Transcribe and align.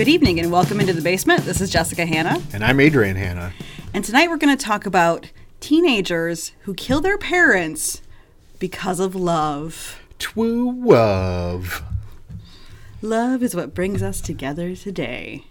Good 0.00 0.08
evening 0.08 0.40
and 0.40 0.50
welcome 0.50 0.80
into 0.80 0.94
the 0.94 1.02
basement. 1.02 1.44
This 1.44 1.60
is 1.60 1.68
Jessica 1.68 2.06
Hanna. 2.06 2.40
And 2.54 2.64
I'm 2.64 2.80
Adrian 2.80 3.16
Hanna. 3.16 3.52
And 3.92 4.02
tonight 4.02 4.30
we're 4.30 4.38
going 4.38 4.56
to 4.56 4.64
talk 4.64 4.86
about 4.86 5.30
teenagers 5.60 6.52
who 6.60 6.72
kill 6.72 7.02
their 7.02 7.18
parents 7.18 8.00
because 8.58 8.98
of 8.98 9.14
love. 9.14 10.00
Twoo 10.18 10.74
love. 10.86 11.82
Love 13.02 13.42
is 13.42 13.54
what 13.54 13.74
brings 13.74 14.02
us 14.02 14.22
together 14.22 14.74
today. 14.74 15.44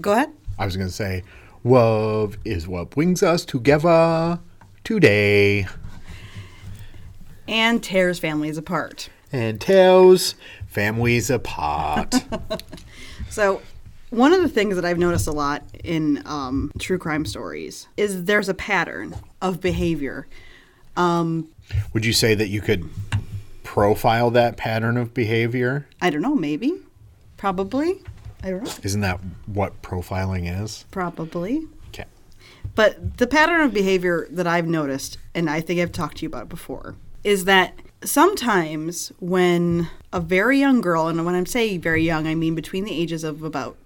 Go 0.00 0.12
ahead. 0.12 0.32
I 0.58 0.64
was 0.64 0.78
going 0.78 0.88
to 0.88 0.94
say, 0.94 1.24
love 1.62 2.38
is 2.42 2.66
what 2.66 2.88
brings 2.88 3.22
us 3.22 3.44
together 3.44 4.40
today. 4.82 5.66
And 7.46 7.82
tears 7.82 8.18
families 8.18 8.56
apart. 8.56 9.10
And 9.30 9.60
tells 9.60 10.36
families 10.72 11.30
apart. 11.30 12.14
So, 13.28 13.62
one 14.10 14.34
of 14.34 14.42
the 14.42 14.48
things 14.48 14.76
that 14.76 14.84
I've 14.84 14.98
noticed 14.98 15.26
a 15.26 15.32
lot 15.32 15.62
in 15.82 16.22
um, 16.26 16.70
true 16.78 16.98
crime 16.98 17.24
stories 17.24 17.88
is 17.96 18.24
there's 18.24 18.50
a 18.50 18.54
pattern 18.54 19.14
of 19.40 19.58
behavior. 19.62 20.26
Um, 20.98 21.48
Would 21.94 22.04
you 22.04 22.12
say 22.12 22.34
that 22.34 22.48
you 22.48 22.60
could 22.60 22.90
profile 23.62 24.30
that 24.32 24.58
pattern 24.58 24.98
of 24.98 25.14
behavior? 25.14 25.86
I 26.02 26.10
don't 26.10 26.20
know, 26.20 26.34
maybe, 26.34 26.74
probably. 27.38 28.02
I 28.42 28.50
don't 28.50 28.64
know, 28.64 28.72
Isn't 28.82 29.00
that 29.00 29.18
what 29.46 29.80
profiling 29.80 30.62
is? 30.62 30.84
probably. 30.90 31.62
Okay. 31.88 32.04
But 32.74 33.16
the 33.16 33.26
pattern 33.26 33.62
of 33.62 33.72
behavior 33.72 34.26
that 34.30 34.46
I've 34.46 34.66
noticed, 34.66 35.16
and 35.34 35.48
I 35.48 35.62
think 35.62 35.80
I've 35.80 35.92
talked 35.92 36.18
to 36.18 36.22
you 36.24 36.28
about 36.28 36.50
before, 36.50 36.96
is 37.24 37.46
that 37.46 37.72
sometimes 38.04 39.12
when 39.20 39.88
a 40.12 40.20
very 40.20 40.58
young 40.58 40.80
girl, 40.80 41.08
and 41.08 41.24
when 41.24 41.34
I'm 41.34 41.46
saying 41.46 41.80
very 41.80 42.02
young, 42.02 42.26
I 42.26 42.34
mean 42.34 42.54
between 42.54 42.84
the 42.84 42.92
ages 42.92 43.24
of 43.24 43.42
about 43.42 43.76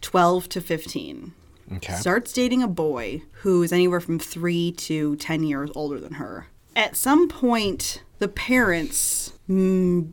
12 0.00 0.48
to 0.50 0.60
15, 0.60 1.32
Okay. 1.76 1.94
starts 1.94 2.32
dating 2.32 2.62
a 2.62 2.68
boy 2.68 3.22
who 3.42 3.62
is 3.62 3.72
anywhere 3.72 4.00
from 4.00 4.18
three 4.18 4.72
to 4.72 5.16
10 5.16 5.44
years 5.44 5.70
older 5.74 5.98
than 5.98 6.14
her. 6.14 6.48
At 6.76 6.96
some 6.96 7.28
point, 7.28 8.02
the 8.18 8.28
parents 8.28 9.32
mm, 9.48 10.10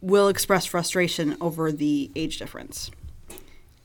will 0.00 0.28
express 0.28 0.66
frustration 0.66 1.36
over 1.40 1.70
the 1.70 2.10
age 2.16 2.38
difference 2.38 2.90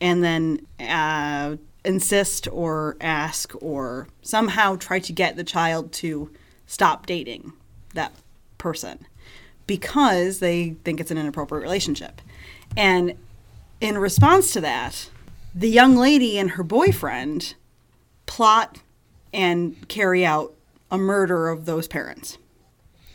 and 0.00 0.24
then 0.24 0.66
uh, 0.80 1.56
insist 1.84 2.48
or 2.50 2.96
ask 3.00 3.52
or 3.60 4.08
somehow 4.22 4.76
try 4.76 4.98
to 4.98 5.12
get 5.12 5.36
the 5.36 5.44
child 5.44 5.92
to 5.92 6.30
stop 6.66 7.06
dating 7.06 7.52
that 7.94 8.12
person 8.62 9.06
because 9.66 10.38
they 10.38 10.70
think 10.84 11.00
it's 11.00 11.10
an 11.10 11.18
inappropriate 11.18 11.62
relationship. 11.62 12.22
And 12.76 13.14
in 13.80 13.98
response 13.98 14.52
to 14.52 14.60
that, 14.62 15.10
the 15.54 15.68
young 15.68 15.96
lady 15.96 16.38
and 16.38 16.52
her 16.52 16.62
boyfriend 16.62 17.54
plot 18.26 18.80
and 19.32 19.88
carry 19.88 20.24
out 20.24 20.54
a 20.90 20.96
murder 20.96 21.48
of 21.48 21.64
those 21.64 21.88
parents. 21.88 22.38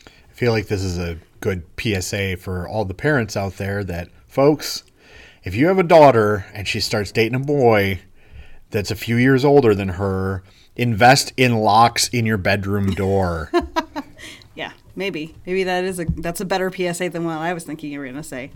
I 0.05 0.33
feel 0.33 0.51
like 0.51 0.67
this 0.67 0.83
is 0.83 0.97
a 0.97 1.17
good 1.39 1.63
PSA 1.79 2.37
for 2.37 2.67
all 2.67 2.85
the 2.85 2.93
parents 2.93 3.37
out 3.37 3.57
there 3.57 3.83
that, 3.85 4.09
folks, 4.27 4.83
if 5.43 5.55
you 5.55 5.67
have 5.67 5.79
a 5.79 5.83
daughter 5.83 6.45
and 6.53 6.67
she 6.67 6.79
starts 6.79 7.11
dating 7.11 7.35
a 7.35 7.39
boy 7.39 8.01
that's 8.69 8.91
a 8.91 8.95
few 8.95 9.15
years 9.15 9.45
older 9.45 9.73
than 9.73 9.89
her, 9.89 10.43
invest 10.75 11.33
in 11.37 11.55
locks 11.55 12.07
in 12.09 12.25
your 12.25 12.37
bedroom 12.37 12.91
door. 12.91 13.49
Maybe. 14.97 15.35
Maybe 15.45 15.63
that 15.63 15.83
is 15.83 15.99
a 15.99 16.05
that's 16.05 16.41
a 16.41 16.45
better 16.45 16.71
PSA 16.71 17.09
than 17.09 17.23
what 17.23 17.37
I 17.37 17.53
was 17.53 17.63
thinking 17.63 17.91
you 17.91 17.99
were 17.99 18.11
to 18.11 18.23
say. 18.23 18.51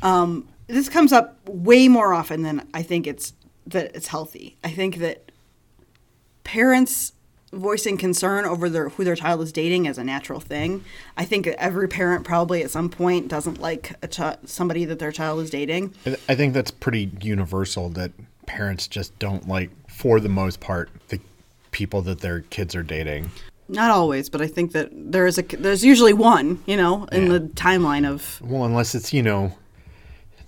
Um, 0.00 0.48
this 0.66 0.88
comes 0.88 1.12
up 1.12 1.36
way 1.46 1.86
more 1.86 2.14
often 2.14 2.42
than 2.42 2.66
I 2.72 2.82
think 2.82 3.06
it's 3.06 3.34
that 3.66 3.94
it's 3.94 4.08
healthy. 4.08 4.56
I 4.64 4.70
think 4.70 4.96
that 4.96 5.30
parents 6.44 7.12
voicing 7.52 7.98
concern 7.98 8.46
over 8.46 8.70
their 8.70 8.88
who 8.88 9.04
their 9.04 9.14
child 9.14 9.42
is 9.42 9.52
dating 9.52 9.84
is 9.84 9.98
a 9.98 10.04
natural 10.04 10.40
thing. 10.40 10.82
I 11.18 11.26
think 11.26 11.46
every 11.46 11.88
parent 11.88 12.24
probably 12.24 12.62
at 12.62 12.70
some 12.70 12.88
point 12.88 13.28
doesn't 13.28 13.60
like 13.60 13.94
a 14.02 14.08
chi- 14.08 14.38
somebody 14.46 14.86
that 14.86 14.98
their 14.98 15.12
child 15.12 15.40
is 15.40 15.50
dating. 15.50 15.92
I 16.06 16.34
think 16.34 16.54
that's 16.54 16.70
pretty 16.70 17.10
universal 17.20 17.90
that 17.90 18.12
parents 18.46 18.88
just 18.88 19.16
don't 19.18 19.46
like, 19.46 19.70
for 19.90 20.20
the 20.20 20.30
most 20.30 20.60
part, 20.60 20.88
the 21.08 21.20
people 21.70 22.00
that 22.02 22.20
their 22.20 22.40
kids 22.40 22.74
are 22.74 22.82
dating. 22.82 23.30
Not 23.68 23.90
always, 23.90 24.28
but 24.28 24.40
I 24.42 24.46
think 24.48 24.72
that 24.72 24.88
there 24.92 25.26
is 25.26 25.38
a 25.38 25.42
there's 25.42 25.84
usually 25.84 26.12
one, 26.12 26.62
you 26.66 26.76
know, 26.76 27.04
in 27.12 27.22
Yeah. 27.24 27.38
the 27.38 27.40
timeline 27.40 28.06
of 28.08 28.40
Well, 28.42 28.64
unless 28.64 28.94
it's 28.94 29.12
you 29.12 29.22
know 29.22 29.52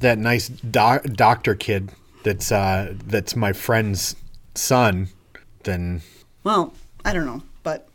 that 0.01 0.19
nice 0.19 0.49
doc- 0.49 1.05
doctor 1.05 1.55
kid 1.55 1.91
that's 2.23 2.51
uh, 2.53 2.95
that's 3.07 3.35
my 3.37 3.53
friend's 3.53 4.17
son, 4.55 5.09
then 5.63 6.03
Well, 6.43 6.75
I 7.05 7.13
don't 7.13 7.25
know, 7.27 7.43
but 7.63 7.89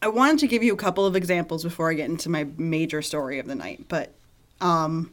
I 0.00 0.08
wanted 0.08 0.38
to 0.40 0.46
give 0.46 0.62
you 0.62 0.72
a 0.72 0.76
couple 0.76 1.06
of 1.06 1.16
examples 1.16 1.62
before 1.64 1.90
I 1.90 1.94
get 1.94 2.10
into 2.10 2.28
my 2.28 2.46
major 2.56 3.02
story 3.02 3.38
of 3.38 3.46
the 3.46 3.54
night. 3.54 3.86
But 3.88 4.12
um, 4.60 5.10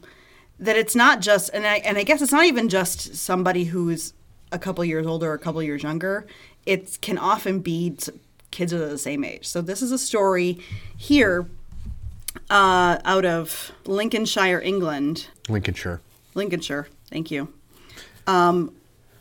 that 0.60 0.76
it's 0.76 0.94
not 0.94 1.20
just, 1.20 1.50
and 1.54 1.66
I 1.66 1.76
and 1.78 1.96
I 1.98 2.02
guess 2.04 2.22
it's 2.22 2.32
not 2.32 2.44
even 2.44 2.68
just 2.68 3.14
somebody 3.16 3.64
who's 3.64 4.12
a 4.52 4.58
couple 4.58 4.84
years 4.84 5.06
older 5.06 5.30
or 5.30 5.34
a 5.34 5.38
couple 5.38 5.62
years 5.62 5.82
younger. 5.82 6.26
It 6.66 6.98
can 7.00 7.18
often 7.18 7.60
be 7.60 7.96
kids 8.50 8.72
are 8.72 8.78
the 8.78 8.98
same 8.98 9.24
age. 9.24 9.46
So 9.46 9.60
this 9.60 9.82
is 9.82 9.92
a 9.92 9.98
story 9.98 10.58
here 10.96 11.46
uh, 12.48 12.98
out 13.04 13.24
of 13.24 13.72
Lincolnshire, 13.84 14.60
England, 14.60 15.28
Lincolnshire. 15.48 16.00
Lincolnshire. 16.34 16.88
Thank 17.10 17.30
you. 17.30 17.52
Um, 18.26 18.74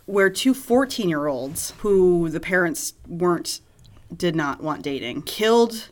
where 0.06 0.29
two 0.29 0.53
14 0.53 1.09
year 1.09 1.28
olds 1.28 1.73
who 1.79 2.29
the 2.29 2.40
parents 2.40 2.94
weren't, 3.07 3.62
did 4.16 4.35
not 4.35 4.62
want 4.62 4.81
dating, 4.81 5.23
killed 5.23 5.90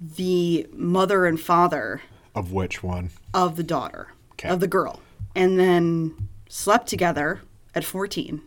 the 0.00 0.66
mother 0.72 1.26
and 1.26 1.38
father 1.40 2.02
Of 2.34 2.52
which 2.52 2.82
one? 2.82 3.10
of 3.34 3.56
the 3.56 3.62
daughter, 3.62 4.08
Okay. 4.32 4.48
of 4.48 4.60
the 4.60 4.66
girl, 4.66 5.00
and 5.36 5.58
then 5.58 6.28
slept 6.48 6.88
together 6.88 7.40
at 7.74 7.84
14. 7.84 8.42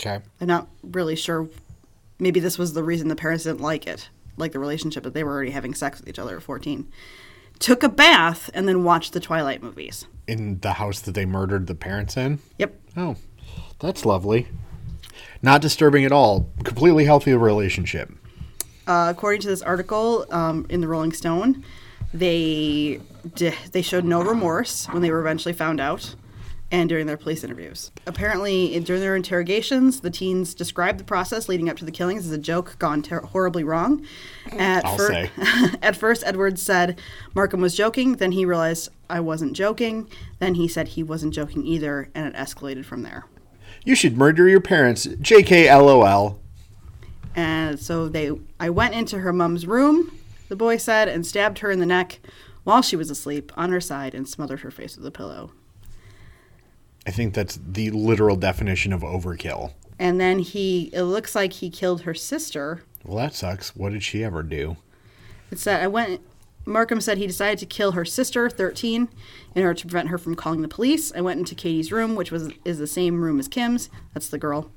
Okay. 0.00 0.20
I'm 0.40 0.46
not 0.48 0.66
really 0.82 1.14
sure. 1.14 1.48
Maybe 2.18 2.40
this 2.40 2.58
was 2.58 2.72
the 2.72 2.82
reason 2.82 3.08
the 3.08 3.16
parents 3.16 3.44
didn't 3.44 3.60
like 3.60 3.86
it, 3.86 4.08
like 4.36 4.52
the 4.52 4.58
relationship, 4.58 5.02
that 5.02 5.14
they 5.14 5.24
were 5.24 5.32
already 5.32 5.50
having 5.50 5.74
sex 5.74 6.00
with 6.00 6.08
each 6.08 6.18
other 6.18 6.36
at 6.36 6.42
14. 6.42 6.86
Took 7.58 7.82
a 7.82 7.88
bath 7.88 8.50
and 8.54 8.68
then 8.68 8.84
watched 8.84 9.12
the 9.12 9.20
Twilight 9.20 9.62
movies. 9.62 10.06
In 10.26 10.60
the 10.60 10.74
house 10.74 11.00
that 11.00 11.14
they 11.14 11.24
murdered 11.24 11.66
the 11.66 11.74
parents 11.74 12.16
in. 12.16 12.40
Yep. 12.58 12.74
Oh, 12.96 13.16
that's 13.78 14.04
lovely. 14.04 14.48
Not 15.42 15.60
disturbing 15.60 16.04
at 16.04 16.12
all. 16.12 16.48
Completely 16.64 17.04
healthy 17.04 17.34
relationship. 17.34 18.10
Uh, 18.86 19.08
according 19.14 19.40
to 19.42 19.48
this 19.48 19.62
article 19.62 20.26
um, 20.30 20.66
in 20.68 20.80
the 20.80 20.88
Rolling 20.88 21.12
Stone, 21.12 21.64
they 22.12 23.00
di- 23.34 23.54
they 23.72 23.82
showed 23.82 24.04
no 24.04 24.22
remorse 24.22 24.86
when 24.86 25.02
they 25.02 25.10
were 25.10 25.20
eventually 25.20 25.54
found 25.54 25.80
out, 25.80 26.14
and 26.70 26.88
during 26.88 27.06
their 27.06 27.16
police 27.16 27.44
interviews. 27.44 27.92
Apparently, 28.06 28.78
during 28.80 29.00
their 29.00 29.16
interrogations, 29.16 30.00
the 30.00 30.10
teens 30.10 30.54
described 30.54 30.98
the 30.98 31.04
process 31.04 31.48
leading 31.48 31.68
up 31.68 31.76
to 31.76 31.84
the 31.84 31.92
killings 31.92 32.26
as 32.26 32.32
a 32.32 32.38
joke 32.38 32.76
gone 32.78 33.02
ter- 33.02 33.20
horribly 33.20 33.62
wrong. 33.62 34.04
Mm. 34.46 34.60
At 34.60 34.84
I'll 34.84 34.96
fir- 34.96 35.08
say. 35.08 35.30
at 35.82 35.96
first, 35.96 36.22
Edwards 36.26 36.62
said 36.62 37.00
Markham 37.34 37.60
was 37.60 37.76
joking. 37.76 38.16
Then 38.16 38.32
he 38.32 38.44
realized 38.44 38.88
I 39.08 39.20
wasn't 39.20 39.52
joking. 39.52 40.08
Then 40.38 40.54
he 40.54 40.66
said 40.66 40.88
he 40.88 41.02
wasn't 41.02 41.34
joking 41.34 41.64
either, 41.66 42.08
and 42.14 42.26
it 42.26 42.34
escalated 42.34 42.84
from 42.84 43.02
there. 43.02 43.26
You 43.84 43.94
should 43.94 44.16
murder 44.16 44.48
your 44.48 44.60
parents. 44.60 45.06
JK 45.06 45.66
LOL. 45.66 46.40
And 47.36 47.78
so 47.78 48.08
they 48.08 48.30
I 48.58 48.70
went 48.70 48.94
into 48.94 49.18
her 49.18 49.32
mom's 49.32 49.66
room, 49.66 50.16
the 50.48 50.56
boy 50.56 50.76
said, 50.76 51.08
and 51.08 51.26
stabbed 51.26 51.58
her 51.60 51.70
in 51.70 51.80
the 51.80 51.86
neck 51.86 52.20
while 52.64 52.80
she 52.82 52.96
was 52.96 53.10
asleep 53.10 53.52
on 53.56 53.70
her 53.70 53.80
side 53.80 54.14
and 54.14 54.28
smothered 54.28 54.60
her 54.60 54.70
face 54.70 54.96
with 54.96 55.06
a 55.06 55.10
pillow. 55.10 55.52
I 57.06 57.10
think 57.10 57.34
that's 57.34 57.58
the 57.66 57.90
literal 57.90 58.36
definition 58.36 58.92
of 58.92 59.02
overkill. 59.02 59.72
And 59.98 60.20
then 60.20 60.40
he 60.40 60.90
it 60.92 61.02
looks 61.02 61.34
like 61.34 61.54
he 61.54 61.70
killed 61.70 62.02
her 62.02 62.14
sister. 62.14 62.82
Well, 63.04 63.18
that 63.18 63.34
sucks. 63.34 63.76
What 63.76 63.92
did 63.92 64.02
she 64.02 64.24
ever 64.24 64.42
do? 64.42 64.76
It's 65.50 65.64
that 65.64 65.82
I 65.82 65.86
went 65.86 66.20
Markham 66.66 67.00
said 67.00 67.18
he 67.18 67.26
decided 67.26 67.58
to 67.58 67.66
kill 67.66 67.92
her 67.92 68.04
sister, 68.04 68.48
13, 68.48 69.08
in 69.54 69.62
order 69.62 69.74
to 69.74 69.86
prevent 69.86 70.08
her 70.08 70.18
from 70.18 70.34
calling 70.34 70.62
the 70.62 70.68
police. 70.68 71.12
I 71.14 71.20
went 71.20 71.38
into 71.38 71.54
Katie's 71.54 71.92
room, 71.92 72.14
which 72.14 72.30
was 72.30 72.50
is 72.64 72.78
the 72.78 72.86
same 72.86 73.20
room 73.20 73.38
as 73.38 73.48
Kim's. 73.48 73.90
That's 74.12 74.28
the 74.28 74.38
girl. 74.38 74.70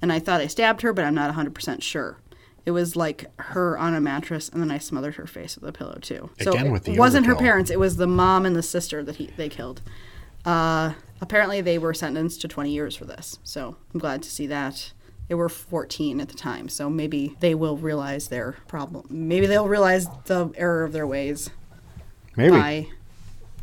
And 0.00 0.12
I 0.12 0.18
thought 0.18 0.40
I 0.40 0.46
stabbed 0.46 0.82
her, 0.82 0.92
but 0.92 1.04
I'm 1.04 1.14
not 1.14 1.34
100% 1.34 1.82
sure. 1.82 2.18
It 2.66 2.70
was 2.70 2.96
like 2.96 3.26
her 3.38 3.76
on 3.76 3.94
a 3.94 4.00
mattress, 4.00 4.48
and 4.48 4.60
then 4.60 4.70
I 4.70 4.78
smothered 4.78 5.16
her 5.16 5.26
face 5.26 5.56
with 5.56 5.68
a 5.68 5.72
pillow 5.72 5.98
too. 6.00 6.30
So 6.40 6.52
Again 6.52 6.66
it 6.66 6.70
with 6.70 6.84
the 6.84 6.98
wasn't 6.98 7.26
her 7.26 7.36
parents; 7.36 7.70
it 7.70 7.78
was 7.78 7.96
the 7.96 8.06
mom 8.06 8.46
and 8.46 8.56
the 8.56 8.62
sister 8.62 9.02
that 9.02 9.16
he 9.16 9.26
they 9.36 9.50
killed. 9.50 9.82
Uh, 10.46 10.94
apparently, 11.24 11.62
they 11.62 11.78
were 11.78 11.94
sentenced 11.94 12.42
to 12.42 12.48
20 12.48 12.70
years 12.70 12.94
for 12.94 13.06
this. 13.06 13.38
So 13.42 13.76
I'm 13.92 13.98
glad 13.98 14.22
to 14.22 14.30
see 14.30 14.46
that. 14.48 14.92
They 15.28 15.34
were 15.34 15.48
14 15.48 16.20
at 16.20 16.28
the 16.28 16.34
time, 16.34 16.68
so 16.68 16.90
maybe 16.90 17.34
they 17.40 17.54
will 17.54 17.78
realize 17.78 18.28
their 18.28 18.56
problem. 18.68 19.06
Maybe 19.08 19.46
they'll 19.46 19.66
realize 19.68 20.06
the 20.26 20.52
error 20.54 20.84
of 20.84 20.92
their 20.92 21.06
ways 21.06 21.48
Maybe. 22.36 22.50
by 22.50 22.86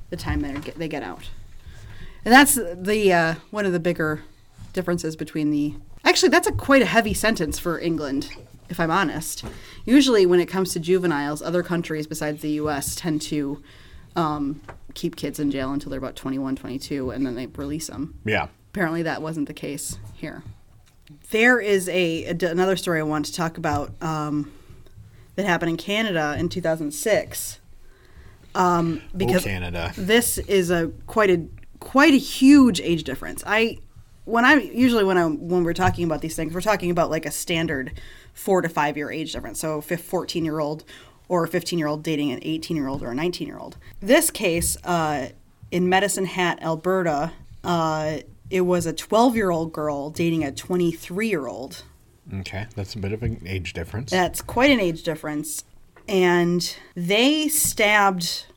the 0.09 0.17
time 0.17 0.41
they 0.41 0.53
get 0.53 0.75
they 0.79 0.87
get 0.87 1.03
out. 1.03 1.29
And 2.25 2.33
that's 2.33 2.55
the 2.55 3.13
uh, 3.13 3.35
one 3.51 3.67
of 3.67 3.73
the 3.73 3.79
bigger 3.79 4.23
differences 4.73 5.15
between 5.15 5.51
the. 5.51 5.75
Actually, 6.03 6.29
that's 6.29 6.47
a 6.47 6.51
quite 6.51 6.81
a 6.81 6.85
heavy 6.87 7.13
sentence 7.13 7.59
for 7.59 7.79
England, 7.79 8.31
if 8.69 8.79
I'm 8.79 8.89
honest. 8.89 9.45
Usually, 9.85 10.25
when 10.25 10.39
it 10.39 10.47
comes 10.47 10.73
to 10.73 10.79
juveniles, 10.79 11.43
other 11.43 11.61
countries 11.61 12.07
besides 12.07 12.41
the 12.41 12.53
U.S. 12.63 12.95
tend 12.95 13.21
to 13.23 13.61
um, 14.15 14.61
keep 14.93 15.15
kids 15.15 15.39
in 15.39 15.51
jail 15.51 15.71
until 15.71 15.89
they're 15.89 15.99
about 15.99 16.15
21, 16.15 16.55
22, 16.55 17.11
and 17.11 17.25
then 17.25 17.35
they 17.35 17.47
release 17.47 17.87
them. 17.87 18.19
Yeah. 18.25 18.47
Apparently, 18.71 19.03
that 19.03 19.21
wasn't 19.21 19.47
the 19.47 19.53
case 19.53 19.97
here. 20.13 20.43
There 21.31 21.59
is 21.59 21.89
a, 21.89 22.25
a 22.25 22.47
another 22.49 22.75
story 22.75 22.99
I 22.99 23.03
want 23.03 23.25
to 23.25 23.33
talk 23.33 23.57
about 23.57 23.91
um, 24.01 24.51
that 25.35 25.45
happened 25.45 25.71
in 25.71 25.77
Canada 25.77 26.35
in 26.37 26.49
2006. 26.49 27.59
Um, 28.53 29.01
because 29.15 29.43
Canada. 29.43 29.93
this 29.97 30.37
is 30.37 30.71
a 30.71 30.91
quite 31.07 31.29
a 31.29 31.45
quite 31.79 32.13
a 32.13 32.17
huge 32.17 32.79
age 32.81 33.03
difference. 33.03 33.43
I 33.45 33.79
when 34.25 34.45
I 34.45 34.55
usually 34.55 35.03
when 35.03 35.17
I 35.17 35.25
when 35.25 35.63
we're 35.63 35.73
talking 35.73 36.05
about 36.05 36.21
these 36.21 36.35
things, 36.35 36.53
we're 36.53 36.61
talking 36.61 36.91
about 36.91 37.09
like 37.09 37.25
a 37.25 37.31
standard 37.31 37.99
four 38.33 38.61
to 38.61 38.69
five 38.69 38.97
year 38.97 39.11
age 39.11 39.33
difference. 39.33 39.59
So, 39.59 39.77
a 39.77 39.81
14 39.81 40.45
year 40.45 40.59
old 40.59 40.83
or 41.31 41.45
a 41.45 41.47
15 41.47 41.79
year 41.79 41.87
old 41.87 42.03
dating 42.03 42.29
an 42.33 42.39
18 42.41 42.75
year 42.75 42.89
old 42.89 43.01
or 43.01 43.11
a 43.11 43.15
19 43.15 43.47
year 43.47 43.57
old. 43.57 43.77
This 44.01 44.29
case 44.29 44.75
uh, 44.83 45.29
in 45.71 45.87
Medicine 45.87 46.25
Hat, 46.25 46.61
Alberta, 46.61 47.31
uh, 47.63 48.17
it 48.49 48.61
was 48.61 48.85
a 48.85 48.91
12 48.91 49.37
year 49.37 49.49
old 49.49 49.71
girl 49.71 50.09
dating 50.09 50.43
a 50.43 50.51
23 50.51 51.29
year 51.29 51.47
old. 51.47 51.83
Okay, 52.33 52.67
that's 52.75 52.95
a 52.95 52.97
bit 52.97 53.13
of 53.13 53.23
an 53.23 53.41
age 53.45 53.71
difference. 53.71 54.11
That's 54.11 54.41
quite 54.41 54.71
an 54.71 54.81
age 54.81 55.03
difference. 55.03 55.63
And 56.05 56.75
they 56.95 57.47
stabbed 57.47 58.47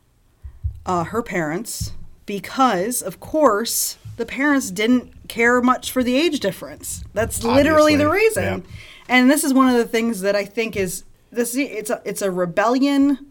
uh, 0.85 1.05
her 1.05 1.23
parents 1.23 1.93
because, 2.27 3.03
of 3.03 3.21
course, 3.21 3.99
the 4.17 4.27
parents 4.27 4.73
didn't 4.73 5.29
care 5.29 5.61
much 5.61 5.93
for 5.93 6.03
the 6.03 6.17
age 6.17 6.41
difference. 6.41 7.05
That's 7.15 7.45
literally 7.45 7.95
the 7.95 8.11
reason. 8.11 8.43
yeah. 8.43 8.61
And 9.09 9.31
this 9.31 9.45
is 9.45 9.55
one 9.55 9.69
of 9.69 9.77
the 9.77 9.87
things 9.87 10.23
that 10.23 10.35
I 10.35 10.45
think 10.45 10.77
is 10.77 11.05
this. 11.35 11.55
It's 11.57 11.91
a 11.91 12.01
it's 12.05 12.23
a 12.23 12.31
rebellion 12.31 13.27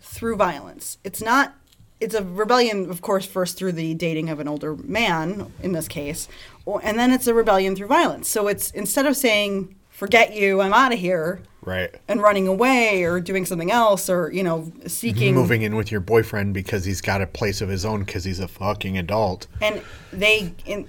through 0.00 0.36
violence. 0.36 0.98
It's 1.04 1.22
not. 1.22 1.54
It's 1.98 2.14
a 2.14 2.22
rebellion, 2.22 2.90
of 2.90 3.00
course, 3.00 3.24
first 3.24 3.56
through 3.56 3.72
the 3.72 3.94
dating 3.94 4.28
of 4.28 4.38
an 4.38 4.46
older 4.48 4.76
man 4.76 5.50
in 5.62 5.72
this 5.72 5.88
case, 5.88 6.28
or, 6.66 6.78
and 6.84 6.98
then 6.98 7.10
it's 7.10 7.26
a 7.26 7.32
rebellion 7.32 7.74
through 7.74 7.86
violence. 7.86 8.28
So 8.28 8.48
it's 8.48 8.70
instead 8.72 9.06
of 9.06 9.16
saying 9.16 9.74
"forget 9.90 10.34
you, 10.36 10.60
I'm 10.60 10.74
out 10.74 10.92
of 10.92 10.98
here," 10.98 11.40
right. 11.62 11.94
and 12.06 12.20
running 12.20 12.46
away 12.48 13.02
or 13.04 13.18
doing 13.18 13.46
something 13.46 13.70
else 13.70 14.10
or 14.10 14.30
you 14.30 14.42
know 14.42 14.70
seeking 14.86 15.34
Moving 15.34 15.62
in 15.62 15.74
with 15.74 15.90
your 15.90 16.02
boyfriend 16.02 16.52
because 16.52 16.84
he's 16.84 17.00
got 17.00 17.22
a 17.22 17.26
place 17.26 17.62
of 17.62 17.70
his 17.70 17.86
own 17.86 18.04
because 18.04 18.24
he's 18.24 18.40
a 18.40 18.48
fucking 18.48 18.98
adult. 18.98 19.46
and 19.62 19.80
they 20.12 20.52
in, 20.66 20.86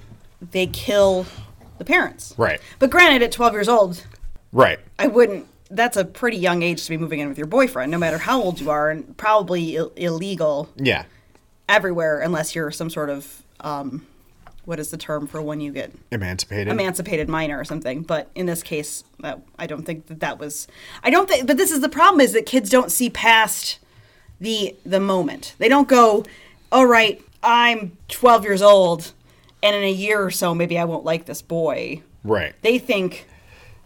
they 0.52 0.68
kill 0.68 1.26
the 1.78 1.86
parents 1.86 2.34
Right. 2.38 2.60
but 2.80 2.90
granted 2.90 3.22
at 3.24 3.32
12 3.32 3.54
years 3.54 3.70
old 3.70 4.04
Right. 4.52 4.80
i 5.00 5.08
wouldn't 5.08 5.48
that's 5.70 5.98
a 5.98 6.06
pretty 6.06 6.38
young 6.38 6.64
age 6.64 6.84
to 6.84 6.90
be 6.90 6.98
moving 6.98 7.20
in 7.20 7.28
with 7.28 7.38
your 7.38 7.48
boyfriend 7.48 7.92
no 7.92 7.98
matter 7.98 8.18
how 8.18 8.42
old 8.42 8.60
you 8.60 8.70
are 8.70 8.90
and 8.90 9.16
probably 9.18 9.76
Ill- 9.76 9.92
illegal 9.96 10.70
Yeah. 10.78 11.04
everywhere 11.68 12.20
unless 12.20 12.56
you're 12.56 12.72
some 12.72 12.90
sort 12.90 13.10
of 13.10 13.44
um, 13.60 14.06
what 14.66 14.80
is 14.80 14.92
the 14.92 14.98
term 14.98 15.28
for 15.28 15.42
when 15.42 15.60
you 15.62 15.72
get 15.72 15.92
Emancipated. 16.12 16.68
emancipated 16.68 17.28
minor 17.30 17.58
or 17.60 17.64
something 17.66 18.02
but 18.04 18.30
in 18.36 18.46
this 18.46 18.64
case 18.64 19.04
that, 19.20 19.40
i 19.60 19.66
don't 19.68 19.84
think 19.84 20.08
that 20.08 20.20
that 20.20 20.40
was 20.40 20.68
i 21.04 21.10
don't 21.10 21.28
think 21.30 21.48
but 21.48 21.58
this 21.58 21.72
is 21.72 21.82
the 21.82 21.90
problem 21.90 22.22
is 22.22 22.34
that 22.34 22.46
kids 22.46 22.70
don't 22.70 22.92
see 22.92 23.10
past 23.10 23.80
the 24.40 24.76
the 24.86 25.00
moment 25.00 25.56
they 25.58 25.68
don't 25.70 25.88
go 25.88 26.24
all 26.72 26.86
right 26.86 27.22
i'm 27.44 27.98
12 28.10 28.44
years 28.44 28.62
old 28.62 29.12
and 29.64 29.76
in 29.76 29.84
a 29.84 29.92
year 29.92 30.22
or 30.22 30.30
so 30.32 30.54
maybe 30.54 30.78
i 30.78 30.84
won't 30.86 31.04
like 31.06 31.26
this 31.26 31.42
boy 31.42 32.02
right. 32.24 32.54
they 32.62 32.78
think 32.78 33.28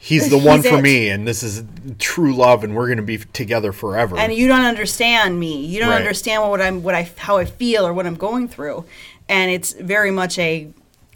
He's 0.04 0.30
the 0.30 0.38
one 0.52 0.62
He's 0.62 0.70
for 0.72 0.80
it. 0.80 0.82
me, 0.82 1.10
and 1.10 1.28
this 1.28 1.44
is 1.44 1.64
true 2.00 2.34
love, 2.36 2.64
and 2.64 2.76
we're 2.76 2.88
going 2.88 2.98
to 2.98 3.04
be 3.04 3.20
together 3.20 3.72
forever. 3.72 4.18
and 4.18 4.34
you 4.34 4.48
don't 4.48 4.66
understand 4.66 5.40
me 5.40 5.64
you 5.66 5.80
don't 5.80 5.90
Right. 5.90 5.98
understand 6.02 6.50
what 6.50 6.60
i'm 6.62 6.82
what 6.84 6.96
i 6.96 7.04
how 7.18 7.38
i 7.38 7.46
feel 7.46 7.86
or 7.86 7.94
what 7.94 8.06
i'm 8.08 8.16
going 8.16 8.48
through 8.48 8.84
and 9.30 9.52
it's 9.52 9.74
very 9.74 10.10
much 10.12 10.38
a 10.40 10.68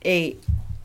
a 0.05 0.35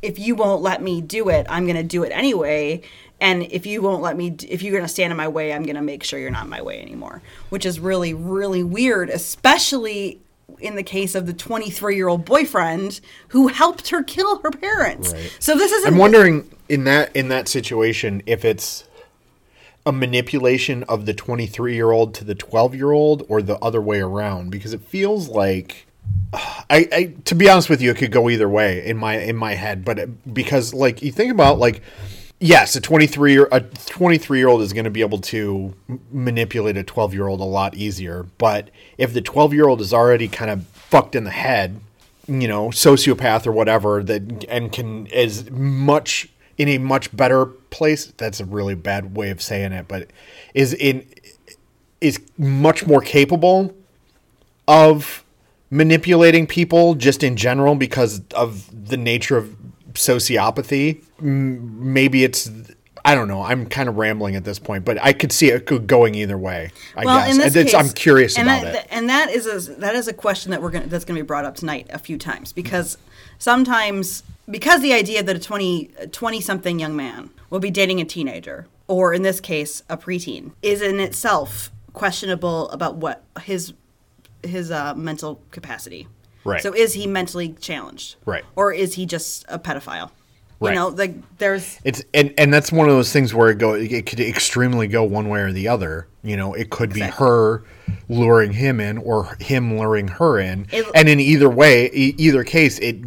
if 0.03 0.19
you 0.19 0.35
won't 0.35 0.63
let 0.63 0.81
me 0.83 1.01
do 1.03 1.29
it 1.29 1.47
i'm 1.51 1.65
going 1.67 1.77
to 1.77 1.83
do 1.83 2.03
it 2.03 2.11
anyway 2.11 2.81
and 3.21 3.43
if 3.53 3.67
you 3.67 3.83
won't 3.83 4.01
let 4.03 4.17
me 4.17 4.35
if 4.49 4.63
you're 4.63 4.73
going 4.73 4.83
to 4.85 4.89
stand 4.89 5.11
in 5.11 5.17
my 5.17 5.29
way 5.29 5.53
i'm 5.53 5.63
going 5.65 5.77
to 5.77 5.83
make 5.83 6.03
sure 6.03 6.19
you're 6.19 6.31
not 6.31 6.45
in 6.45 6.51
my 6.51 6.63
way 6.63 6.81
anymore 6.81 7.21
which 7.51 7.67
is 7.67 7.79
really 7.79 8.15
really 8.15 8.63
weird 8.63 9.11
especially 9.11 10.19
in 10.61 10.77
the 10.77 10.83
case 10.83 11.15
of 11.15 11.27
the 11.27 11.33
23 11.33 11.97
year 11.97 12.09
old 12.09 12.25
boyfriend 12.25 13.01
who 13.29 13.49
helped 13.49 13.91
her 13.91 14.03
kill 14.03 14.39
her 14.41 14.51
parents. 14.51 15.13
Right. 15.13 15.37
so 15.39 15.57
this 15.57 15.73
isn't 15.73 15.93
I'm 15.93 15.99
wondering 15.99 16.51
in 16.69 16.85
that 16.85 17.15
in 17.15 17.29
that 17.29 17.49
situation 17.49 18.23
if 18.27 18.45
it's 18.45 18.85
a 19.87 19.93
manipulation 19.93 20.83
of 20.85 21.07
the 21.07 21.15
23 21.15 21.75
year 21.75 21.91
old 21.91 22.15
to 22.15 22.25
the 22.25 22.35
12 22.35 22.75
year 22.75 22.93
old 22.93 23.25
or 23.29 23.43
the 23.43 23.59
other 23.59 23.81
way 23.81 24.01
around? 24.01 24.51
Because 24.51 24.73
it 24.73 24.81
feels 24.83 25.29
like 25.29 25.87
I, 26.33 26.89
I 26.93 27.15
to 27.25 27.35
be 27.35 27.49
honest 27.49 27.71
with 27.71 27.81
you 27.81 27.91
it 27.91 27.97
could 27.97 28.13
go 28.13 28.29
either 28.31 28.49
way 28.49 28.85
in 28.85 28.97
my 28.97 29.19
in 29.19 29.37
my 29.37 29.55
head. 29.55 29.85
But 29.85 29.99
it, 29.99 30.35
because 30.35 30.75
like 30.75 31.03
you 31.03 31.13
think 31.13 31.33
about 31.33 31.59
like 31.59 31.83
yes 32.41 32.75
a 32.75 32.81
23 32.81 33.33
year 33.33 33.49
a 33.53 33.61
23 33.61 34.39
year 34.39 34.49
old 34.49 34.63
is 34.63 34.73
going 34.73 34.85
to 34.85 34.91
be 34.91 35.03
able 35.03 35.19
to 35.19 35.75
manipulate 36.11 36.77
a 36.77 36.83
12 36.83 37.15
year 37.15 37.29
old 37.29 37.41
a 37.41 37.45
lot 37.45 37.77
easier. 37.77 38.27
But 38.39 38.71
if 38.99 39.13
the 39.13 39.21
12 39.21 39.55
year 39.55 39.69
old 39.69 39.81
is 39.81 39.95
already 39.95 40.27
kind 40.27 40.51
of 40.51 40.67
fucked 40.67 41.15
in 41.15 41.25
the 41.25 41.31
head 41.31 41.81
you 42.31 42.47
know 42.47 42.69
sociopath 42.69 43.47
or 43.47 43.53
whatever 43.53 44.03
that 44.05 44.45
and 44.49 44.71
can 44.73 45.07
is 45.07 45.51
much 45.51 46.29
in 46.57 46.69
a 46.69 46.79
much 46.79 47.15
better 47.17 47.47
place 47.47 48.07
that's 48.17 48.39
a 48.39 48.45
really 48.45 48.75
bad 48.75 49.17
way 49.17 49.31
of 49.31 49.43
saying 49.43 49.73
it 49.73 49.89
but 49.89 50.09
is 50.55 50.73
in 50.75 51.05
is 52.01 52.21
much 52.39 52.87
more 52.87 53.01
capable 53.01 53.75
of 54.69 55.25
manipulating 55.71 56.47
people 56.47 56.95
just 56.95 57.23
in 57.23 57.37
general 57.37 57.75
because 57.75 58.23
of 58.35 58.89
the 58.89 58.97
nature 58.97 59.37
of 59.37 59.57
sociopathy 59.95 61.03
M- 61.21 61.93
maybe 61.93 62.25
it's 62.25 62.51
I 63.05 63.15
don't 63.15 63.29
know. 63.29 63.43
I'm 63.43 63.67
kind 63.67 63.89
of 63.89 63.97
rambling 63.97 64.37
at 64.37 64.45
this 64.45 64.59
point, 64.59 64.85
but 64.85 65.03
I 65.03 65.13
could 65.13 65.33
see 65.33 65.51
it 65.51 65.87
going 65.87 66.15
either 66.15 66.37
way. 66.37 66.71
I 66.97 67.05
guess 67.05 67.33
in 67.33 67.39
this 67.39 67.55
case, 67.55 67.75
I'm 67.75 67.89
curious 67.89 68.37
and 68.37 68.49
about 68.49 68.63
that, 68.63 68.75
it. 68.75 68.87
And 68.91 69.09
that 69.09 69.31
is 69.31 69.47
a 69.47 69.73
that 69.77 69.95
is 69.95 70.07
a 70.07 70.13
question 70.13 70.51
that 70.51 70.61
we're 70.61 70.71
gonna, 70.71 70.87
that's 70.87 71.05
going 71.05 71.17
to 71.17 71.23
be 71.23 71.27
brought 71.27 71.45
up 71.45 71.55
tonight 71.55 71.87
a 71.91 71.99
few 71.99 72.19
times 72.19 72.53
because 72.53 72.99
sometimes 73.39 74.23
because 74.51 74.83
the 74.83 74.93
idea 74.93 75.23
that 75.23 75.35
a 75.35 75.39
20 75.39 75.91
20 76.13 76.41
something 76.41 76.79
young 76.79 76.95
man 76.95 77.31
will 77.49 77.61
be 77.61 77.71
dating 77.71 78.01
a 78.01 78.05
teenager 78.05 78.67
or 78.87 79.15
in 79.15 79.23
this 79.23 79.41
case 79.41 79.83
a 79.89 79.97
preteen 79.97 80.53
is 80.63 80.83
in 80.83 81.01
itself 81.01 81.71
questionable 81.93 82.69
about 82.71 82.97
what 82.97 83.25
his 83.43 83.73
his 84.43 84.71
uh, 84.71 84.95
mental 84.95 85.41
capacity. 85.51 86.09
Right. 86.45 86.63
So 86.63 86.73
is 86.75 86.95
he 86.95 87.07
mentally 87.07 87.55
challenged? 87.61 88.17
Right. 88.25 88.45
Or 88.57 88.73
is 88.73 88.95
he 88.95 89.07
just 89.07 89.45
a 89.49 89.59
pedophile? 89.59 90.11
You 90.63 90.73
know, 90.73 90.89
like 90.89 91.15
there's 91.39 91.79
It's 91.85 92.05
and 92.13 92.35
and 92.37 92.53
that's 92.53 92.71
one 92.71 92.87
of 92.87 92.95
those 92.95 93.11
things 93.11 93.33
where 93.33 93.49
it 93.49 93.57
go 93.57 93.73
it 93.73 94.05
could 94.05 94.21
extremely 94.21 94.89
go 94.89 95.03
one 95.05 95.31
way 95.31 95.41
or 95.41 95.53
the 95.53 95.69
other. 95.69 96.07
You 96.23 96.37
know, 96.37 96.53
it 96.53 96.69
could 96.69 96.93
be 96.93 97.01
her 97.01 97.65
luring 98.11 98.53
him 98.53 98.79
in 98.79 98.99
or 98.99 99.35
him 99.41 99.79
luring 99.79 100.09
her 100.09 100.39
in, 100.39 100.67
It- 100.71 100.85
and 100.95 101.09
in 101.09 101.19
either 101.19 101.49
way, 101.49 101.87
e- 101.95 102.15
either 102.19 102.45
case, 102.45 102.79
it 102.79 102.99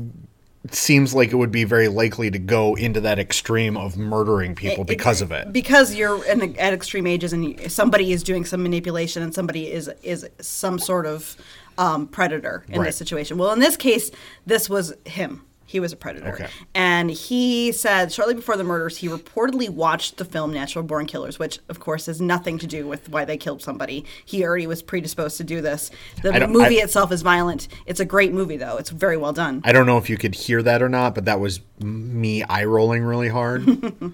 seems 0.71 1.13
like 1.13 1.31
it 1.31 1.35
would 1.35 1.51
be 1.51 1.63
very 1.65 1.89
likely 1.89 2.31
to 2.31 2.39
go 2.39 2.73
into 2.75 3.01
that 3.01 3.19
extreme 3.19 3.75
of 3.77 3.97
murdering 3.97 4.55
people 4.55 4.83
because 4.85 5.21
of 5.21 5.31
it. 5.31 5.51
because 5.51 5.93
you're 5.93 6.25
in, 6.25 6.57
at 6.57 6.73
extreme 6.73 7.05
ages 7.05 7.33
and 7.33 7.69
somebody 7.71 8.13
is 8.13 8.23
doing 8.23 8.45
some 8.45 8.63
manipulation 8.63 9.21
and 9.21 9.33
somebody 9.33 9.71
is 9.71 9.89
is 10.01 10.25
some 10.39 10.79
sort 10.79 11.05
of 11.05 11.35
um, 11.77 12.07
predator 12.07 12.65
in 12.69 12.79
Right. 12.79 12.85
this 12.87 12.95
situation. 12.97 13.37
Well, 13.37 13.51
in 13.51 13.59
this 13.59 13.77
case, 13.77 14.11
this 14.45 14.69
was 14.69 14.93
him. 15.05 15.43
He 15.65 15.79
was 15.79 15.91
a 15.91 15.95
predator, 15.95 16.33
Okay. 16.33 16.47
and 16.75 17.09
he 17.09 17.71
said 17.71 18.11
shortly 18.11 18.35
before 18.35 18.57
the 18.57 18.63
murders, 18.63 18.97
he 18.97 19.07
reportedly 19.07 19.69
watched 19.69 20.17
the 20.17 20.25
film 20.25 20.53
Natural 20.53 20.83
Born 20.83 21.07
Killers, 21.07 21.39
which 21.39 21.57
of 21.67 21.79
course 21.79 22.05
has 22.05 22.21
nothing 22.21 22.59
to 22.59 22.67
do 22.67 22.85
with 22.85 23.09
why 23.09 23.25
they 23.25 23.37
killed 23.37 23.63
somebody. 23.63 24.05
He 24.23 24.43
already 24.45 24.67
was 24.67 24.83
predisposed 24.83 25.37
to 25.37 25.43
do 25.43 25.61
this. 25.61 25.89
The 26.21 26.47
movie 26.47 26.79
I- 26.79 26.83
itself 26.83 27.11
is 27.11 27.23
violent. 27.23 27.69
It's 27.87 27.99
a 27.99 28.05
great 28.05 28.33
movie, 28.33 28.57
though. 28.57 28.77
It's 28.77 28.91
very 28.91 29.17
well 29.17 29.33
done. 29.33 29.61
I 29.63 29.71
don't 29.71 29.87
know 29.87 29.97
if 29.97 30.11
you 30.11 30.17
could 30.17 30.35
hear 30.35 30.61
that 30.61 30.83
or 30.83 30.89
not, 30.89 31.15
but 31.15 31.25
that 31.25 31.39
was 31.39 31.59
me 31.79 32.43
eye 32.43 32.65
rolling 32.65 33.01
really 33.03 33.29
hard. 33.29 33.65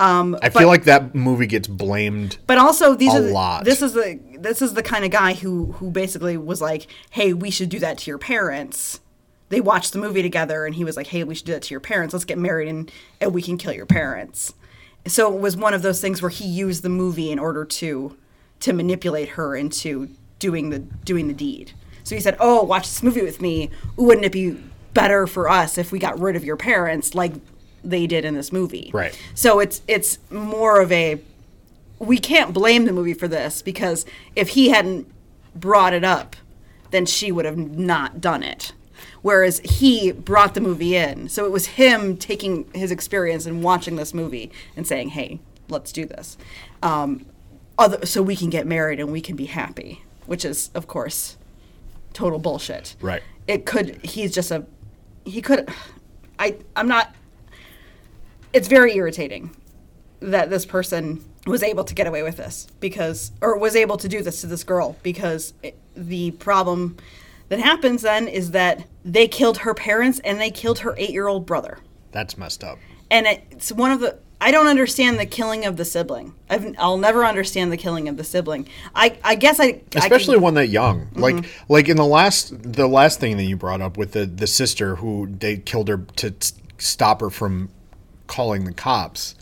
Um, 0.00 0.38
I 0.42 0.48
feel 0.48 0.66
like 0.66 0.84
that 0.84 1.14
movie 1.14 1.46
gets 1.46 1.68
blamed. 1.68 2.38
But 2.46 2.56
also, 2.56 2.94
these 2.94 3.12
A 3.12 3.18
are 3.18 3.20
the, 3.20 3.32
lot. 3.32 3.64
this 3.66 3.82
is 3.82 3.92
the 3.92 4.18
this 4.38 4.62
is 4.62 4.72
the 4.72 4.82
kind 4.82 5.04
of 5.04 5.10
guy 5.10 5.34
who 5.34 5.72
who 5.72 5.90
basically 5.90 6.38
was 6.38 6.62
like, 6.62 6.86
"Hey, 7.10 7.34
we 7.34 7.50
should 7.50 7.68
do 7.68 7.78
that 7.80 7.98
to 7.98 8.10
your 8.10 8.18
parents." 8.18 9.00
They 9.50 9.60
watched 9.60 9.92
the 9.92 9.98
movie 9.98 10.22
together, 10.22 10.64
and 10.64 10.74
he 10.74 10.84
was 10.84 10.96
like, 10.96 11.08
"Hey, 11.08 11.22
we 11.22 11.34
should 11.34 11.44
do 11.44 11.52
that 11.52 11.62
to 11.62 11.74
your 11.74 11.80
parents. 11.80 12.14
Let's 12.14 12.24
get 12.24 12.38
married, 12.38 12.68
and 12.68 12.90
and 13.20 13.34
we 13.34 13.42
can 13.42 13.58
kill 13.58 13.74
your 13.74 13.84
parents." 13.84 14.54
So 15.06 15.34
it 15.34 15.38
was 15.38 15.54
one 15.54 15.74
of 15.74 15.82
those 15.82 16.00
things 16.00 16.22
where 16.22 16.30
he 16.30 16.46
used 16.46 16.82
the 16.82 16.88
movie 16.88 17.30
in 17.30 17.38
order 17.38 17.66
to 17.66 18.16
to 18.60 18.72
manipulate 18.72 19.30
her 19.30 19.54
into 19.54 20.08
doing 20.38 20.70
the 20.70 20.78
doing 20.78 21.28
the 21.28 21.34
deed. 21.34 21.72
So 22.04 22.14
he 22.14 22.22
said, 22.22 22.36
"Oh, 22.40 22.62
watch 22.62 22.88
this 22.88 23.02
movie 23.02 23.22
with 23.22 23.42
me. 23.42 23.68
Wouldn't 23.96 24.24
it 24.24 24.32
be 24.32 24.56
better 24.94 25.26
for 25.26 25.46
us 25.48 25.76
if 25.76 25.92
we 25.92 25.98
got 25.98 26.18
rid 26.18 26.36
of 26.36 26.44
your 26.44 26.56
parents 26.56 27.14
like 27.14 27.34
they 27.82 28.06
did 28.06 28.24
in 28.24 28.34
this 28.34 28.52
movie. 28.52 28.90
Right. 28.92 29.18
So 29.34 29.60
it's 29.60 29.82
it's 29.88 30.18
more 30.30 30.80
of 30.80 30.90
a 30.92 31.20
we 31.98 32.18
can't 32.18 32.52
blame 32.52 32.86
the 32.86 32.92
movie 32.92 33.14
for 33.14 33.28
this 33.28 33.62
because 33.62 34.06
if 34.34 34.50
he 34.50 34.70
hadn't 34.70 35.06
brought 35.54 35.92
it 35.92 36.04
up, 36.04 36.36
then 36.90 37.06
she 37.06 37.30
would 37.30 37.44
have 37.44 37.56
not 37.56 38.20
done 38.20 38.42
it. 38.42 38.72
Whereas 39.22 39.60
he 39.60 40.12
brought 40.12 40.54
the 40.54 40.60
movie 40.60 40.96
in. 40.96 41.28
So 41.28 41.44
it 41.44 41.50
was 41.50 41.66
him 41.66 42.16
taking 42.16 42.70
his 42.74 42.90
experience 42.90 43.44
and 43.44 43.62
watching 43.62 43.96
this 43.96 44.14
movie 44.14 44.50
and 44.76 44.86
saying, 44.86 45.10
hey, 45.10 45.40
let's 45.68 45.92
do 45.92 46.06
this. 46.06 46.38
Um, 46.82 47.26
other, 47.78 48.04
so 48.06 48.22
we 48.22 48.34
can 48.34 48.48
get 48.48 48.66
married 48.66 48.98
and 48.98 49.12
we 49.12 49.20
can 49.20 49.36
be 49.36 49.44
happy, 49.46 50.02
which 50.24 50.44
is, 50.44 50.70
of 50.74 50.86
course, 50.86 51.36
total 52.14 52.38
bullshit. 52.38 52.96
Right. 53.00 53.22
It 53.46 53.66
could, 53.66 54.04
he's 54.04 54.34
just 54.34 54.50
a, 54.50 54.64
he 55.24 55.42
could, 55.42 55.68
I, 56.38 56.56
I'm 56.74 56.88
not, 56.88 57.14
it's 58.52 58.68
very 58.68 58.94
irritating 58.96 59.54
that 60.20 60.50
this 60.50 60.66
person 60.66 61.24
was 61.46 61.62
able 61.62 61.84
to 61.84 61.94
get 61.94 62.06
away 62.06 62.22
with 62.22 62.36
this 62.36 62.66
because 62.80 63.32
or 63.40 63.56
was 63.58 63.74
able 63.74 63.96
to 63.96 64.08
do 64.08 64.22
this 64.22 64.40
to 64.42 64.46
this 64.46 64.64
girl 64.64 64.96
because 65.02 65.54
it, 65.62 65.76
the 65.96 66.30
problem 66.32 66.96
that 67.48 67.58
happens 67.58 68.02
then 68.02 68.28
is 68.28 68.50
that 68.50 68.84
they 69.04 69.26
killed 69.26 69.58
her 69.58 69.72
parents 69.74 70.20
and 70.20 70.38
they 70.40 70.50
killed 70.50 70.80
her 70.80 70.92
8-year-old 70.92 71.46
brother 71.46 71.78
That's 72.12 72.36
messed 72.36 72.62
up. 72.62 72.78
and 73.10 73.26
it's 73.26 73.72
one 73.72 73.90
of 73.92 74.00
the 74.00 74.18
I 74.42 74.50
don't 74.52 74.68
understand 74.68 75.18
the 75.18 75.26
killing 75.26 75.66
of 75.66 75.76
the 75.76 75.84
sibling. 75.84 76.32
I've, 76.48 76.74
I'll 76.78 76.96
never 76.96 77.26
understand 77.26 77.70
the 77.70 77.76
killing 77.76 78.08
of 78.08 78.16
the 78.16 78.24
sibling. 78.24 78.66
I, 78.94 79.18
I 79.22 79.34
guess 79.34 79.60
I 79.60 79.64
I 79.64 79.72
could- 79.72 79.96
especially 79.96 80.38
one 80.38 80.54
that 80.54 80.68
young 80.68 81.06
Mm-hmm. 81.06 81.20
like 81.20 81.44
like 81.68 81.88
in 81.90 81.96
the 81.98 82.06
last 82.06 82.54
the 82.72 82.86
last 82.86 83.20
thing 83.20 83.36
that 83.38 83.44
you 83.44 83.56
brought 83.56 83.80
up 83.82 83.96
with 83.98 84.12
the 84.12 84.24
the 84.26 84.46
sister 84.46 84.96
who 84.96 85.26
they 85.26 85.56
killed 85.58 85.88
her 85.88 85.98
to 86.16 86.34
stop 86.78 87.20
her 87.20 87.28
from 87.30 87.68
calling 88.30 88.64
the 88.64 88.72
cops. 88.72 89.34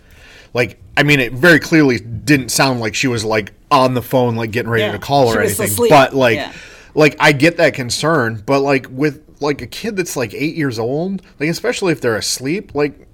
Like 0.55 0.81
i 0.97 1.05
mean 1.05 1.21
it 1.21 1.33
very 1.33 1.61
clearly 1.61 2.01
didn't 2.01 2.49
sound 2.49 2.81
like 2.81 2.95
she 2.95 3.07
was 3.07 3.25
like 3.25 3.53
on 3.71 3.95
the 3.95 4.03
phone 4.03 4.35
like 4.35 4.51
getting 4.51 4.71
ready 4.71 4.83
Yeah, 4.83 4.93
to 4.93 4.99
call 4.99 5.29
or 5.29 5.41
anything. 5.41 5.67
asleep, 5.67 5.91
but 5.91 6.13
like 6.15 6.37
yeah. 6.37 6.53
like 6.95 7.15
i 7.21 7.31
get 7.33 7.59
that 7.59 7.75
concern 7.75 8.43
but 8.45 8.61
like 8.61 8.87
with 8.91 9.23
like 9.41 9.63
a 9.63 9.67
kid 9.67 9.95
that's 9.95 10.17
like 10.17 10.35
eight 10.35 10.57
years 10.57 10.79
old 10.79 11.23
like 11.39 11.49
especially 11.51 11.93
if 11.93 12.01
they're 12.01 12.17
asleep 12.17 12.75
like 12.75 13.07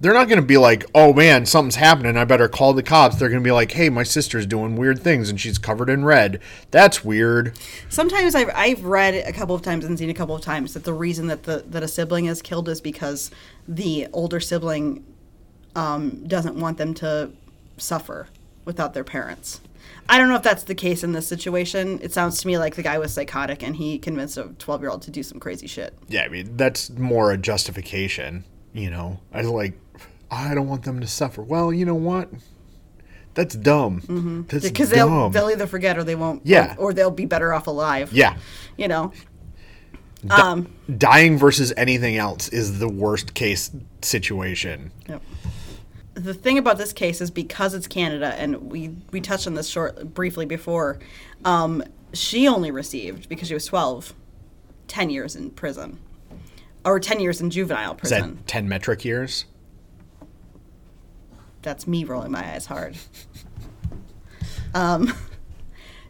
they're 0.00 0.12
not 0.12 0.28
going 0.28 0.40
to 0.40 0.46
be 0.46 0.58
like, 0.58 0.84
oh 0.94 1.12
man, 1.12 1.46
something's 1.46 1.76
happening. 1.76 2.16
I 2.16 2.24
better 2.24 2.48
call 2.48 2.72
the 2.72 2.82
cops. 2.82 3.16
They're 3.16 3.28
going 3.28 3.42
to 3.42 3.46
be 3.46 3.52
like, 3.52 3.72
hey, 3.72 3.88
my 3.88 4.02
sister's 4.02 4.46
doing 4.46 4.76
weird 4.76 5.00
things 5.00 5.30
and 5.30 5.40
she's 5.40 5.58
covered 5.58 5.88
in 5.88 6.04
red. 6.04 6.40
That's 6.70 7.04
weird. 7.04 7.58
Sometimes 7.88 8.34
I've, 8.34 8.50
I've 8.54 8.84
read 8.84 9.14
a 9.14 9.32
couple 9.32 9.54
of 9.54 9.62
times 9.62 9.84
and 9.84 9.98
seen 9.98 10.10
a 10.10 10.14
couple 10.14 10.34
of 10.34 10.42
times 10.42 10.74
that 10.74 10.84
the 10.84 10.92
reason 10.92 11.28
that 11.28 11.44
the 11.44 11.64
that 11.68 11.82
a 11.82 11.88
sibling 11.88 12.26
is 12.26 12.42
killed 12.42 12.68
is 12.68 12.80
because 12.80 13.30
the 13.66 14.06
older 14.12 14.40
sibling 14.40 15.04
um, 15.74 16.26
doesn't 16.26 16.56
want 16.56 16.78
them 16.78 16.94
to 16.94 17.30
suffer 17.76 18.28
without 18.64 18.94
their 18.94 19.04
parents. 19.04 19.60
I 20.08 20.18
don't 20.18 20.28
know 20.28 20.36
if 20.36 20.42
that's 20.42 20.64
the 20.64 20.74
case 20.74 21.02
in 21.02 21.12
this 21.12 21.26
situation. 21.26 21.98
It 22.02 22.12
sounds 22.12 22.40
to 22.40 22.46
me 22.46 22.58
like 22.58 22.76
the 22.76 22.82
guy 22.82 22.98
was 22.98 23.12
psychotic 23.12 23.62
and 23.62 23.76
he 23.76 23.98
convinced 23.98 24.36
a 24.36 24.44
12 24.58 24.80
year 24.80 24.90
old 24.90 25.02
to 25.02 25.10
do 25.10 25.22
some 25.22 25.40
crazy 25.40 25.66
shit. 25.66 25.94
Yeah, 26.08 26.22
I 26.22 26.28
mean, 26.28 26.56
that's 26.56 26.90
more 26.90 27.32
a 27.32 27.38
justification, 27.38 28.44
you 28.76 28.90
know. 28.90 29.18
I 29.32 29.38
was 29.38 29.48
like, 29.48 29.78
I 30.30 30.54
don't 30.54 30.68
want 30.68 30.84
them 30.84 31.00
to 31.00 31.06
suffer. 31.06 31.42
Well, 31.42 31.72
you 31.72 31.84
know 31.84 31.94
what? 31.94 32.28
That's 33.34 33.54
dumb. 33.54 34.44
That's 34.48 34.64
Because 34.64 34.90
they'll, 34.90 35.28
they'll 35.30 35.50
either 35.50 35.66
forget 35.66 35.98
or 35.98 36.04
they 36.04 36.14
won't. 36.14 36.42
Yeah. 36.44 36.74
Or, 36.78 36.90
or 36.90 36.94
they'll 36.94 37.10
be 37.10 37.26
better 37.26 37.52
off 37.52 37.66
alive. 37.66 38.12
yeah. 38.12 38.36
You 38.76 38.88
know? 38.88 39.12
Um, 40.30 40.72
Dying 40.96 41.38
versus 41.38 41.72
anything 41.76 42.16
else 42.16 42.48
is 42.48 42.78
the 42.78 42.88
worst 42.88 43.34
case 43.34 43.70
situation. 44.02 44.90
Yep. 45.08 45.22
The 46.14 46.34
thing 46.34 46.56
about 46.58 46.78
this 46.78 46.92
case 46.92 47.20
is 47.20 47.30
because 47.30 47.74
it's 47.74 47.86
Canada, 47.86 48.34
and 48.38 48.70
we 48.70 48.96
we 49.12 49.20
touched 49.20 49.46
on 49.46 49.54
this 49.54 49.68
short 49.68 50.14
briefly 50.14 50.46
before. 50.46 50.98
Um, 51.44 51.84
she 52.14 52.48
only 52.48 52.70
received 52.70 53.28
because 53.28 53.48
she 53.48 53.54
was 53.54 53.66
12, 53.66 54.14
10 54.88 55.10
years 55.10 55.36
in 55.36 55.50
prison, 55.50 55.98
or 56.86 56.98
ten 57.00 57.20
years 57.20 57.40
in 57.40 57.50
juvenile 57.50 57.92
Is 57.94 57.98
prison. 57.98 58.36
that 58.36 58.46
10 58.46 58.68
metric 58.68 59.04
years? 59.04 59.44
That's 61.62 61.86
me 61.86 62.04
rolling 62.04 62.30
my 62.32 62.54
eyes 62.54 62.66
hard. 62.66 62.96
Um, 64.74 65.12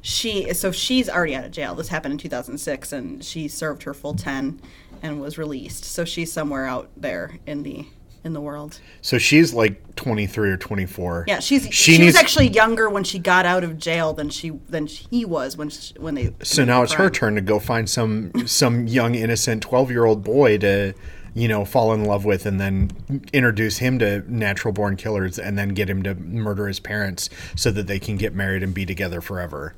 she 0.03 0.53
so 0.53 0.71
she's 0.71 1.09
already 1.09 1.35
out 1.35 1.45
of 1.45 1.51
jail. 1.53 1.75
This 1.75 1.89
happened 1.89 2.13
in 2.13 2.19
2006, 2.19 2.93
and 2.93 3.25
she 3.25 3.49
served 3.49 3.83
her 3.85 3.95
full 3.95 4.15
10 4.15 4.61
and 5.03 5.21
was 5.21 5.39
released. 5.39 5.85
So 5.85 6.05
she's 6.05 6.33
somewhere 6.33 6.67
out 6.67 6.91
there 6.97 7.39
in 7.47 7.63
the 7.63 7.87
in 8.25 8.33
the 8.33 8.41
world. 8.41 8.81
So 9.03 9.19
she's 9.19 9.55
like 9.55 9.95
23 9.97 10.51
or 10.51 10.57
24. 10.57 11.25
Yeah, 11.29 11.39
she's 11.41 11.65
She 11.67 11.71
she, 11.71 11.93
needs- 11.99 12.15
was 12.15 12.17
actually 12.17 12.49
younger 12.49 12.89
when 12.91 13.05
she 13.05 13.19
got 13.19 13.47
out 13.47 13.63
of 13.65 13.79
jail 13.79 14.13
than 14.13 14.31
she 14.31 14.51
than 14.69 14.87
he 14.87 15.25
was 15.25 15.57
when 15.57 15.69
she, 15.71 15.95
when 15.99 16.15
they. 16.15 16.33
So 16.43 16.65
now 16.65 16.83
it's 16.83 16.95
her 16.95 17.09
turn 17.11 17.35
to 17.37 17.41
go 17.41 17.59
find 17.59 17.89
some 17.89 18.33
some 18.47 18.87
young 18.87 19.15
innocent 19.15 19.67
12-year-old 19.67 20.23
boy 20.25 20.59
to 20.59 20.95
you 21.35 21.49
know 21.49 21.65
fall 21.65 21.93
in 21.93 22.05
love 22.05 22.25
with 22.25 22.47
and 22.47 22.61
then 22.61 22.91
introduce 23.33 23.79
him 23.79 23.99
to 24.01 24.25
natural 24.33 24.73
born 24.73 24.97
killers 24.97 25.39
and 25.39 25.57
then 25.59 25.71
get 25.71 25.89
him 25.89 26.03
to 26.03 26.15
murder 26.15 26.67
his 26.67 26.81
parents 26.81 27.29
so 27.55 27.71
that 27.71 27.87
they 27.87 27.99
can 27.99 28.17
get 28.17 28.35
married 28.35 28.63
and 28.63 28.73
be 28.75 28.85
together 28.87 29.21
forever. 29.21 29.75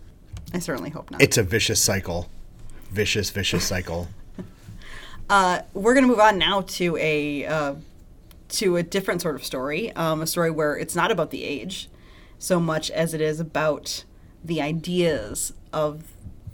I 0.55 0.61
certainly 0.61 0.91
hope 0.91 1.11
not. 1.11 1.21
It's 1.21 1.37
a 1.37 1.43
vicious 1.43 1.83
cycle. 1.83 2.29
Vicious 2.91 3.31
vicious 3.31 3.65
cycle. 3.65 4.09
Uh, 5.31 5.61
we're 5.75 5.93
gonna 5.93 6.07
move 6.07 6.21
on 6.21 6.39
now 6.39 6.63
to 6.63 6.97
a 6.97 7.45
uh, 7.45 7.75
to 8.49 8.77
a 8.77 8.83
different 8.83 9.23
sort 9.23 9.35
of 9.35 9.45
story. 9.45 9.93
Um, 9.93 10.23
a 10.23 10.27
story 10.27 10.51
where 10.51 10.77
it's 10.77 10.97
not 10.97 11.11
about 11.11 11.31
the 11.31 11.45
age 11.45 11.89
so 12.39 12.61
much 12.61 12.91
as 12.91 13.15
it 13.15 13.21
is 13.21 13.41
about 13.41 14.05
the 14.45 14.63
ideas 14.63 15.53
of 15.73 16.05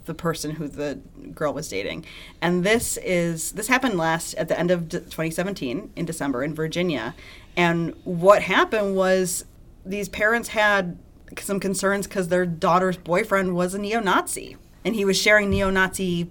the 0.05 0.13
person 0.13 0.51
who 0.51 0.67
the 0.67 0.99
girl 1.33 1.53
was 1.53 1.69
dating. 1.69 2.05
And 2.41 2.63
this 2.63 2.97
is 2.97 3.53
this 3.53 3.67
happened 3.67 3.97
last 3.97 4.33
at 4.35 4.47
the 4.47 4.59
end 4.59 4.71
of 4.71 4.89
2017 4.89 5.91
in 5.95 6.05
December 6.05 6.43
in 6.43 6.53
Virginia. 6.53 7.15
And 7.57 7.93
what 8.03 8.43
happened 8.43 8.95
was 8.95 9.45
these 9.85 10.09
parents 10.09 10.49
had 10.49 10.97
some 11.39 11.59
concerns 11.59 12.07
because 12.07 12.27
their 12.27 12.45
daughter's 12.45 12.97
boyfriend 12.97 13.55
was 13.55 13.73
a 13.73 13.79
neo-Nazi, 13.79 14.57
and 14.83 14.95
he 14.95 15.05
was 15.05 15.19
sharing 15.19 15.49
neo-Nazi, 15.49 16.29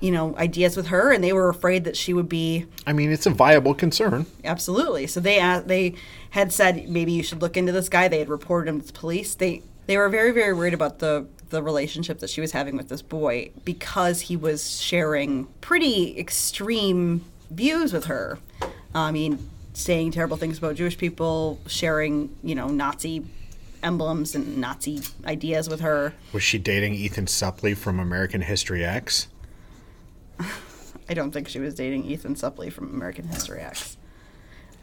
you 0.00 0.10
know, 0.10 0.36
ideas 0.36 0.76
with 0.76 0.88
her, 0.88 1.12
and 1.12 1.22
they 1.22 1.32
were 1.32 1.48
afraid 1.48 1.84
that 1.84 1.96
she 1.96 2.12
would 2.12 2.28
be 2.28 2.66
I 2.86 2.92
mean, 2.92 3.10
it's 3.10 3.26
a 3.26 3.30
viable 3.30 3.74
concern. 3.74 4.26
Absolutely. 4.44 5.06
So 5.06 5.20
they 5.20 5.40
a 5.40 5.62
they 5.64 5.94
had 6.30 6.52
said 6.52 6.88
maybe 6.88 7.12
you 7.12 7.22
should 7.22 7.42
look 7.42 7.56
into 7.56 7.72
this 7.72 7.88
guy. 7.88 8.08
They 8.08 8.18
had 8.18 8.28
reported 8.28 8.70
him 8.70 8.80
to 8.80 8.86
the 8.86 8.92
police. 8.92 9.34
They 9.34 9.62
they 9.86 9.96
were 9.96 10.08
very 10.08 10.32
very 10.32 10.52
worried 10.52 10.74
about 10.74 10.98
the 10.98 11.26
the 11.50 11.62
relationship 11.62 12.18
that 12.18 12.30
she 12.30 12.40
was 12.40 12.52
having 12.52 12.76
with 12.76 12.88
this 12.88 13.02
boy 13.02 13.50
because 13.64 14.22
he 14.22 14.36
was 14.36 14.80
sharing 14.80 15.46
pretty 15.60 16.18
extreme 16.18 17.24
views 17.50 17.92
with 17.92 18.04
her. 18.04 18.38
I 18.94 19.10
mean, 19.12 19.48
saying 19.72 20.12
terrible 20.12 20.36
things 20.36 20.58
about 20.58 20.76
Jewish 20.76 20.98
people, 20.98 21.58
sharing 21.66 22.36
you 22.42 22.54
know 22.54 22.68
Nazi 22.68 23.24
emblems 23.82 24.34
and 24.34 24.58
Nazi 24.58 25.00
ideas 25.24 25.68
with 25.68 25.80
her. 25.80 26.12
Was 26.32 26.42
she 26.42 26.58
dating 26.58 26.94
Ethan 26.94 27.26
Suplee 27.26 27.76
from 27.76 27.98
American 27.98 28.40
History 28.40 28.84
X? 28.84 29.28
I 31.08 31.14
don't 31.14 31.30
think 31.30 31.48
she 31.48 31.58
was 31.58 31.74
dating 31.74 32.04
Ethan 32.04 32.34
Suplee 32.34 32.72
from 32.72 32.90
American 32.94 33.28
History 33.28 33.60
X. 33.60 33.96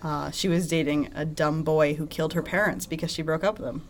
Uh, 0.02 0.32
she 0.32 0.48
was 0.48 0.68
dating 0.68 1.12
a 1.16 1.26
dumb 1.26 1.64
boy 1.64 1.96
who 1.96 2.08
killed 2.08 2.34
her 2.34 2.44
parents 2.44 2.86
because 2.86 3.12
she 3.12 3.22
broke 3.22 3.44
up 3.44 3.60
with 3.60 3.68
him. 3.68 3.88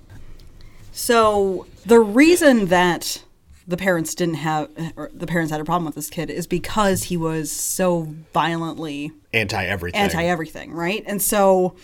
So 0.91 1.67
the 1.85 1.99
reason 1.99 2.67
that 2.67 3.23
the 3.67 3.77
parents 3.77 4.15
didn't 4.15 4.35
have, 4.35 4.69
or 4.95 5.09
the 5.13 5.27
parents 5.27 5.51
had 5.51 5.59
a 5.59 5.65
problem 5.65 5.85
with 5.85 5.95
this 5.95 6.09
kid, 6.09 6.29
is 6.29 6.47
because 6.47 7.03
he 7.03 7.17
was 7.17 7.51
so 7.51 8.13
violently 8.33 9.11
Anti 9.33 9.65
everything. 9.65 9.99
anti 9.99 10.23
everything, 10.23 10.71
right? 10.71 11.03
And 11.05 11.21
so 11.21 11.75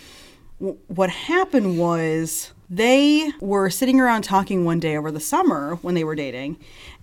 w- 0.60 0.78
what 0.88 1.10
happened 1.10 1.78
was 1.78 2.54
they 2.70 3.32
were 3.42 3.70
sitting 3.70 4.00
around 4.00 4.22
talking 4.22 4.64
one 4.64 4.80
day 4.80 4.96
over 4.96 5.12
the 5.12 5.20
summer 5.20 5.76
when 5.82 5.94
they 5.96 6.06
were 6.06 6.16
dating, 6.16 6.58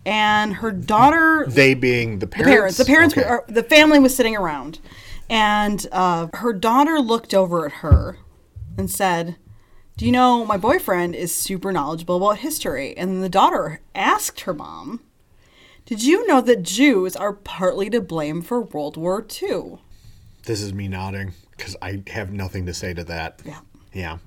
and 0.06 0.54
her 0.54 0.70
daughter 0.70 1.44
They 1.48 1.74
being 1.74 2.18
the 2.18 2.26
the 2.26 2.28
parents. 2.28 2.50
parents. 2.52 2.76
The 2.78 2.84
parents 2.84 3.16
Okay. 3.18 3.28
were, 3.28 3.44
the 3.48 3.62
family 3.62 3.98
was 3.98 4.14
sitting 4.14 4.36
around, 4.36 4.78
and 5.28 5.86
uh, 5.92 6.28
her 6.34 6.52
daughter 6.52 7.00
looked 7.00 7.34
over 7.34 7.66
at 7.66 7.72
her 7.84 8.18
and 8.76 8.90
said, 8.90 9.36
"Do 9.96 10.06
you 10.06 10.12
know 10.12 10.44
my 10.46 10.56
boyfriend 10.56 11.14
is 11.14 11.34
super 11.34 11.72
knowledgeable 11.72 12.16
about 12.16 12.38
history?" 12.38 12.96
And 12.96 13.22
the 13.22 13.28
daughter 13.28 13.80
asked 13.94 14.40
her 14.42 14.54
mom, 14.54 15.00
"Did 15.84 16.02
you 16.02 16.26
know 16.26 16.40
that 16.40 16.62
Jews 16.62 17.16
are 17.16 17.32
partly 17.32 17.90
to 17.90 18.00
blame 18.00 18.40
for 18.42 18.60
World 18.60 18.96
War 18.96 19.26
II?" 19.42 19.78
This 20.44 20.62
is 20.62 20.72
me 20.72 20.88
nodding 20.88 21.34
because 21.56 21.76
I 21.82 22.02
have 22.08 22.32
nothing 22.32 22.64
to 22.66 22.72
say 22.72 22.94
to 22.94 23.04
that. 23.04 23.40
Yeah. 23.44 23.60
Yeah. 23.92 24.18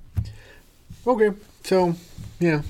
Okay. 1.07 1.31
So, 1.63 1.95
yeah. 2.39 2.61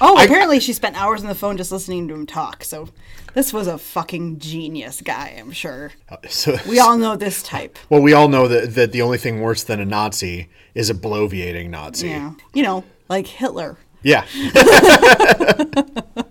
Oh, 0.00 0.16
I- 0.16 0.24
apparently 0.24 0.60
she 0.60 0.72
spent 0.72 0.96
hours 1.00 1.22
on 1.22 1.28
the 1.28 1.34
phone 1.34 1.56
just 1.56 1.72
listening 1.72 2.08
to 2.08 2.14
him 2.14 2.26
talk. 2.26 2.64
So 2.64 2.88
this 3.34 3.52
was 3.52 3.66
a 3.66 3.78
fucking 3.78 4.38
genius 4.38 5.00
guy, 5.00 5.36
I'm 5.38 5.52
sure. 5.52 5.92
So 6.28 6.56
We 6.68 6.78
all 6.78 6.96
know 6.98 7.16
this 7.16 7.42
type. 7.42 7.78
well, 7.90 8.00
we 8.02 8.12
all 8.12 8.28
know 8.28 8.46
that 8.48 8.74
that 8.74 8.92
the 8.92 9.02
only 9.02 9.18
thing 9.18 9.40
worse 9.40 9.62
than 9.64 9.80
a 9.80 9.84
Nazi 9.84 10.48
is 10.74 10.88
a 10.90 10.94
bloviating 10.94 11.70
Nazi. 11.70 12.08
Yeah. 12.08 12.32
You 12.54 12.62
know, 12.62 12.84
like 13.08 13.26
Hitler. 13.26 13.76
Yeah. 14.02 14.24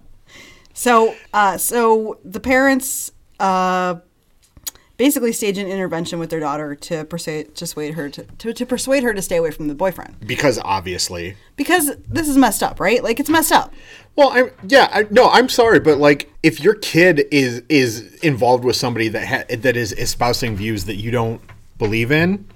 So, 0.73 1.15
uh, 1.33 1.57
so 1.57 2.19
the 2.23 2.39
parents 2.39 3.11
uh, 3.39 3.95
basically 4.97 5.31
stage 5.31 5.57
an 5.57 5.67
intervention 5.67 6.19
with 6.19 6.29
their 6.29 6.39
daughter 6.39 6.75
to 6.75 7.05
persuade, 7.05 7.55
persuade 7.55 7.93
her 7.93 8.09
to, 8.09 8.23
to, 8.23 8.53
to 8.53 8.65
persuade 8.65 9.03
her 9.03 9.13
to 9.13 9.21
stay 9.21 9.37
away 9.37 9.51
from 9.51 9.67
the 9.67 9.75
boyfriend 9.75 10.15
because 10.25 10.59
obviously. 10.63 11.35
because 11.55 11.91
this 12.07 12.27
is 12.27 12.37
messed 12.37 12.63
up, 12.63 12.79
right? 12.79 13.03
Like 13.03 13.19
it's 13.19 13.29
messed 13.29 13.51
up. 13.51 13.73
Well, 14.15 14.29
I'm 14.31 14.49
yeah, 14.67 14.89
I, 14.91 15.05
no, 15.11 15.29
I'm 15.29 15.47
sorry, 15.49 15.79
but 15.79 15.99
like 15.99 16.31
if 16.41 16.59
your 16.59 16.73
kid 16.73 17.25
is 17.31 17.61
is 17.69 18.15
involved 18.23 18.63
with 18.65 18.75
somebody 18.75 19.07
that 19.09 19.27
ha- 19.27 19.55
that 19.57 19.77
is 19.77 19.93
espousing 19.93 20.55
views 20.55 20.85
that 20.85 20.95
you 20.95 21.11
don't 21.11 21.39
believe 21.77 22.11
in, 22.11 22.47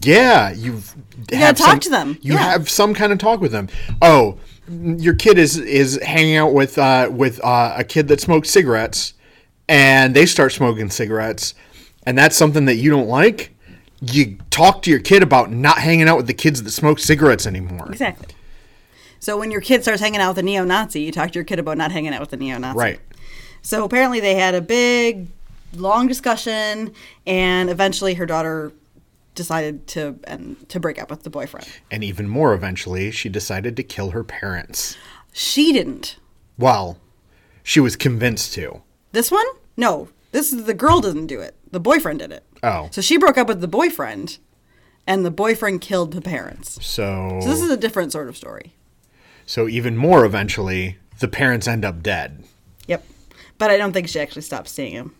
yeah, 0.00 0.50
you've 0.52 0.94
you 1.30 1.38
gotta 1.38 1.54
talk 1.62 1.80
to 1.82 1.90
them. 1.90 2.16
You 2.22 2.32
Yeah. 2.34 2.38
have 2.52 2.70
some 2.70 2.94
kind 2.94 3.12
of 3.12 3.18
talk 3.18 3.40
with 3.42 3.52
them. 3.52 3.68
Oh, 4.00 4.38
your 4.66 5.14
kid 5.14 5.36
is 5.36 5.58
is 5.58 6.00
hanging 6.02 6.36
out 6.36 6.54
with 6.54 6.78
uh, 6.78 7.10
with 7.12 7.38
uh, 7.44 7.74
a 7.76 7.84
kid 7.84 8.08
that 8.08 8.22
smokes 8.22 8.48
cigarettes, 8.48 9.12
and 9.68 10.14
they 10.16 10.24
start 10.24 10.52
smoking 10.52 10.88
cigarettes, 10.88 11.54
and 12.06 12.16
that's 12.16 12.36
something 12.36 12.64
that 12.66 12.76
you 12.76 12.90
don't 12.90 13.08
like. 13.08 13.54
You 14.00 14.36
talk 14.50 14.82
to 14.82 14.90
your 14.90 15.00
kid 15.00 15.22
about 15.22 15.50
not 15.50 15.78
hanging 15.78 16.08
out 16.08 16.16
with 16.16 16.26
the 16.26 16.34
kids 16.34 16.62
that 16.62 16.70
smoke 16.70 16.98
cigarettes 16.98 17.46
anymore. 17.46 17.88
Exactly. 17.90 18.28
So 19.20 19.38
when 19.38 19.50
your 19.50 19.62
kid 19.62 19.82
starts 19.82 20.02
hanging 20.02 20.20
out 20.20 20.30
with 20.30 20.38
a 20.38 20.42
neo-Nazi, 20.42 21.00
you 21.00 21.10
talk 21.10 21.30
to 21.32 21.38
your 21.38 21.44
kid 21.44 21.58
about 21.58 21.78
not 21.78 21.90
hanging 21.90 22.12
out 22.12 22.20
with 22.20 22.32
a 22.34 22.36
neo-Nazi. 22.36 22.78
Right. 22.78 23.00
So 23.62 23.84
apparently 23.84 24.20
they 24.20 24.34
had 24.34 24.54
a 24.54 24.60
big, 24.60 25.28
long 25.74 26.06
discussion, 26.06 26.92
and 27.26 27.70
eventually 27.70 28.14
her 28.14 28.26
daughter 28.26 28.72
decided 29.34 29.86
to 29.86 30.18
and 30.24 30.68
to 30.68 30.78
break 30.78 31.00
up 31.00 31.10
with 31.10 31.22
the 31.22 31.30
boyfriend. 31.30 31.66
And 31.90 32.04
even 32.04 32.28
more 32.28 32.52
eventually, 32.52 33.10
she 33.10 33.30
decided 33.30 33.76
to 33.76 33.82
kill 33.82 34.10
her 34.10 34.22
parents. 34.22 34.96
She 35.32 35.72
didn't. 35.72 36.18
Well, 36.58 36.98
she 37.62 37.80
was 37.80 37.96
convinced 37.96 38.52
to. 38.54 38.82
This 39.12 39.30
one? 39.30 39.46
No. 39.76 40.08
This 40.34 40.52
is 40.52 40.64
the 40.64 40.74
girl 40.74 41.00
doesn't 41.00 41.28
do 41.28 41.40
it. 41.40 41.54
The 41.70 41.78
boyfriend 41.78 42.18
did 42.18 42.32
it. 42.32 42.42
Oh. 42.64 42.88
So 42.90 43.00
she 43.00 43.18
broke 43.18 43.38
up 43.38 43.46
with 43.46 43.60
the 43.60 43.68
boyfriend, 43.68 44.38
and 45.06 45.24
the 45.24 45.30
boyfriend 45.30 45.80
killed 45.80 46.12
the 46.12 46.20
parents. 46.20 46.84
So, 46.84 47.38
So 47.40 47.48
this 47.48 47.62
is 47.62 47.70
a 47.70 47.76
different 47.76 48.10
sort 48.10 48.28
of 48.28 48.36
story. 48.36 48.74
so 49.46 49.68
even 49.68 49.96
more 49.96 50.24
eventually, 50.24 50.98
the 51.20 51.28
parents 51.28 51.68
end 51.68 51.84
up 51.84 52.02
dead. 52.02 52.42
Yep. 52.88 53.04
But 53.58 53.70
I 53.70 53.76
don't 53.76 53.92
think 53.92 54.08
she 54.08 54.18
actually 54.18 54.42
stopped 54.42 54.66
seeing 54.66 54.90
him. 54.90 55.14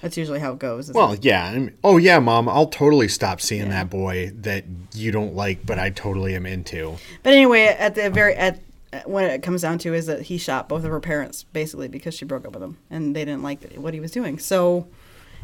That's 0.00 0.16
usually 0.16 0.40
how 0.40 0.52
it 0.52 0.58
goes. 0.58 0.90
Well, 0.90 1.12
it? 1.12 1.22
yeah. 1.22 1.44
I 1.44 1.58
mean, 1.58 1.74
oh, 1.84 1.98
yeah, 1.98 2.18
mom, 2.18 2.48
I'll 2.48 2.68
totally 2.68 3.08
stop 3.08 3.42
seeing 3.42 3.68
that 3.68 3.90
boy 3.90 4.30
that 4.36 4.64
you 4.94 5.12
don't 5.12 5.34
like, 5.34 5.66
but 5.66 5.78
I 5.78 5.90
totally 5.90 6.34
am 6.34 6.46
into. 6.46 6.96
But 7.22 7.34
anyway, 7.34 7.64
at 7.64 7.94
the 7.94 8.08
very 8.08 8.34
at 8.36 8.58
when 9.04 9.24
it 9.24 9.42
comes 9.42 9.62
down 9.62 9.78
to 9.78 9.94
is 9.94 10.06
that 10.06 10.22
he 10.22 10.38
shot 10.38 10.68
both 10.68 10.84
of 10.84 10.90
her 10.90 11.00
parents 11.00 11.44
basically 11.44 11.88
because 11.88 12.14
she 12.14 12.24
broke 12.24 12.46
up 12.46 12.54
with 12.54 12.62
him 12.62 12.78
and 12.90 13.14
they 13.14 13.24
didn't 13.24 13.42
like 13.42 13.74
what 13.74 13.94
he 13.94 14.00
was 14.00 14.10
doing. 14.10 14.38
So 14.38 14.88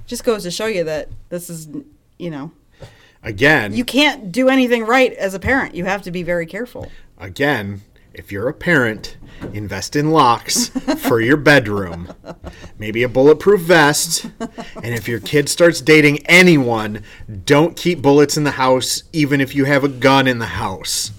just 0.06 0.24
goes 0.24 0.42
to 0.42 0.50
show 0.50 0.66
you 0.66 0.84
that 0.84 1.08
this 1.28 1.48
is 1.50 1.68
you 2.18 2.30
know 2.30 2.52
Again, 3.24 3.72
you 3.72 3.86
can't 3.86 4.30
do 4.30 4.50
anything 4.50 4.84
right 4.84 5.12
as 5.14 5.32
a 5.32 5.38
parent. 5.38 5.74
You 5.74 5.86
have 5.86 6.02
to 6.02 6.10
be 6.10 6.22
very 6.22 6.44
careful. 6.44 6.90
again, 7.16 7.80
if 8.12 8.30
you're 8.30 8.48
a 8.48 8.54
parent, 8.54 9.16
invest 9.54 9.96
in 9.96 10.10
locks 10.10 10.68
for 10.98 11.20
your 11.20 11.38
bedroom. 11.38 12.12
Maybe 12.78 13.02
a 13.02 13.08
bulletproof 13.08 13.62
vest. 13.62 14.26
And 14.38 14.94
if 14.94 15.08
your 15.08 15.20
kid 15.20 15.48
starts 15.48 15.80
dating 15.80 16.24
anyone, 16.26 17.02
don't 17.44 17.76
keep 17.76 18.02
bullets 18.02 18.36
in 18.36 18.44
the 18.44 18.52
house, 18.52 19.02
even 19.12 19.40
if 19.40 19.54
you 19.54 19.64
have 19.64 19.82
a 19.84 19.88
gun 19.88 20.28
in 20.28 20.38
the 20.38 20.46
house. 20.46 21.10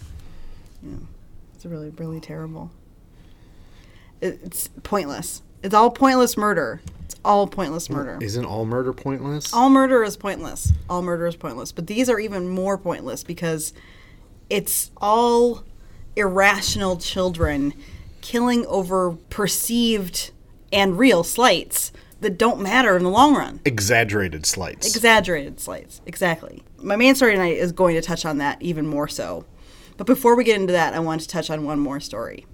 It's 1.66 1.72
really 1.72 1.90
really 1.90 2.20
terrible. 2.20 2.70
It, 4.22 4.40
it's 4.44 4.68
pointless. 4.84 5.42
It's 5.64 5.74
all 5.74 5.90
pointless 5.90 6.38
murder. 6.38 6.80
It's 7.06 7.16
all 7.26 7.48
pointless 7.48 7.90
murder. 7.90 8.20
Isn't 8.22 8.46
all 8.46 8.68
murder 8.68 8.94
pointless? 8.94 9.52
All 9.52 9.72
murder 9.72 10.04
is 10.04 10.16
pointless. 10.16 10.74
All 10.88 11.02
murder 11.02 11.26
is 11.26 11.36
pointless. 11.36 11.72
But 11.72 11.88
these 11.88 12.08
are 12.08 12.20
even 12.20 12.48
more 12.48 12.78
pointless 12.78 13.24
because 13.24 13.74
it's 14.48 14.92
all 14.98 15.64
irrational 16.16 16.98
children 16.98 17.74
killing 18.22 18.68
over 18.68 19.14
perceived 19.32 20.30
and 20.72 21.00
real 21.00 21.24
slights 21.24 21.92
that 22.22 22.38
don't 22.38 22.62
matter 22.62 22.96
in 22.96 23.02
the 23.02 23.10
long 23.10 23.34
run. 23.34 23.60
Exaggerated 23.66 24.46
slights. 24.46 24.86
Exaggerated 24.86 25.60
slights. 25.60 26.00
Exactly. 26.06 26.62
My 26.78 26.96
main 26.96 27.16
story 27.16 27.32
tonight 27.32 27.58
is 27.58 27.72
going 27.72 27.96
to 27.96 28.04
touch 28.04 28.24
on 28.24 28.38
that 28.38 28.62
even 28.62 28.86
more 28.86 29.08
so. 29.08 29.46
But 29.98 30.08
before 30.08 30.36
we 30.36 30.44
get 30.44 30.60
into 30.60 30.74
that, 30.74 30.94
I 30.94 31.00
want 31.00 31.22
to 31.22 31.28
touch 31.28 31.50
on 31.50 31.64
one 31.64 31.80
more 31.80 32.00
story. 32.00 32.46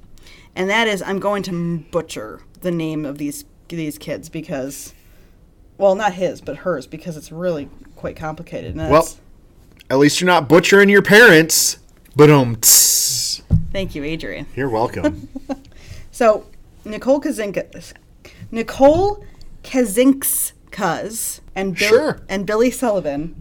And 0.56 0.69
that 0.69 0.88
is 0.88 1.01
I'm 1.01 1.19
going 1.19 1.43
to 1.43 1.80
butcher 1.91 2.41
the 2.62 2.71
name 2.71 3.06
of 3.06 3.17
these 3.17 3.45
these 3.69 3.97
kids 3.97 4.27
because 4.30 4.93
well, 5.77 5.95
not 5.95 6.13
his, 6.13 6.41
but 6.41 6.58
hers 6.58 6.86
because 6.88 7.17
it's 7.17 7.32
really 7.32 7.69
quite 7.95 8.15
complicated. 8.15 8.75
Well- 8.75 9.08
At 9.89 9.97
least 9.97 10.21
you're 10.21 10.27
not 10.27 10.47
butchering 10.47 10.89
your 10.89 11.01
parents. 11.01 11.77
But 12.15 12.30
um, 12.30 12.56
thank 13.71 13.95
you, 13.95 14.04
Adrian. 14.04 14.45
you're 14.56 14.69
welcome. 14.69 15.27
So 16.13 16.45
Nicole 16.84 17.21
Kazinka, 17.21 17.93
Nicole 18.51 19.23
Kazinkskas 19.63 21.39
and 21.56 21.75
Bill, 21.77 21.89
Sure. 21.89 22.19
and 22.30 22.45
Billy 22.45 22.69
Sullivan 22.71 23.36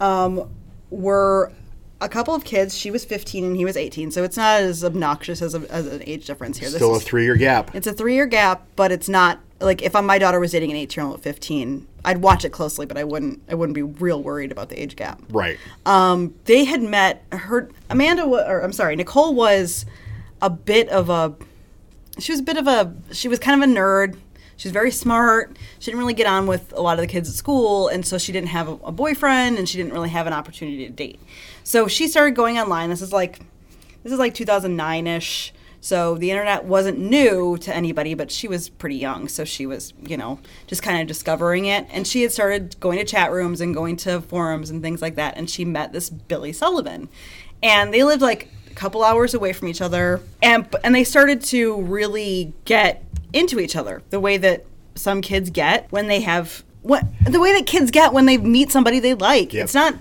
um, 0.00 0.48
were 0.90 1.52
a 2.00 2.08
couple 2.08 2.34
of 2.34 2.44
kids. 2.44 2.76
She 2.76 2.90
was 2.90 3.04
15 3.04 3.44
and 3.44 3.56
he 3.56 3.64
was 3.64 3.76
18, 3.76 4.10
so 4.10 4.22
it's 4.24 4.36
not 4.36 4.60
as 4.60 4.84
obnoxious 4.84 5.42
as, 5.42 5.54
a, 5.54 5.60
as 5.72 5.86
an 5.86 6.02
age 6.06 6.26
difference 6.26 6.58
here. 6.58 6.68
Still 6.68 6.94
a 6.94 6.98
is, 6.98 7.04
three-year 7.04 7.36
gap. 7.36 7.74
it's 7.74 7.86
a 7.86 7.92
three 7.92 8.14
year 8.14 8.26
gap, 8.26 8.66
but 8.76 8.92
it's 8.92 9.08
not 9.08 9.40
like 9.60 9.82
if 9.82 9.94
my 9.94 10.18
daughter 10.18 10.38
was 10.38 10.52
dating 10.52 10.70
an 10.70 10.76
18 10.76 11.02
year 11.02 11.08
old 11.08 11.18
at 11.18 11.24
15, 11.24 11.86
I'd 12.04 12.18
watch 12.18 12.44
it 12.44 12.50
closely, 12.50 12.86
but 12.86 12.96
I 12.96 13.04
wouldn't. 13.04 13.42
I 13.48 13.54
wouldn't 13.54 13.74
be 13.74 13.82
real 13.82 14.22
worried 14.22 14.52
about 14.52 14.68
the 14.68 14.80
age 14.80 14.96
gap. 14.96 15.20
Right. 15.30 15.58
Um, 15.84 16.34
they 16.44 16.64
had 16.64 16.82
met 16.82 17.24
her. 17.32 17.68
Amanda, 17.90 18.26
wa- 18.26 18.44
or 18.46 18.60
I'm 18.60 18.72
sorry, 18.72 18.96
Nicole 18.96 19.34
was 19.34 19.84
a 20.40 20.48
bit 20.48 20.88
of 20.88 21.10
a. 21.10 21.34
She 22.18 22.32
was 22.32 22.40
a 22.40 22.44
bit 22.44 22.56
of 22.56 22.66
a. 22.66 22.94
She 23.12 23.28
was 23.28 23.38
kind 23.38 23.62
of 23.62 23.68
a 23.68 23.72
nerd. 23.72 24.16
She 24.56 24.68
was 24.68 24.72
very 24.72 24.90
smart. 24.90 25.56
She 25.78 25.90
didn't 25.90 26.00
really 26.00 26.14
get 26.14 26.26
on 26.26 26.46
with 26.46 26.72
a 26.72 26.80
lot 26.80 26.94
of 26.94 27.00
the 27.00 27.06
kids 27.06 27.28
at 27.28 27.34
school, 27.34 27.88
and 27.88 28.04
so 28.06 28.18
she 28.18 28.32
didn't 28.32 28.48
have 28.48 28.68
a, 28.68 28.72
a 28.86 28.92
boyfriend, 28.92 29.56
and 29.58 29.68
she 29.68 29.76
didn't 29.78 29.92
really 29.92 30.08
have 30.08 30.26
an 30.26 30.32
opportunity 30.32 30.84
to 30.86 30.92
date. 30.92 31.20
So 31.68 31.86
she 31.86 32.08
started 32.08 32.34
going 32.34 32.58
online. 32.58 32.88
This 32.88 33.02
is 33.02 33.12
like, 33.12 33.40
this 34.02 34.10
is 34.10 34.18
like 34.18 34.32
2009 34.32 35.06
ish. 35.06 35.52
So 35.82 36.14
the 36.14 36.30
internet 36.30 36.64
wasn't 36.64 36.98
new 36.98 37.58
to 37.58 37.76
anybody, 37.76 38.14
but 38.14 38.30
she 38.30 38.48
was 38.48 38.70
pretty 38.70 38.96
young, 38.96 39.28
so 39.28 39.44
she 39.44 39.66
was, 39.66 39.92
you 40.02 40.16
know, 40.16 40.40
just 40.66 40.82
kind 40.82 40.98
of 40.98 41.06
discovering 41.06 41.66
it. 41.66 41.86
And 41.90 42.06
she 42.06 42.22
had 42.22 42.32
started 42.32 42.80
going 42.80 42.98
to 43.00 43.04
chat 43.04 43.32
rooms 43.32 43.60
and 43.60 43.74
going 43.74 43.96
to 43.98 44.22
forums 44.22 44.70
and 44.70 44.80
things 44.80 45.02
like 45.02 45.16
that. 45.16 45.36
And 45.36 45.50
she 45.50 45.66
met 45.66 45.92
this 45.92 46.08
Billy 46.08 46.54
Sullivan, 46.54 47.10
and 47.62 47.92
they 47.92 48.02
lived 48.02 48.22
like 48.22 48.48
a 48.70 48.74
couple 48.74 49.04
hours 49.04 49.34
away 49.34 49.52
from 49.52 49.68
each 49.68 49.82
other, 49.82 50.22
and 50.42 50.74
and 50.82 50.94
they 50.94 51.04
started 51.04 51.42
to 51.42 51.82
really 51.82 52.54
get 52.64 53.04
into 53.34 53.60
each 53.60 53.76
other 53.76 54.02
the 54.08 54.20
way 54.20 54.38
that 54.38 54.64
some 54.94 55.20
kids 55.20 55.50
get 55.50 55.86
when 55.92 56.06
they 56.06 56.22
have 56.22 56.64
what 56.80 57.04
the 57.26 57.38
way 57.38 57.52
that 57.52 57.66
kids 57.66 57.90
get 57.90 58.14
when 58.14 58.24
they 58.24 58.38
meet 58.38 58.72
somebody 58.72 59.00
they 59.00 59.12
like. 59.12 59.52
Yep. 59.52 59.64
It's 59.64 59.74
not. 59.74 59.94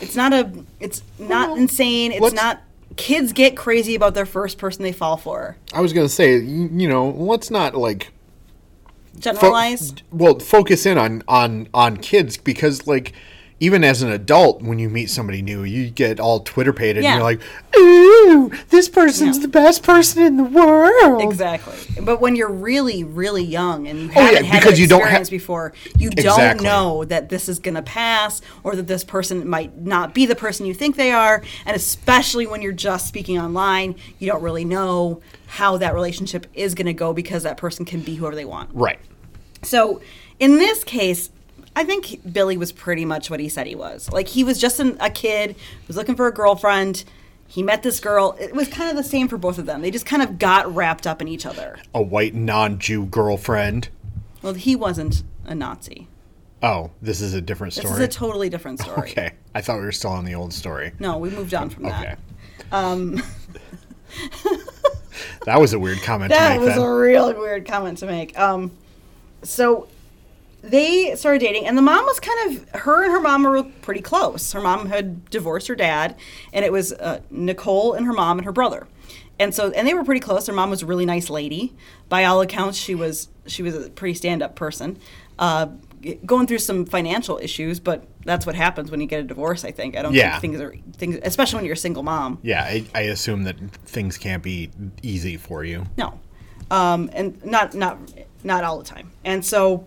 It's 0.00 0.16
not 0.16 0.32
a. 0.32 0.50
It's 0.80 1.02
not 1.18 1.50
Well, 1.50 1.58
insane. 1.58 2.12
It's 2.12 2.20
let's- 2.20 2.34
not. 2.34 2.60
Kids 2.96 3.32
get 3.32 3.56
crazy 3.56 3.94
about 3.94 4.14
their 4.14 4.26
first 4.26 4.58
person 4.58 4.82
they 4.82 4.92
fall 4.92 5.16
for. 5.16 5.56
I 5.72 5.80
was 5.80 5.92
gonna 5.92 6.08
say, 6.08 6.36
you 6.38 6.68
you 6.72 6.88
know, 6.88 7.08
let's 7.10 7.50
not 7.50 7.74
like 7.74 8.10
fo- 9.14 9.20
Generalize. 9.20 9.94
well 10.10 10.38
focus 10.40 10.84
in 10.86 10.98
on 10.98 11.22
on 11.28 11.68
on 11.72 11.96
kids 11.98 12.36
because 12.36 12.86
like 12.86 13.12
even 13.60 13.84
as 13.84 14.00
an 14.02 14.10
adult 14.10 14.62
when 14.62 14.78
you 14.78 14.88
meet 14.88 15.10
somebody 15.10 15.42
new 15.42 15.62
you 15.62 15.90
get 15.90 16.18
all 16.18 16.40
twitter 16.40 16.72
pated 16.72 17.02
Yeah. 17.04 17.10
and 17.10 17.16
you're 17.18 17.24
like 17.24 17.40
ooh 17.78 18.50
this 18.70 18.88
person's 18.88 19.36
Yeah. 19.36 19.42
the 19.42 19.48
best 19.48 19.82
person 19.82 20.22
in 20.22 20.36
the 20.36 20.44
world 20.44 21.22
Exactly. 21.22 21.74
But 22.02 22.20
when 22.20 22.34
you're 22.36 22.50
really, 22.50 23.04
really 23.04 23.44
young 23.44 23.86
and 23.86 23.98
you 24.04 24.10
Oh, 24.16 24.20
haven't 24.20 24.44
had 24.44 24.60
because 24.62 24.78
you 24.80 24.86
don't 24.86 25.00
ha- 25.00 25.06
experience 25.18 25.30
before, 25.30 25.72
you 25.98 26.10
don't 26.10 26.62
know 26.62 27.04
that 27.04 27.28
this 27.28 27.48
is 27.48 27.58
going 27.58 27.74
to 27.74 27.82
pass 27.82 28.40
or 28.64 28.74
that 28.76 28.86
this 28.86 29.04
person 29.04 29.46
might 29.48 29.76
not 29.82 30.14
be 30.14 30.24
the 30.26 30.34
person 30.34 30.66
you 30.66 30.74
think 30.74 30.96
they 30.96 31.12
are. 31.12 31.42
And 31.66 31.76
especially 31.76 32.46
when 32.46 32.62
you're 32.62 32.72
just 32.72 33.06
speaking 33.06 33.38
online, 33.38 33.96
you 34.18 34.26
don't 34.30 34.42
really 34.42 34.64
know 34.64 35.20
how 35.46 35.76
that 35.78 35.94
relationship 35.94 36.46
is 36.54 36.74
going 36.74 36.86
to 36.86 36.94
go 36.94 37.12
because 37.12 37.42
that 37.42 37.56
person 37.56 37.84
can 37.84 38.00
be 38.00 38.14
whoever 38.16 38.34
they 38.36 38.44
want. 38.46 38.70
right 38.72 38.98
So 39.62 40.00
in 40.38 40.56
this 40.56 40.84
case, 40.84 41.30
I 41.76 41.84
think 41.84 42.32
Billy 42.32 42.56
was 42.56 42.72
pretty 42.72 43.04
much 43.04 43.30
what 43.30 43.40
he 43.40 43.48
said 43.48 43.66
he 43.66 43.74
was. 43.74 44.10
Like 44.12 44.28
he 44.28 44.44
was 44.44 44.60
just 44.60 44.80
an, 44.80 44.96
a 45.00 45.10
kid 45.10 45.52
who 45.52 45.86
was 45.86 45.96
looking 45.96 46.16
for 46.16 46.26
a 46.26 46.32
girlfriend. 46.32 47.04
He 47.46 47.62
met 47.62 47.82
this 47.82 48.00
girl. 48.00 48.36
It 48.40 48.54
was 48.54 48.68
kind 48.68 48.90
of 48.90 48.96
the 48.96 49.02
same 49.08 49.28
for 49.28 49.36
both 49.36 49.58
of 49.58 49.66
them. 49.66 49.80
They 49.82 49.90
just 49.90 50.06
kind 50.06 50.22
of 50.22 50.38
got 50.38 50.72
wrapped 50.74 51.06
up 51.06 51.20
in 51.20 51.28
each 51.28 51.46
other. 51.46 51.78
A 51.94 52.02
white 52.02 52.34
non-Jew 52.34 53.06
girlfriend. 53.06 53.88
Well, 54.42 54.54
he 54.54 54.76
wasn't 54.76 55.22
a 55.44 55.54
Nazi. 55.54 56.08
Oh, 56.62 56.90
this 57.00 57.20
is 57.20 57.34
a 57.34 57.40
different 57.40 57.72
story. 57.72 57.88
This 57.88 57.98
is 57.98 58.04
a 58.04 58.08
totally 58.08 58.48
different 58.50 58.80
story. 58.82 59.10
okay, 59.10 59.32
I 59.54 59.62
thought 59.62 59.78
we 59.78 59.84
were 59.84 59.92
still 59.92 60.10
on 60.10 60.24
the 60.24 60.34
old 60.34 60.52
story. 60.52 60.92
No, 60.98 61.18
we 61.18 61.30
moved 61.30 61.54
on 61.54 61.70
from 61.70 61.84
that. 61.84 62.02
Okay. 62.02 62.16
that. 62.70 63.24
that 65.44 65.60
was 65.60 65.72
a 65.72 65.78
weird 65.78 66.02
comment 66.02 66.32
to 66.32 66.38
That 66.38 66.60
was 66.60 66.74
then. 66.74 66.78
a 66.78 66.94
real 66.94 67.32
weird 67.38 67.66
comment 67.66 67.98
to 67.98 68.06
make. 68.06 68.38
Um, 68.38 68.70
so 69.42 69.88
they 70.62 71.14
started 71.16 71.40
dating, 71.40 71.66
and 71.66 71.76
the 71.76 71.82
mom 71.82 72.04
was 72.04 72.20
kind 72.20 72.56
of 72.56 72.80
her 72.82 73.02
and 73.04 73.12
her 73.12 73.20
mom 73.20 73.42
were 73.44 73.62
pretty 73.82 74.00
close. 74.02 74.52
Her 74.52 74.60
mom 74.60 74.86
had 74.86 75.28
divorced 75.30 75.68
her 75.68 75.74
dad, 75.74 76.16
and 76.52 76.64
it 76.64 76.72
was 76.72 76.92
uh, 76.92 77.20
Nicole 77.30 77.94
and 77.94 78.06
her 78.06 78.12
mom 78.12 78.38
and 78.38 78.44
her 78.46 78.52
brother. 78.52 78.86
And 79.38 79.54
so, 79.54 79.70
and 79.70 79.88
they 79.88 79.94
were 79.94 80.04
pretty 80.04 80.20
close. 80.20 80.46
Her 80.46 80.52
mom 80.52 80.68
was 80.70 80.82
a 80.82 80.86
really 80.86 81.06
nice 81.06 81.30
lady. 81.30 81.74
By 82.10 82.24
all 82.24 82.40
accounts, 82.42 82.76
she 82.76 82.94
was 82.94 83.28
she 83.46 83.62
was 83.62 83.74
a 83.74 83.88
pretty 83.90 84.14
stand 84.14 84.42
up 84.42 84.54
person. 84.54 84.98
Uh, 85.38 85.68
going 86.24 86.46
through 86.46 86.58
some 86.58 86.84
financial 86.86 87.38
issues, 87.42 87.78
but 87.80 88.06
that's 88.24 88.46
what 88.46 88.54
happens 88.54 88.90
when 88.90 89.00
you 89.00 89.06
get 89.06 89.20
a 89.20 89.22
divorce. 89.22 89.64
I 89.64 89.70
think 89.70 89.96
I 89.96 90.02
don't 90.02 90.12
Yeah. 90.14 90.38
think 90.38 90.54
things 90.54 90.60
are 90.60 90.74
things, 90.96 91.18
especially 91.22 91.56
when 91.56 91.64
you're 91.64 91.74
a 91.74 91.76
single 91.78 92.02
mom. 92.02 92.38
yeah, 92.42 92.62
I, 92.62 92.84
I 92.94 93.00
assume 93.02 93.44
that 93.44 93.56
things 93.86 94.16
can't 94.18 94.42
be 94.42 94.70
easy 95.02 95.36
for 95.38 95.64
you. 95.64 95.84
No, 95.96 96.18
um, 96.70 97.08
and 97.14 97.42
not 97.44 97.74
not 97.74 97.98
not 98.44 98.64
all 98.64 98.78
the 98.78 98.84
time. 98.84 99.10
And 99.24 99.44
so, 99.44 99.86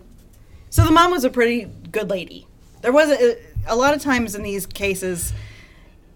so 0.74 0.82
the 0.84 0.90
mom 0.90 1.12
was 1.12 1.22
a 1.22 1.30
pretty 1.30 1.70
good 1.92 2.10
lady. 2.10 2.48
There 2.80 2.90
was 2.90 3.08
a, 3.08 3.36
a 3.68 3.76
lot 3.76 3.94
of 3.94 4.02
times 4.02 4.34
in 4.34 4.42
these 4.42 4.66
cases, 4.66 5.32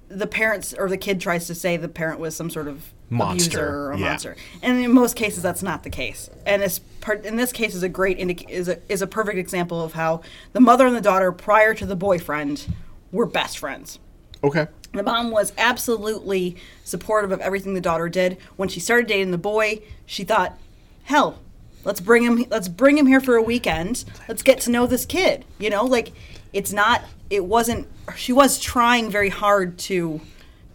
the 0.08 0.26
parents 0.26 0.74
or 0.76 0.88
the 0.88 0.96
kid 0.96 1.20
tries 1.20 1.46
to 1.46 1.54
say 1.54 1.76
the 1.76 1.86
parent 1.86 2.18
was 2.18 2.34
some 2.34 2.50
sort 2.50 2.66
of 2.66 2.92
Monster, 3.08 3.60
abuser 3.60 3.78
or 3.78 3.92
a 3.92 3.98
yeah. 3.98 4.08
monster, 4.08 4.36
and 4.60 4.84
in 4.84 4.90
most 4.92 5.14
cases 5.14 5.44
that's 5.44 5.62
not 5.62 5.84
the 5.84 5.90
case. 5.90 6.28
And 6.44 6.60
this 6.60 6.80
part 7.00 7.24
in 7.24 7.36
this 7.36 7.52
case 7.52 7.72
is 7.72 7.84
a 7.84 7.88
great 7.88 8.18
indic- 8.18 8.50
is 8.50 8.68
a 8.68 8.80
is 8.88 9.00
a 9.00 9.06
perfect 9.06 9.38
example 9.38 9.80
of 9.80 9.92
how 9.92 10.22
the 10.54 10.60
mother 10.60 10.88
and 10.88 10.96
the 10.96 11.00
daughter 11.00 11.30
prior 11.30 11.72
to 11.74 11.86
the 11.86 11.94
boyfriend 11.94 12.66
were 13.12 13.26
best 13.26 13.58
friends. 13.58 14.00
Okay. 14.42 14.66
The 14.92 15.04
mom 15.04 15.30
was 15.30 15.52
absolutely 15.56 16.56
supportive 16.82 17.30
of 17.30 17.40
everything 17.40 17.74
the 17.74 17.80
daughter 17.80 18.08
did. 18.08 18.38
When 18.56 18.68
she 18.68 18.80
started 18.80 19.06
dating 19.06 19.30
the 19.30 19.38
boy, 19.38 19.82
she 20.04 20.24
thought, 20.24 20.58
"Hell, 21.04 21.38
let's 21.84 22.00
bring 22.00 22.22
him. 22.22 22.44
Let's 22.50 22.68
bring 22.68 22.98
him 22.98 23.06
here 23.06 23.20
for 23.20 23.36
a 23.36 23.42
weekend. 23.42 24.04
Let's 24.28 24.42
get 24.42 24.60
to 24.62 24.70
know 24.70 24.86
this 24.86 25.06
kid." 25.06 25.44
You 25.58 25.70
know, 25.70 25.84
like 25.84 26.12
it's 26.52 26.72
not. 26.72 27.02
It 27.30 27.44
wasn't. 27.44 27.88
She 28.16 28.32
was 28.32 28.58
trying 28.58 29.10
very 29.10 29.28
hard 29.28 29.78
to, 29.80 30.20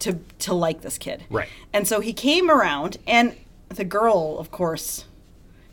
to 0.00 0.20
to 0.40 0.54
like 0.54 0.82
this 0.82 0.98
kid. 0.98 1.24
Right. 1.30 1.48
And 1.72 1.86
so 1.88 2.00
he 2.00 2.12
came 2.12 2.50
around, 2.50 2.98
and 3.06 3.36
the 3.68 3.84
girl, 3.84 4.38
of 4.38 4.50
course, 4.50 5.04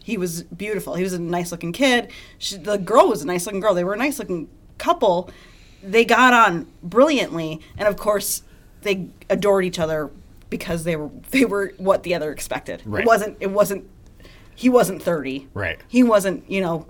he 0.03 0.17
was 0.17 0.43
beautiful. 0.43 0.95
He 0.95 1.03
was 1.03 1.13
a 1.13 1.19
nice 1.19 1.51
looking 1.51 1.71
kid. 1.71 2.09
She, 2.37 2.57
the 2.57 2.77
girl 2.77 3.07
was 3.07 3.21
a 3.21 3.27
nice 3.27 3.45
looking 3.45 3.61
girl. 3.61 3.73
They 3.73 3.83
were 3.83 3.93
a 3.93 3.97
nice 3.97 4.17
looking 4.19 4.49
couple. 4.77 5.29
They 5.83 6.05
got 6.05 6.33
on 6.33 6.67
brilliantly, 6.81 7.61
and 7.77 7.87
of 7.87 7.97
course, 7.97 8.43
they 8.81 9.09
adored 9.29 9.65
each 9.65 9.79
other 9.79 10.09
because 10.49 10.83
they 10.83 10.95
were 10.95 11.09
they 11.29 11.45
were 11.45 11.73
what 11.77 12.03
the 12.03 12.15
other 12.15 12.31
expected. 12.31 12.81
Right. 12.85 13.03
It 13.03 13.07
wasn't. 13.07 13.37
It 13.39 13.51
wasn't. 13.51 13.89
He 14.61 14.69
wasn't 14.69 15.01
thirty. 15.01 15.47
Right. 15.55 15.79
He 15.87 16.03
wasn't. 16.03 16.47
You 16.47 16.61
know. 16.61 16.87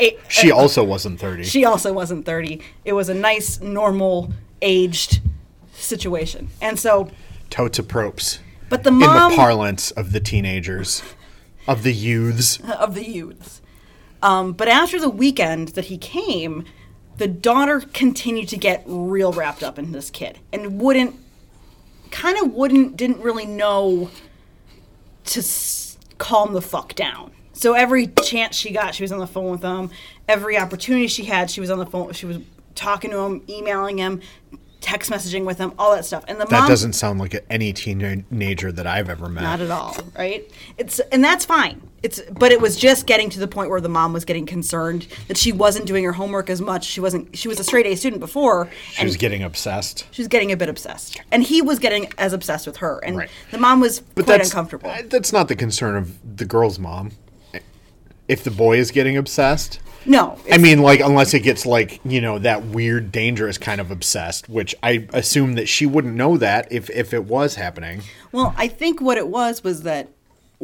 A, 0.00 0.18
She 0.28 0.50
also 0.50 0.82
wasn't 0.82 1.20
30. 1.20 1.44
She 1.44 1.64
also 1.64 1.92
wasn't 1.92 2.26
thirty. 2.26 2.60
It 2.84 2.92
was 2.94 3.08
a 3.08 3.14
nice, 3.14 3.60
normal, 3.60 4.32
aged 4.60 5.20
situation, 5.74 6.48
and 6.60 6.76
so. 6.76 7.12
Totes 7.50 7.78
of 7.78 7.86
props. 7.86 8.40
But 8.68 8.82
the 8.82 8.90
mom. 8.90 9.30
In 9.30 9.36
the 9.36 9.36
parlance 9.36 9.92
of 9.92 10.10
the 10.10 10.18
teenagers, 10.18 11.04
of 11.68 11.84
the 11.84 11.92
youths. 11.92 12.58
of 12.58 12.96
the 12.96 13.08
youths. 13.08 13.62
Um, 14.20 14.52
but 14.52 14.66
after 14.66 14.98
the 14.98 15.10
weekend 15.10 15.68
that 15.68 15.84
he 15.84 15.96
came, 15.96 16.64
the 17.18 17.28
daughter 17.28 17.78
continued 17.80 18.48
to 18.48 18.56
get 18.56 18.82
real 18.86 19.32
wrapped 19.32 19.62
up 19.62 19.78
in 19.78 19.92
this 19.92 20.10
kid 20.10 20.40
and 20.52 20.80
wouldn't, 20.80 21.14
kind 22.10 22.38
of 22.38 22.52
wouldn't, 22.52 22.96
didn't 22.96 23.20
really 23.20 23.46
know 23.46 24.10
to 25.26 25.42
calm 26.18 26.52
the 26.52 26.62
fuck 26.62 26.94
down. 26.94 27.32
So 27.52 27.74
every 27.74 28.08
chance 28.08 28.56
she 28.56 28.72
got, 28.72 28.94
she 28.94 29.02
was 29.04 29.12
on 29.12 29.18
the 29.18 29.26
phone 29.26 29.50
with 29.50 29.62
him. 29.62 29.90
Every 30.28 30.58
opportunity 30.58 31.06
she 31.06 31.24
had, 31.24 31.50
she 31.50 31.60
was 31.60 31.70
on 31.70 31.78
the 31.78 31.86
phone. 31.86 32.12
She 32.12 32.26
was 32.26 32.38
talking 32.74 33.10
to 33.12 33.18
him, 33.18 33.42
emailing 33.48 33.98
him, 33.98 34.20
text 34.80 35.10
messaging 35.10 35.44
with 35.44 35.58
him, 35.58 35.72
all 35.78 35.94
that 35.94 36.04
stuff. 36.04 36.24
And 36.26 36.40
the 36.40 36.44
mom. 36.44 36.50
That 36.50 36.60
mom 36.60 36.68
doesn't 36.68 36.92
sound 36.94 37.20
like 37.20 37.44
any 37.48 37.72
teenager 37.72 38.72
that 38.72 38.86
I've 38.86 39.08
ever 39.08 39.28
met. 39.28 39.42
not 39.42 39.60
at 39.60 39.70
all, 39.70 39.96
right? 40.16 40.50
It's 40.76 40.98
and 40.98 41.22
that's 41.22 41.44
fine. 41.44 41.80
It's 42.04 42.20
but 42.38 42.52
it 42.52 42.60
was 42.60 42.76
just 42.76 43.06
getting 43.06 43.30
to 43.30 43.40
the 43.40 43.48
point 43.48 43.70
where 43.70 43.80
the 43.80 43.88
mom 43.88 44.12
was 44.12 44.26
getting 44.26 44.44
concerned 44.44 45.06
that 45.26 45.38
she 45.38 45.52
wasn't 45.52 45.86
doing 45.86 46.04
her 46.04 46.12
homework 46.12 46.50
as 46.50 46.60
much. 46.60 46.84
She 46.84 47.00
wasn't. 47.00 47.34
She 47.36 47.48
was 47.48 47.58
a 47.58 47.64
straight 47.64 47.86
A 47.86 47.96
student 47.96 48.20
before, 48.20 48.68
she 48.92 49.04
was 49.06 49.16
getting 49.16 49.42
obsessed. 49.42 50.06
she 50.10 50.20
was 50.20 50.28
getting 50.28 50.52
a 50.52 50.56
bit 50.56 50.68
obsessed, 50.68 51.18
and 51.32 51.42
he 51.42 51.62
was 51.62 51.78
getting 51.78 52.12
as 52.18 52.34
obsessed 52.34 52.66
with 52.66 52.76
her, 52.76 52.98
and 53.02 53.16
Right. 53.16 53.30
the 53.50 53.56
mom 53.58 53.80
was 53.80 54.00
But 54.00 54.26
quite 54.26 54.36
that's 54.36 54.50
uncomfortable. 54.50 54.92
That's 55.08 55.32
not 55.32 55.48
the 55.48 55.56
concern 55.56 55.96
of 55.96 56.36
the 56.36 56.44
girl's 56.44 56.78
mom. 56.78 57.12
If 58.28 58.44
the 58.44 58.50
boy 58.50 58.78
is 58.78 58.90
getting 58.90 59.16
obsessed, 59.18 59.80
no, 60.06 60.38
I 60.52 60.58
mean, 60.58 60.80
like 60.80 61.00
unless 61.00 61.32
it 61.34 61.40
gets 61.40 61.64
like 61.66 62.00
you 62.04 62.20
know 62.20 62.38
that 62.38 62.64
weird, 62.66 63.12
dangerous 63.12 63.56
kind 63.58 63.80
of 63.80 63.90
obsessed, 63.90 64.48
which 64.48 64.74
I 64.82 65.06
assume 65.14 65.54
that 65.54 65.68
she 65.68 65.86
wouldn't 65.86 66.14
know 66.14 66.36
that 66.36 66.70
if 66.70 66.90
if 66.90 67.14
it 67.14 67.24
was 67.24 67.54
happening. 67.54 68.02
Well, 68.30 68.54
I 68.58 68.68
think 68.68 69.00
what 69.00 69.16
it 69.16 69.28
was 69.28 69.64
was 69.64 69.82
that 69.82 70.08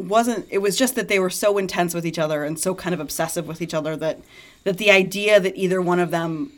wasn't 0.07 0.47
it 0.49 0.59
was 0.59 0.77
just 0.77 0.95
that 0.95 1.07
they 1.07 1.19
were 1.19 1.29
so 1.29 1.57
intense 1.57 1.93
with 1.93 2.05
each 2.05 2.19
other 2.19 2.43
and 2.43 2.59
so 2.59 2.73
kind 2.75 2.93
of 2.93 2.99
obsessive 2.99 3.47
with 3.47 3.61
each 3.61 3.73
other 3.73 3.95
that 3.97 4.19
that 4.63 4.77
the 4.77 4.91
idea 4.91 5.39
that 5.39 5.55
either 5.55 5.81
one 5.81 5.99
of 5.99 6.11
them 6.11 6.51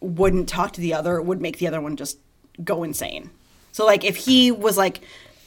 wouldn't 0.00 0.48
talk 0.48 0.72
to 0.72 0.80
the 0.80 0.92
other 0.94 1.20
would 1.22 1.40
make 1.40 1.58
the 1.58 1.66
other 1.66 1.80
one 1.80 1.96
just 1.96 2.18
go 2.64 2.82
insane. 2.82 3.30
So 3.72 3.84
like 3.84 4.04
if 4.04 4.16
he 4.16 4.50
was 4.50 4.76
like 4.76 5.00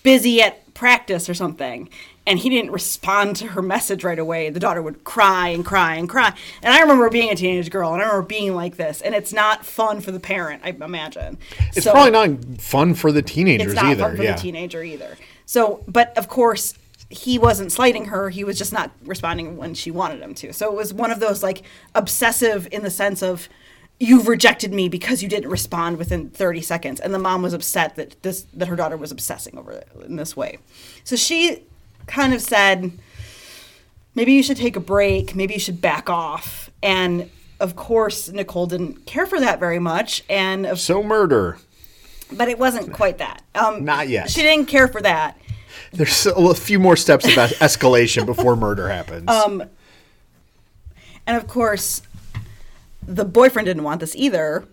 busy 0.04 0.42
at 0.42 0.74
practice 0.74 1.30
or 1.30 1.34
something 1.34 1.90
and 2.26 2.40
he 2.40 2.50
didn't 2.50 2.72
respond 2.72 3.36
to 3.38 3.48
her 3.48 3.62
message 3.62 4.04
right 4.04 4.18
away, 4.20 4.50
the 4.50 4.60
daughter 4.60 4.82
would 4.82 5.04
cry 5.04 5.50
and 5.50 5.66
cry 5.66 5.96
and 5.96 6.08
cry. 6.08 6.34
And 6.64 6.74
I 6.74 6.82
remember 6.82 7.10
being 7.10 7.30
a 7.32 7.36
teenage 7.36 7.70
girl 7.70 7.94
and 7.94 8.02
I 8.02 8.06
remember 8.06 8.28
being 8.28 8.56
like 8.56 8.78
this 8.78 9.02
and 9.02 9.14
it's 9.16 9.34
not 9.34 9.66
fun 9.66 10.00
for 10.02 10.12
the 10.12 10.20
parent, 10.20 10.62
I 10.64 10.70
imagine. 10.70 11.38
It's 11.76 11.84
So- 11.86 11.92
probably 11.92 12.12
not 12.12 12.62
fun 12.62 12.94
for 12.96 13.12
the 13.12 13.22
teenagers 13.22 13.74
it's 13.74 13.76
not 13.76 13.86
either. 13.92 14.04
fun 14.04 14.18
for 14.18 14.24
yeah, 14.24 14.36
the 14.36 14.42
teenager 14.42 14.84
either. 14.84 15.18
So, 15.46 15.84
but 15.88 16.16
of 16.18 16.28
course, 16.28 16.76
he 17.10 17.40
wasn't 17.40 17.72
slighting 17.72 18.06
her. 18.06 18.30
He 18.30 18.44
was 18.44 18.58
just 18.58 18.72
not 18.72 18.92
responding 19.04 19.58
when 19.58 19.74
she 19.74 19.90
wanted 19.90 20.22
him 20.22 20.36
to. 20.36 20.54
So 20.54 20.72
it 20.72 20.76
was 20.76 20.94
one 20.94 21.12
of 21.12 21.20
those 21.20 21.42
like 21.42 21.64
obsessive 21.96 22.68
in 22.72 22.84
the 22.84 22.92
sense 22.92 23.24
of 23.24 23.50
you've 24.00 24.28
rejected 24.28 24.74
me 24.74 24.88
because 24.88 25.22
you 25.22 25.28
didn't 25.30 25.50
respond 25.50 25.98
within 25.98 26.30
30 26.30 26.62
seconds 26.62 27.00
and 27.00 27.14
the 27.14 27.20
mom 27.20 27.42
was 27.42 27.54
upset 27.54 27.96
that 27.98 28.22
this 28.24 28.44
that 28.54 28.68
her 28.68 28.76
daughter 28.76 28.96
was 28.96 29.12
obsessing 29.12 29.58
over 29.58 29.72
it 29.74 29.90
in 30.06 30.16
this 30.16 30.38
way 30.38 30.58
so 31.04 31.18
she 31.18 31.64
kind 32.08 32.34
of 32.34 32.42
said 32.42 32.92
maybe 34.16 34.32
you 34.32 34.42
should 34.42 34.56
take 34.56 34.78
a 34.78 34.80
break 34.80 35.36
maybe 35.36 35.54
you 35.54 35.60
should 35.60 35.82
back 35.82 36.10
off 36.10 36.70
and 36.82 37.30
of 37.60 37.76
course 37.76 38.30
nicole 38.30 38.68
didn't 38.68 39.06
care 39.06 39.26
for 39.26 39.40
that 39.40 39.60
very 39.60 39.80
much 39.80 40.24
and 40.30 40.66
of 40.66 40.80
so 40.80 41.04
murder. 41.04 41.58
but 42.32 42.48
it 42.48 42.58
wasn't 42.58 42.94
quite 42.94 43.18
that. 43.18 43.44
Um, 43.54 43.84
Not 43.84 44.08
yet. 44.08 44.30
She 44.30 44.42
didn't 44.42 44.68
care 44.68 44.88
for 44.88 45.02
that. 45.02 45.38
There's 45.94 46.26
a 46.26 46.54
few 46.54 46.80
more 46.80 46.96
steps 46.96 47.26
of 47.26 47.32
escalation 47.34 48.26
before 48.26 48.56
murder 48.56 48.90
happens. 48.90 49.28
Um, 49.30 49.64
And 51.28 51.38
of 51.38 51.48
course, 51.48 52.02
the 53.08 53.26
boyfriend 53.26 53.66
didn't 53.68 53.84
want 53.84 54.00
this 54.00 54.16
either. 54.16 54.66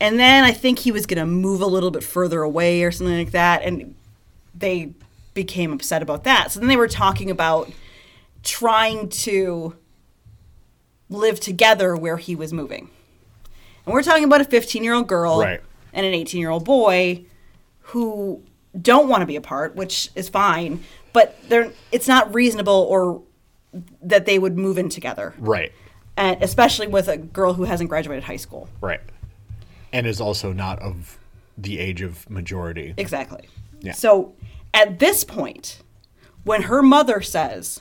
And 0.00 0.18
then 0.18 0.42
I 0.44 0.52
think 0.52 0.80
he 0.80 0.90
was 0.90 1.06
going 1.06 1.18
to 1.20 1.26
move 1.26 1.60
a 1.60 1.66
little 1.66 1.90
bit 1.92 2.02
further 2.02 2.42
away 2.42 2.82
or 2.82 2.90
something 2.90 3.16
like 3.16 3.30
that. 3.30 3.62
And 3.62 3.94
they 4.54 4.92
became 5.32 5.72
upset 5.72 6.02
about 6.02 6.24
that. 6.24 6.50
So 6.52 6.58
then 6.60 6.68
they 6.68 6.76
were 6.76 6.88
talking 6.88 7.30
about 7.30 7.70
trying 8.42 9.08
to 9.08 9.76
live 11.08 11.38
together 11.40 11.94
where 11.96 12.16
he 12.16 12.34
was 12.34 12.52
moving. 12.52 12.90
And 13.86 13.92
we're 13.92 14.02
talking 14.02 14.24
about 14.24 14.40
a 14.40 14.44
15 14.44 14.82
year 14.82 14.94
old 14.94 15.06
girl 15.06 15.40
Right. 15.40 15.60
and 15.92 16.04
an 16.04 16.14
18 16.14 16.40
year 16.40 16.50
old 16.50 16.64
boy 16.64 17.24
who 17.88 18.42
don't 18.80 19.08
want 19.08 19.20
to 19.22 19.26
be 19.26 19.36
apart, 19.36 19.76
which 19.76 20.10
is 20.14 20.28
fine, 20.28 20.82
but 21.12 21.36
they're 21.48 21.72
it's 21.92 22.08
not 22.08 22.32
reasonable 22.34 22.86
or 22.90 23.22
that 24.02 24.26
they 24.26 24.38
would 24.38 24.56
move 24.56 24.78
in 24.78 24.88
together. 24.88 25.34
right, 25.38 25.72
And 26.16 26.40
especially 26.42 26.86
with 26.86 27.08
a 27.08 27.16
girl 27.16 27.54
who 27.54 27.64
hasn't 27.64 27.88
graduated 27.90 28.24
high 28.24 28.36
school. 28.36 28.68
right, 28.80 29.00
and 29.92 30.06
is 30.06 30.20
also 30.20 30.52
not 30.52 30.78
of 30.80 31.18
the 31.58 31.78
age 31.78 32.00
of 32.02 32.28
majority. 32.30 32.94
Exactly. 32.96 33.48
Yeah. 33.80 33.92
So 33.92 34.34
at 34.72 34.98
this 34.98 35.24
point, 35.24 35.82
when 36.44 36.62
her 36.62 36.82
mother 36.82 37.20
says, 37.20 37.80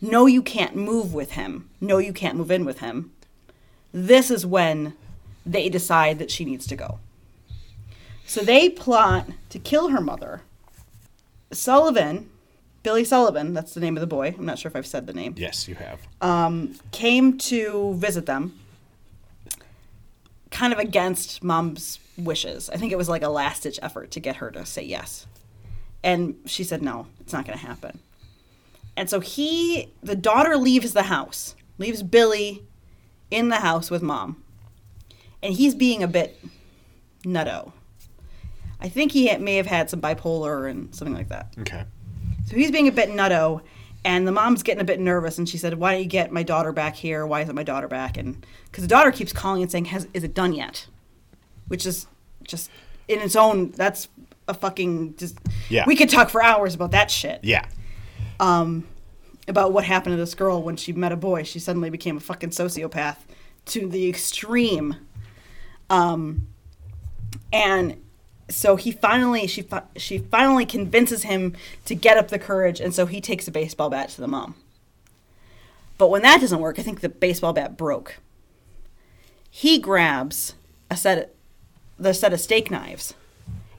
No, 0.00 0.26
you 0.26 0.42
can't 0.42 0.74
move 0.76 1.14
with 1.14 1.32
him, 1.32 1.70
no, 1.80 1.98
you 1.98 2.12
can't 2.12 2.36
move 2.36 2.50
in 2.50 2.64
with 2.64 2.78
him, 2.80 3.12
this 3.92 4.30
is 4.30 4.44
when 4.44 4.94
they 5.46 5.68
decide 5.68 6.18
that 6.18 6.30
she 6.30 6.44
needs 6.44 6.66
to 6.66 6.76
go. 6.76 6.98
So 8.26 8.40
they 8.40 8.68
plot 8.68 9.28
to 9.50 9.58
kill 9.58 9.88
her 9.88 10.00
mother. 10.00 10.42
Sullivan, 11.52 12.30
Billy 12.82 13.04
Sullivan, 13.04 13.54
that's 13.54 13.74
the 13.74 13.80
name 13.80 13.96
of 13.96 14.00
the 14.00 14.06
boy. 14.06 14.34
I'm 14.36 14.46
not 14.46 14.58
sure 14.58 14.68
if 14.68 14.76
I've 14.76 14.86
said 14.86 15.06
the 15.06 15.12
name. 15.12 15.34
Yes, 15.36 15.68
you 15.68 15.74
have. 15.74 16.00
Um, 16.20 16.74
came 16.90 17.38
to 17.38 17.94
visit 17.94 18.26
them, 18.26 18.58
kind 20.50 20.72
of 20.72 20.78
against 20.78 21.44
mom's 21.44 21.98
wishes. 22.16 22.70
I 22.70 22.76
think 22.76 22.92
it 22.92 22.98
was 22.98 23.08
like 23.08 23.22
a 23.22 23.28
last 23.28 23.62
ditch 23.62 23.78
effort 23.82 24.10
to 24.12 24.20
get 24.20 24.36
her 24.36 24.50
to 24.50 24.64
say 24.66 24.82
yes. 24.82 25.26
And 26.02 26.36
she 26.46 26.64
said, 26.64 26.82
no, 26.82 27.06
it's 27.20 27.32
not 27.32 27.46
going 27.46 27.58
to 27.58 27.66
happen. 27.66 28.00
And 28.96 29.08
so 29.10 29.20
he, 29.20 29.92
the 30.02 30.14
daughter 30.14 30.56
leaves 30.56 30.92
the 30.92 31.04
house, 31.04 31.56
leaves 31.78 32.02
Billy 32.02 32.62
in 33.30 33.48
the 33.48 33.56
house 33.56 33.90
with 33.90 34.02
mom. 34.02 34.42
And 35.42 35.54
he's 35.54 35.74
being 35.74 36.02
a 36.02 36.08
bit 36.08 36.40
nutto. 37.24 37.72
I 38.84 38.90
think 38.90 39.12
he 39.12 39.34
may 39.38 39.56
have 39.56 39.64
had 39.64 39.88
some 39.88 40.02
bipolar 40.02 40.70
and 40.70 40.94
something 40.94 41.14
like 41.14 41.30
that. 41.30 41.54
Okay. 41.60 41.84
So 42.46 42.54
he's 42.54 42.70
being 42.70 42.86
a 42.86 42.92
bit 42.92 43.08
nutto, 43.08 43.62
and 44.04 44.28
the 44.28 44.32
mom's 44.32 44.62
getting 44.62 44.82
a 44.82 44.84
bit 44.84 45.00
nervous, 45.00 45.38
and 45.38 45.48
she 45.48 45.56
said, 45.56 45.78
"Why 45.78 45.92
don't 45.92 46.02
you 46.02 46.08
get 46.08 46.30
my 46.30 46.42
daughter 46.42 46.70
back 46.70 46.94
here? 46.94 47.26
Why 47.26 47.40
isn't 47.40 47.54
my 47.54 47.62
daughter 47.62 47.88
back?" 47.88 48.18
And 48.18 48.44
because 48.66 48.84
the 48.84 48.88
daughter 48.88 49.10
keeps 49.10 49.32
calling 49.32 49.62
and 49.62 49.72
saying, 49.72 49.86
"Has 49.86 50.06
is 50.12 50.22
it 50.22 50.34
done 50.34 50.52
yet?" 50.52 50.86
Which 51.66 51.86
is 51.86 52.06
just 52.42 52.70
in 53.08 53.20
its 53.20 53.34
own 53.36 53.70
that's 53.70 54.08
a 54.48 54.52
fucking 54.52 55.16
just. 55.16 55.38
Yeah. 55.70 55.84
We 55.86 55.96
could 55.96 56.10
talk 56.10 56.28
for 56.28 56.42
hours 56.42 56.74
about 56.74 56.90
that 56.90 57.10
shit. 57.10 57.40
Yeah. 57.42 57.64
Um, 58.38 58.86
about 59.48 59.72
what 59.72 59.84
happened 59.84 60.12
to 60.12 60.18
this 60.18 60.34
girl 60.34 60.62
when 60.62 60.76
she 60.76 60.92
met 60.92 61.10
a 61.10 61.16
boy. 61.16 61.44
She 61.44 61.58
suddenly 61.58 61.88
became 61.88 62.18
a 62.18 62.20
fucking 62.20 62.50
sociopath 62.50 63.16
to 63.64 63.88
the 63.88 64.10
extreme. 64.10 64.96
Um, 65.88 66.48
and 67.50 68.03
so 68.48 68.76
he 68.76 68.92
finally 68.92 69.46
she 69.46 69.62
fi- 69.62 69.82
she 69.96 70.18
finally 70.18 70.66
convinces 70.66 71.22
him 71.22 71.54
to 71.84 71.94
get 71.94 72.16
up 72.18 72.28
the 72.28 72.38
courage 72.38 72.80
and 72.80 72.94
so 72.94 73.06
he 73.06 73.20
takes 73.20 73.48
a 73.48 73.50
baseball 73.50 73.88
bat 73.90 74.08
to 74.10 74.20
the 74.20 74.28
mom 74.28 74.54
but 75.98 76.08
when 76.10 76.22
that 76.22 76.40
doesn't 76.40 76.60
work 76.60 76.78
i 76.78 76.82
think 76.82 77.00
the 77.00 77.08
baseball 77.08 77.52
bat 77.52 77.76
broke 77.76 78.18
he 79.50 79.78
grabs 79.78 80.54
a 80.90 80.96
set 80.96 81.18
of, 81.18 81.28
the 81.98 82.12
set 82.12 82.32
of 82.32 82.40
steak 82.40 82.70
knives 82.70 83.14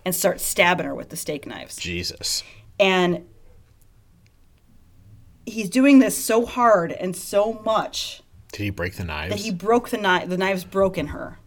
and 0.04 0.16
starts 0.16 0.44
stabbing 0.44 0.86
her 0.86 0.96
with 0.96 1.10
the 1.10 1.18
steak 1.18 1.46
knives 1.46 1.76
Jesus. 1.76 2.44
and 2.80 3.26
he's 5.46 5.70
doing 5.70 6.00
this 6.00 6.18
so 6.18 6.46
hard 6.46 6.92
and 6.92 7.16
so 7.16 7.62
much 7.66 8.22
Did 8.52 8.62
he 8.64 8.70
break 8.72 8.94
the 8.94 9.04
that 9.04 9.08
knives? 9.08 9.44
he 9.44 9.52
broke 9.52 9.90
the 9.90 9.98
knife 9.98 10.28
the 10.30 10.38
knives 10.38 10.64
broke 10.64 10.98
in 10.98 11.08
her 11.08 11.38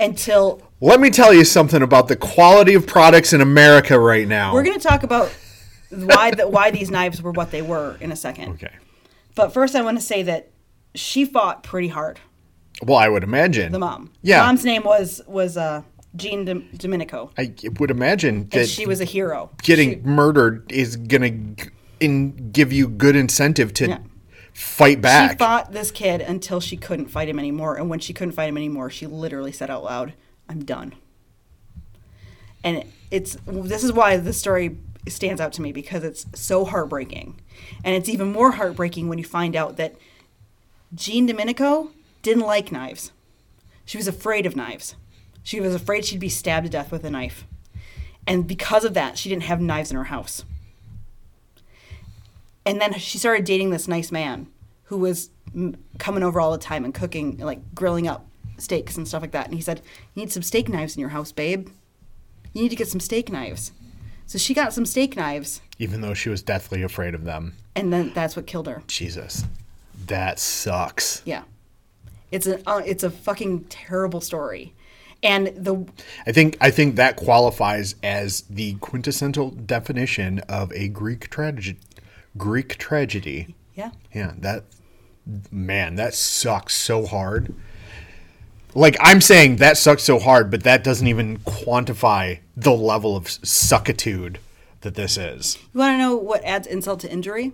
until 0.00 0.62
Let 0.80 1.00
me 1.00 1.10
tell 1.10 1.32
you 1.32 1.44
something 1.44 1.82
about 1.82 2.08
the 2.08 2.16
quality 2.16 2.74
of 2.74 2.86
products 2.86 3.32
in 3.32 3.40
America 3.40 3.98
right 3.98 4.26
now. 4.26 4.52
We're 4.52 4.62
going 4.62 4.78
to 4.78 4.88
talk 4.88 5.02
about 5.02 5.32
why 5.90 6.32
the, 6.32 6.48
why 6.48 6.70
these 6.70 6.90
knives 6.90 7.20
were 7.22 7.32
what 7.32 7.50
they 7.50 7.62
were 7.62 7.96
in 8.00 8.10
a 8.12 8.16
second. 8.16 8.50
okay. 8.54 8.72
But 9.34 9.52
first, 9.52 9.76
I 9.76 9.82
want 9.82 9.98
to 9.98 10.04
say 10.04 10.22
that 10.24 10.50
she 10.94 11.24
fought 11.24 11.62
pretty 11.62 11.88
hard. 11.88 12.18
Well, 12.82 12.98
I 12.98 13.08
would 13.08 13.22
imagine. 13.22 13.72
The 13.72 13.78
mom. 13.78 14.12
Yeah. 14.22 14.44
Mom's 14.44 14.64
name 14.64 14.82
was 14.82 15.20
was 15.26 15.56
uh, 15.56 15.82
Jean 16.16 16.44
Dom- 16.44 16.68
Dominico, 16.76 17.30
I 17.38 17.54
would 17.78 17.90
imagine 17.90 18.48
that 18.48 18.60
and 18.60 18.68
she 18.68 18.86
was 18.86 19.00
a 19.00 19.04
hero. 19.04 19.50
getting 19.62 20.02
murdered 20.04 20.70
is 20.72 20.96
going 20.96 21.54
to 21.56 21.70
in, 22.00 22.50
give 22.50 22.72
you 22.72 22.88
good 22.88 23.14
incentive 23.14 23.72
to 23.74 23.88
Yeah. 23.90 23.98
Fight 24.52 25.00
back. 25.00 25.32
She 25.32 25.36
fought 25.36 25.72
this 25.72 25.90
kid 25.90 26.20
until 26.20 26.60
she 26.60 26.76
couldn't 26.76 27.06
fight 27.06 27.28
him 27.28 27.38
anymore, 27.38 27.76
and 27.76 27.88
when 27.88 27.98
she 27.98 28.12
couldn't 28.12 28.32
fight 28.32 28.48
him 28.48 28.56
anymore, 28.56 28.90
she 28.90 29.06
literally 29.06 29.52
said 29.52 29.70
out 29.70 29.84
loud, 29.84 30.14
"I'm 30.48 30.64
done." 30.64 30.94
And 32.62 32.84
it's 33.10 33.36
this 33.46 33.84
is 33.84 33.92
why 33.92 34.16
this 34.16 34.38
story 34.38 34.76
stands 35.08 35.40
out 35.40 35.52
to 35.54 35.62
me 35.62 35.72
because 35.72 36.04
it's 36.04 36.26
so 36.34 36.64
heartbreaking, 36.64 37.40
and 37.84 37.94
it's 37.94 38.08
even 38.08 38.32
more 38.32 38.52
heartbreaking 38.52 39.08
when 39.08 39.18
you 39.18 39.24
find 39.24 39.56
out 39.56 39.76
that 39.76 39.96
Jean 40.94 41.26
Dominico 41.26 41.90
didn't 42.22 42.44
like 42.44 42.72
knives. 42.72 43.12
She 43.84 43.96
was 43.96 44.08
afraid 44.08 44.46
of 44.46 44.56
knives. 44.56 44.94
She 45.42 45.60
was 45.60 45.74
afraid 45.74 46.04
she'd 46.04 46.20
be 46.20 46.28
stabbed 46.28 46.66
to 46.66 46.70
death 46.70 46.92
with 46.92 47.04
a 47.04 47.10
knife, 47.10 47.46
and 48.26 48.46
because 48.46 48.84
of 48.84 48.94
that, 48.94 49.16
she 49.16 49.28
didn't 49.28 49.44
have 49.44 49.60
knives 49.60 49.90
in 49.90 49.96
her 49.96 50.04
house 50.04 50.44
and 52.66 52.80
then 52.80 52.92
she 52.94 53.18
started 53.18 53.44
dating 53.44 53.70
this 53.70 53.88
nice 53.88 54.12
man 54.12 54.46
who 54.84 54.96
was 54.96 55.30
m- 55.54 55.76
coming 55.98 56.22
over 56.22 56.40
all 56.40 56.52
the 56.52 56.58
time 56.58 56.84
and 56.84 56.94
cooking 56.94 57.38
like 57.38 57.74
grilling 57.74 58.06
up 58.08 58.26
steaks 58.58 58.96
and 58.96 59.08
stuff 59.08 59.22
like 59.22 59.32
that 59.32 59.46
and 59.46 59.54
he 59.54 59.60
said 59.60 59.80
you 60.14 60.22
need 60.22 60.32
some 60.32 60.42
steak 60.42 60.68
knives 60.68 60.94
in 60.96 61.00
your 61.00 61.10
house 61.10 61.32
babe 61.32 61.68
you 62.52 62.62
need 62.62 62.68
to 62.68 62.76
get 62.76 62.88
some 62.88 63.00
steak 63.00 63.30
knives 63.32 63.72
so 64.26 64.38
she 64.38 64.54
got 64.54 64.72
some 64.72 64.86
steak 64.86 65.16
knives 65.16 65.60
even 65.78 66.02
though 66.02 66.14
she 66.14 66.28
was 66.28 66.42
deathly 66.42 66.82
afraid 66.82 67.14
of 67.14 67.24
them. 67.24 67.54
and 67.74 67.92
then 67.92 68.12
that's 68.14 68.36
what 68.36 68.46
killed 68.46 68.66
her 68.66 68.82
Jesus. 68.86 69.44
That 70.06 70.38
sucks. 70.38 71.22
yeah 71.24 71.42
it's 72.30 72.46
a 72.46 72.60
uh, 72.68 72.82
it's 72.84 73.02
a 73.02 73.10
fucking 73.10 73.64
terrible 73.64 74.20
story 74.20 74.74
and 75.22 75.48
the 75.48 75.86
I 76.26 76.32
think 76.32 76.56
I 76.60 76.70
think 76.70 76.96
that 76.96 77.16
qualifies 77.16 77.94
as 78.02 78.42
the 78.42 78.74
quintessential 78.74 79.50
definition 79.50 80.38
of 80.48 80.72
a 80.72 80.88
Greek 80.88 81.28
tragedy. 81.28 81.78
Greek 82.36 82.78
tragedy. 82.78 83.54
yeah 83.74 83.90
Yeah, 84.12 84.32
that 84.38 84.64
man, 85.50 85.96
that 85.96 86.14
sucks 86.14 86.74
so 86.74 87.06
hard. 87.06 87.54
Like 88.74 88.96
I'm 89.00 89.20
saying 89.20 89.56
that 89.56 89.76
sucks 89.76 90.02
so 90.02 90.18
hard, 90.18 90.50
but 90.50 90.62
that 90.62 90.84
doesn't 90.84 91.06
even 91.06 91.38
quantify 91.38 92.40
the 92.56 92.72
level 92.72 93.16
of 93.16 93.24
suckitude 93.24 94.36
that 94.82 94.94
this 94.94 95.16
is. 95.16 95.58
you 95.74 95.80
want 95.80 95.94
to 95.94 95.98
know 95.98 96.16
what 96.16 96.42
adds 96.44 96.66
insult 96.66 97.00
to 97.00 97.10
injury 97.10 97.52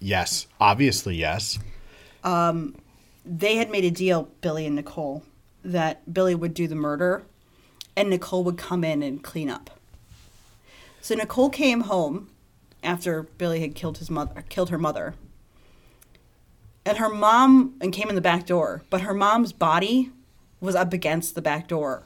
Yes, 0.00 0.46
obviously 0.58 1.14
yes. 1.14 1.58
Um, 2.24 2.74
they 3.24 3.56
had 3.56 3.70
made 3.70 3.84
a 3.84 3.90
deal, 3.90 4.28
Billy 4.40 4.66
and 4.66 4.74
Nicole, 4.74 5.22
that 5.62 6.12
Billy 6.12 6.34
would 6.34 6.54
do 6.54 6.66
the 6.66 6.74
murder 6.74 7.22
and 7.96 8.08
Nicole 8.08 8.42
would 8.44 8.56
come 8.56 8.82
in 8.82 9.02
and 9.02 9.22
clean 9.22 9.50
up. 9.50 9.70
So 11.02 11.14
Nicole 11.14 11.50
came 11.50 11.82
home 11.82 12.30
after 12.82 13.22
Billy 13.22 13.60
had 13.60 13.74
killed 13.74 13.98
his 13.98 14.10
mother, 14.10 14.44
killed 14.48 14.70
her 14.70 14.78
mother. 14.78 15.14
And 16.84 16.98
her 16.98 17.08
mom 17.08 17.74
and 17.80 17.92
came 17.92 18.08
in 18.08 18.14
the 18.14 18.20
back 18.20 18.46
door, 18.46 18.82
but 18.90 19.02
her 19.02 19.14
mom's 19.14 19.52
body 19.52 20.10
was 20.60 20.74
up 20.74 20.92
against 20.92 21.34
the 21.34 21.42
back 21.42 21.68
door. 21.68 22.04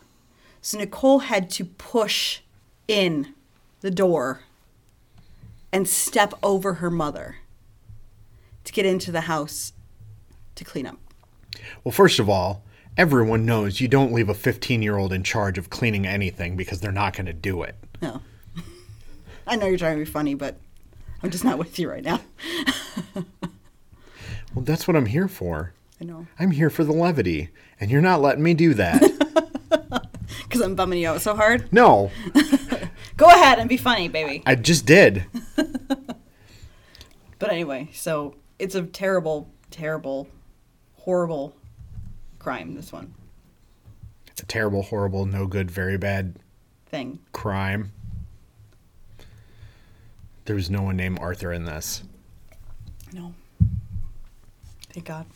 So 0.60 0.78
Nicole 0.78 1.20
had 1.20 1.50
to 1.50 1.64
push 1.64 2.40
in 2.88 3.34
the 3.80 3.90
door 3.90 4.40
and 5.72 5.88
step 5.88 6.34
over 6.42 6.74
her 6.74 6.90
mother 6.90 7.36
to 8.64 8.72
get 8.72 8.86
into 8.86 9.12
the 9.12 9.22
house 9.22 9.72
to 10.54 10.64
clean 10.64 10.86
up. 10.86 10.98
Well, 11.82 11.92
first 11.92 12.18
of 12.18 12.28
all, 12.28 12.64
everyone 12.96 13.44
knows 13.44 13.80
you 13.80 13.88
don't 13.88 14.12
leave 14.12 14.28
a 14.28 14.34
15-year-old 14.34 15.12
in 15.12 15.22
charge 15.22 15.58
of 15.58 15.70
cleaning 15.70 16.06
anything 16.06 16.56
because 16.56 16.80
they're 16.80 16.92
not 16.92 17.14
going 17.14 17.26
to 17.26 17.32
do 17.32 17.62
it. 17.62 17.74
No. 18.00 18.22
I 19.46 19.56
know 19.56 19.66
you're 19.66 19.78
trying 19.78 19.98
to 19.98 20.04
be 20.04 20.10
funny, 20.10 20.34
but 20.34 20.56
I'm 21.24 21.30
just 21.30 21.42
not 21.44 21.58
with 21.58 21.78
you 21.78 21.90
right 21.90 22.04
now. 22.04 22.20
Well, 24.54 24.64
that's 24.64 24.86
what 24.86 24.96
I'm 24.96 25.06
here 25.06 25.26
for. 25.26 25.72
I 26.00 26.04
know. 26.04 26.28
I'm 26.38 26.52
here 26.52 26.70
for 26.70 26.84
the 26.84 26.92
levity, 26.92 27.48
and 27.80 27.90
you're 27.90 28.00
not 28.00 28.20
letting 28.20 28.44
me 28.44 28.54
do 28.54 28.74
that. 28.74 29.02
Because 30.44 30.60
I'm 30.60 30.76
bumming 30.76 31.00
you 31.00 31.08
out 31.08 31.20
so 31.20 31.34
hard. 31.34 31.72
no, 31.72 32.12
Go 33.16 33.26
ahead 33.26 33.58
and 33.58 33.68
be 33.68 33.76
funny, 33.76 34.06
baby. 34.08 34.44
I 34.46 34.54
just 34.54 34.86
did. 34.86 35.24
But 37.40 37.50
anyway, 37.50 37.90
so 37.92 38.36
it's 38.60 38.76
a 38.76 38.82
terrible, 38.82 39.50
terrible, 39.72 40.28
horrible 40.98 41.56
crime, 42.38 42.74
this 42.74 42.92
one 42.92 43.12
It's 44.28 44.42
a 44.42 44.46
terrible, 44.46 44.82
horrible, 44.82 45.26
no 45.26 45.48
good, 45.48 45.68
very 45.72 45.98
bad 45.98 46.36
thing. 46.86 47.18
crime. 47.32 47.90
There 50.44 50.56
was 50.56 50.70
no 50.70 50.82
one 50.82 50.96
named 50.96 51.18
Arthur 51.20 51.52
in 51.52 51.64
this. 51.64 52.02
No. 53.12 53.32
Thank 54.92 55.06
God. 55.06 55.26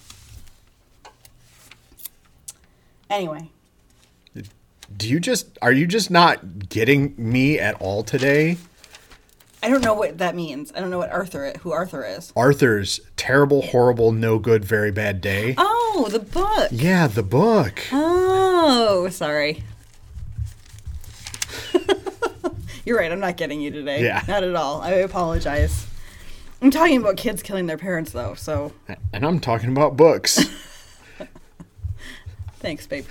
Anyway, 3.11 3.49
Do 4.97 5.09
you 5.09 5.18
just 5.18 5.59
are 5.62 5.73
you 5.73 5.87
just 5.87 6.11
not 6.11 6.68
getting 6.68 7.14
me 7.16 7.59
at 7.59 7.75
all 7.81 8.03
today? 8.03 8.59
I 9.62 9.68
don't 9.71 9.83
know 9.83 9.94
what 9.94 10.18
that 10.18 10.35
means. 10.37 10.73
I 10.77 10.81
don't 10.81 10.90
know 10.90 10.99
what 10.99 11.11
Arthur 11.11 11.53
who 11.61 11.73
Arthur 11.73 12.05
is. 12.05 12.33
Arthur's 12.37 13.01
terrible, 13.16 13.62
horrible, 13.62 14.12
no 14.12 14.38
good, 14.38 14.64
very 14.64 14.92
bad 14.92 15.21
day. 15.21 15.55
Oh, 15.57 16.09
the 16.11 16.21
book. 16.21 16.68
Yeah, 16.71 17.07
the 17.07 17.23
book. 17.23 17.81
Oh, 17.92 19.09
sorry. 19.11 19.64
You're 22.88 22.96
right. 22.96 23.12
I'm 23.12 23.20
not 23.20 23.37
getting 23.37 23.61
you 23.61 23.70
today. 23.70 24.03
Yeah. 24.03 24.24
Not 24.27 24.42
at 24.44 24.55
all. 24.55 24.81
I 24.81 24.92
apologize. 24.92 25.87
I'm 26.62 26.70
talking 26.70 26.96
about 26.96 27.18
kids 27.18 27.42
killing 27.42 27.66
their 27.66 27.77
parents, 27.77 28.12
though. 28.12 28.33
So 28.33 28.72
And 29.12 29.27
I'm 29.27 29.40
talking 29.40 29.68
about 29.68 29.94
books. 29.94 30.40
thanks, 32.61 32.87
baby. 32.87 33.05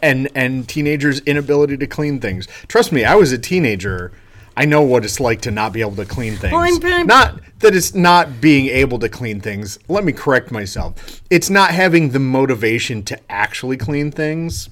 and 0.00 0.28
and 0.36 0.68
teenagers' 0.68 1.18
inability 1.22 1.76
to 1.78 1.88
clean 1.88 2.20
things. 2.20 2.46
Trust 2.68 2.92
me, 2.92 3.04
I 3.04 3.16
was 3.16 3.32
a 3.32 3.38
teenager. 3.38 4.12
I 4.56 4.64
know 4.64 4.82
what 4.82 5.04
it's 5.04 5.18
like 5.18 5.40
to 5.40 5.50
not 5.50 5.72
be 5.72 5.80
able 5.80 5.96
to 5.96 6.04
clean 6.04 6.36
things. 6.36 6.54
I'm- 6.54 6.92
I'm- 6.92 7.06
not 7.08 7.40
that 7.58 7.74
it's 7.74 7.96
not 7.96 8.40
being 8.40 8.66
able 8.66 9.00
to 9.00 9.08
clean 9.08 9.40
things. 9.40 9.80
Let 9.88 10.04
me 10.04 10.12
correct 10.12 10.52
myself. 10.52 11.20
It's 11.30 11.50
not 11.50 11.72
having 11.72 12.10
the 12.10 12.20
motivation 12.20 13.02
to 13.06 13.18
actually 13.28 13.76
clean 13.76 14.12
things. 14.12 14.68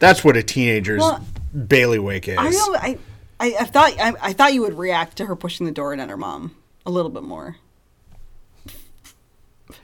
That's 0.00 0.22
what 0.22 0.36
a 0.36 0.42
teenager's 0.42 1.00
Well, 1.00 1.24
bailiwick 1.66 2.28
is. 2.28 2.36
I 2.38 2.50
know. 2.50 2.76
I, 2.78 2.98
I, 3.40 3.56
I 3.60 3.64
thought 3.64 3.92
I, 3.98 4.14
I 4.20 4.32
thought 4.32 4.54
you 4.54 4.62
would 4.62 4.78
react 4.78 5.16
to 5.18 5.26
her 5.26 5.36
pushing 5.36 5.66
the 5.66 5.72
door 5.72 5.92
in 5.92 6.00
at 6.00 6.08
her 6.08 6.16
mom 6.16 6.54
a 6.86 6.90
little 6.90 7.10
bit 7.10 7.22
more. 7.22 7.56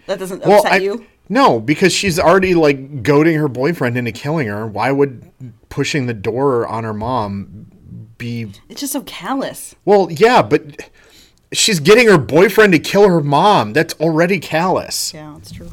That 0.07 0.19
doesn't 0.19 0.45
well, 0.45 0.59
upset 0.61 0.73
I, 0.73 0.77
you. 0.77 1.07
no, 1.29 1.61
because 1.61 1.93
she's 1.93 2.19
already 2.19 2.55
like 2.55 3.03
goading 3.03 3.37
her 3.37 3.49
boyfriend 3.49 3.97
into 3.97 4.13
killing 4.13 4.49
her. 4.49 4.67
Why 4.67 4.93
would 4.93 5.31
pushing 5.69 6.07
the 6.07 6.15
door 6.15 6.67
on 6.67 6.85
her 6.85 6.95
mom 6.95 7.71
be 8.19 8.53
It's 8.69 8.81
just 8.81 8.93
so 8.93 9.03
callous. 9.03 9.75
Well, 9.85 10.09
yeah, 10.11 10.43
but 10.43 10.91
she's 11.53 11.81
getting 11.81 12.07
her 12.09 12.19
boyfriend 12.19 12.73
to 12.73 12.79
kill 12.79 13.09
her 13.09 13.21
mom. 13.21 13.73
That's 13.73 13.95
already 13.95 14.39
callous. 14.39 15.13
Yeah, 15.13 15.33
that's 15.35 15.51
true. 15.51 15.71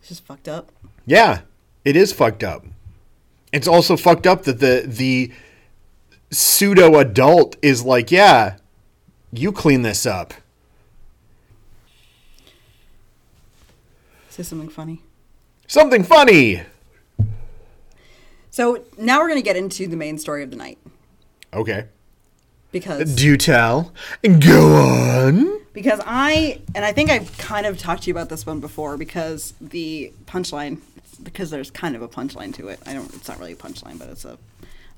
It's 0.00 0.08
just 0.08 0.24
fucked 0.24 0.48
up. 0.48 0.72
Yeah, 1.06 1.42
it 1.84 1.96
is 1.96 2.12
fucked 2.12 2.42
up. 2.42 2.64
It's 3.52 3.68
also 3.68 3.96
fucked 3.96 4.26
up 4.26 4.44
that 4.44 4.60
the 4.60 4.84
the 4.86 5.32
pseudo 6.30 6.98
adult 6.98 7.56
is 7.62 7.84
like, 7.84 8.10
yeah, 8.10 8.56
you 9.32 9.52
clean 9.52 9.82
this 9.82 10.06
up. 10.06 10.34
Say 14.28 14.42
something 14.42 14.68
funny. 14.68 15.02
Something 15.66 16.02
funny. 16.04 16.62
So 18.50 18.82
now 18.98 19.20
we're 19.20 19.28
gonna 19.28 19.42
get 19.42 19.56
into 19.56 19.86
the 19.86 19.96
main 19.96 20.18
story 20.18 20.42
of 20.42 20.50
the 20.50 20.56
night 20.56 20.78
Okay. 21.52 21.86
because 22.72 23.14
Do 23.14 23.36
tell. 23.36 23.92
Go 24.22 24.74
on. 24.76 25.60
because 25.72 26.00
I 26.04 26.60
and 26.74 26.84
I 26.84 26.92
think 26.92 27.10
I've 27.10 27.36
kind 27.38 27.66
of 27.66 27.78
talked 27.78 28.04
to 28.04 28.08
you 28.08 28.14
about 28.14 28.28
this 28.28 28.44
one 28.46 28.60
before 28.60 28.96
because 28.96 29.54
the 29.60 30.12
punchline 30.26 30.80
because 31.22 31.50
there's 31.50 31.70
kind 31.70 31.94
of 31.94 32.02
a 32.02 32.08
punchline 32.08 32.54
to 32.54 32.68
it. 32.68 32.80
I 32.86 32.94
don't. 32.94 33.12
It's 33.14 33.28
not 33.28 33.38
really 33.38 33.52
a 33.52 33.56
punchline, 33.56 33.98
but 33.98 34.08
it's 34.08 34.24
a 34.24 34.38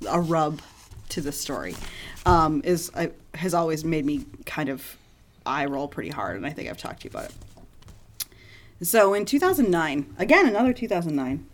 a 0.08 0.20
rub 0.20 0.60
to 1.12 1.20
the 1.20 1.32
story. 1.32 1.74
Um, 2.26 2.62
is 2.64 2.90
I, 2.94 3.10
has 3.34 3.54
always 3.54 3.84
made 3.84 4.04
me 4.04 4.24
kind 4.46 4.68
of 4.68 4.96
eye 5.46 5.66
roll 5.66 5.88
pretty 5.88 6.10
hard, 6.10 6.36
and 6.36 6.46
I 6.46 6.50
think 6.50 6.68
I've 6.68 6.78
talked 6.78 7.02
to 7.02 7.04
you 7.04 7.10
about 7.10 7.30
it. 7.30 8.86
So 8.86 9.14
in 9.14 9.24
2009, 9.24 10.14
again 10.18 10.46
another 10.46 10.72
2009, 10.72 11.46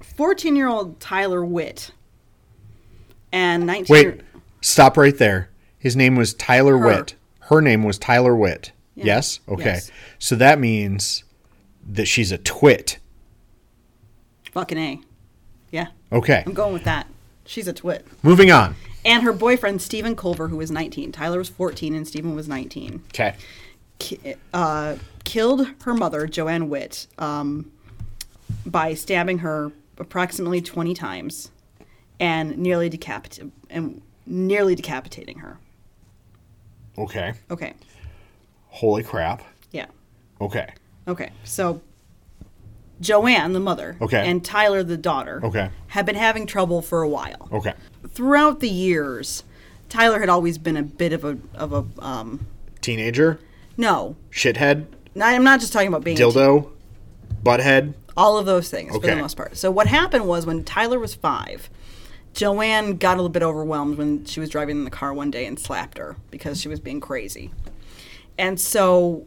14 0.00 0.56
year 0.56 0.68
old 0.68 1.00
Tyler 1.00 1.44
Witt 1.44 1.90
and 3.32 3.66
19 3.66 3.92
Wait, 3.92 4.20
stop 4.60 4.96
right 4.96 5.16
there. 5.16 5.50
His 5.78 5.96
name 5.96 6.16
was 6.16 6.34
Tyler 6.34 6.78
Her. 6.78 6.86
Witt. 6.86 7.14
Her 7.40 7.60
name 7.60 7.82
was 7.82 7.98
Tyler 7.98 8.34
Witt. 8.34 8.72
Yeah. 8.94 9.04
Yes? 9.06 9.40
Okay. 9.48 9.64
Yes. 9.64 9.90
So 10.18 10.36
that 10.36 10.58
means 10.58 11.24
that 11.88 12.06
she's 12.06 12.32
a 12.32 12.38
twit. 12.38 12.98
fucking 14.52 14.78
a, 14.78 15.00
yeah, 15.70 15.88
Okay. 16.12 16.42
I'm 16.46 16.54
going 16.54 16.72
with 16.72 16.84
that. 16.84 17.06
She's 17.46 17.68
a 17.68 17.72
twit. 17.72 18.06
Moving 18.22 18.50
on. 18.50 18.74
and 19.04 19.22
her 19.22 19.32
boyfriend 19.32 19.80
Stephen 19.80 20.16
Colver, 20.16 20.48
who 20.48 20.56
was 20.56 20.70
19. 20.70 21.12
Tyler 21.12 21.38
was 21.38 21.48
14 21.48 21.94
and 21.94 22.06
Stephen 22.08 22.34
was 22.34 22.48
19. 22.48 23.02
Okay. 23.14 23.36
Ki- 23.98 24.34
Uh, 24.52 24.96
killed 25.24 25.68
her 25.82 25.94
mother, 25.94 26.26
Joanne 26.26 26.68
Witt, 26.68 27.06
um, 27.18 27.70
by 28.66 28.94
stabbing 28.94 29.38
her 29.38 29.70
approximately 29.98 30.60
20 30.60 30.92
times 30.92 31.50
and 32.18 32.58
nearly 32.58 32.88
decapit- 32.90 33.50
and 33.70 34.02
nearly 34.26 34.74
decapitating 34.74 35.38
her. 35.38 35.58
Okay. 36.98 37.34
Okay. 37.50 37.74
Holy 38.68 39.02
crap. 39.02 39.42
Yeah. 39.70 39.86
Okay. 40.40 40.68
Okay. 41.08 41.30
So 41.44 41.80
Joanne, 43.00 43.52
the 43.52 43.60
mother, 43.60 43.96
Okay. 44.00 44.26
and 44.28 44.44
Tyler, 44.44 44.82
the 44.82 44.96
daughter, 44.96 45.40
Okay. 45.44 45.70
have 45.88 46.06
been 46.06 46.14
having 46.16 46.46
trouble 46.46 46.80
for 46.82 47.02
a 47.02 47.08
while. 47.08 47.48
Okay. 47.52 47.74
Throughout 48.08 48.60
the 48.60 48.68
years, 48.70 49.44
Tyler 49.88 50.20
had 50.20 50.28
always 50.28 50.56
been 50.58 50.76
a 50.76 50.82
bit 50.82 51.12
of 51.12 51.24
a 51.24 51.38
of 51.54 51.72
a 51.72 51.84
um, 52.04 52.46
Teenager, 52.80 53.38
no. 53.76 54.16
shithead, 54.30 54.86
I'm 55.20 55.44
not 55.44 55.60
just 55.60 55.72
talking 55.72 55.88
about 55.88 56.04
being 56.04 56.16
dildo, 56.16 56.70
butthead. 57.42 57.94
all 58.16 58.38
of 58.38 58.46
those 58.46 58.70
things 58.70 58.92
for 58.94 59.00
the 59.00 59.16
most 59.16 59.36
part. 59.36 59.56
So 59.56 59.70
what 59.70 59.86
happened 59.88 60.26
was 60.26 60.46
when 60.46 60.64
Tyler 60.64 60.98
was 60.98 61.14
five, 61.14 61.68
Joanne 62.34 62.96
got 62.96 63.14
a 63.14 63.16
little 63.16 63.28
bit 63.28 63.42
overwhelmed 63.42 63.98
when 63.98 64.24
she 64.24 64.40
was 64.40 64.50
driving 64.50 64.76
in 64.78 64.84
the 64.84 64.90
car 64.90 65.12
one 65.12 65.30
day 65.30 65.46
and 65.46 65.58
slapped 65.58 65.98
her 65.98 66.16
because 66.30 66.60
she 66.60 66.68
was 66.68 66.80
being 66.80 67.00
crazy. 67.00 67.50
And 68.38 68.60
so 68.60 69.24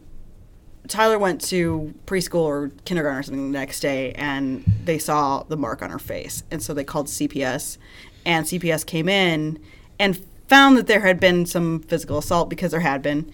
Tyler 0.88 1.18
went 1.18 1.40
to 1.42 1.94
preschool 2.06 2.40
or 2.40 2.70
kindergarten 2.84 3.18
or 3.20 3.22
something 3.22 3.52
the 3.52 3.58
next 3.58 3.80
day 3.80 4.12
and 4.12 4.64
they 4.84 4.98
saw 4.98 5.42
the 5.44 5.56
mark 5.56 5.82
on 5.82 5.90
her 5.90 5.98
face. 5.98 6.42
And 6.50 6.62
so 6.62 6.74
they 6.74 6.84
called 6.84 7.06
CPS 7.06 7.78
and 8.26 8.44
CPS 8.46 8.84
came 8.84 9.08
in 9.08 9.58
and 9.98 10.20
found 10.48 10.76
that 10.76 10.86
there 10.88 11.00
had 11.00 11.20
been 11.20 11.46
some 11.46 11.80
physical 11.80 12.18
assault 12.18 12.48
because 12.50 12.72
there 12.72 12.80
had 12.80 13.02
been. 13.02 13.30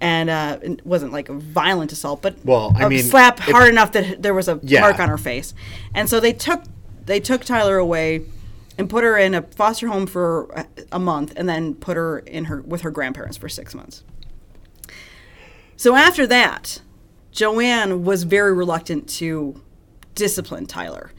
And 0.00 0.30
uh, 0.30 0.58
it 0.62 0.86
wasn't 0.86 1.12
like 1.12 1.28
a 1.28 1.32
violent 1.34 1.90
assault, 1.90 2.22
but 2.22 2.36
Well, 2.44 2.72
I 2.76 2.84
a 2.84 2.88
mean, 2.88 3.02
slap 3.02 3.38
if- 3.40 3.46
hard 3.46 3.68
enough 3.68 3.90
that 3.92 4.22
there 4.22 4.34
was 4.34 4.46
a 4.48 4.60
Yeah. 4.62 4.80
mark 4.82 5.00
on 5.00 5.08
her 5.08 5.18
face. 5.18 5.54
And 5.94 6.08
so 6.08 6.20
they 6.20 6.32
took 6.32 6.62
they 7.06 7.20
took 7.20 7.42
Tyler 7.42 7.78
away 7.78 8.22
and 8.76 8.88
put 8.90 9.02
her 9.02 9.16
in 9.16 9.34
a 9.34 9.42
foster 9.42 9.88
home 9.88 10.06
for 10.06 10.44
a, 10.52 10.66
a 10.92 10.98
month 10.98 11.32
and 11.36 11.48
then 11.48 11.74
put 11.74 11.96
her 11.96 12.18
in 12.18 12.44
her 12.44 12.60
with 12.60 12.82
her 12.82 12.90
grandparents 12.90 13.36
for 13.38 13.48
6 13.48 13.74
months. 13.74 14.04
So 15.76 15.94
after 15.96 16.26
that, 16.26 16.80
Joanne 17.38 18.02
was 18.04 18.24
very 18.24 18.52
reluctant 18.52 19.08
to 19.10 19.60
discipline 20.16 20.66
Tyler. 20.66 21.12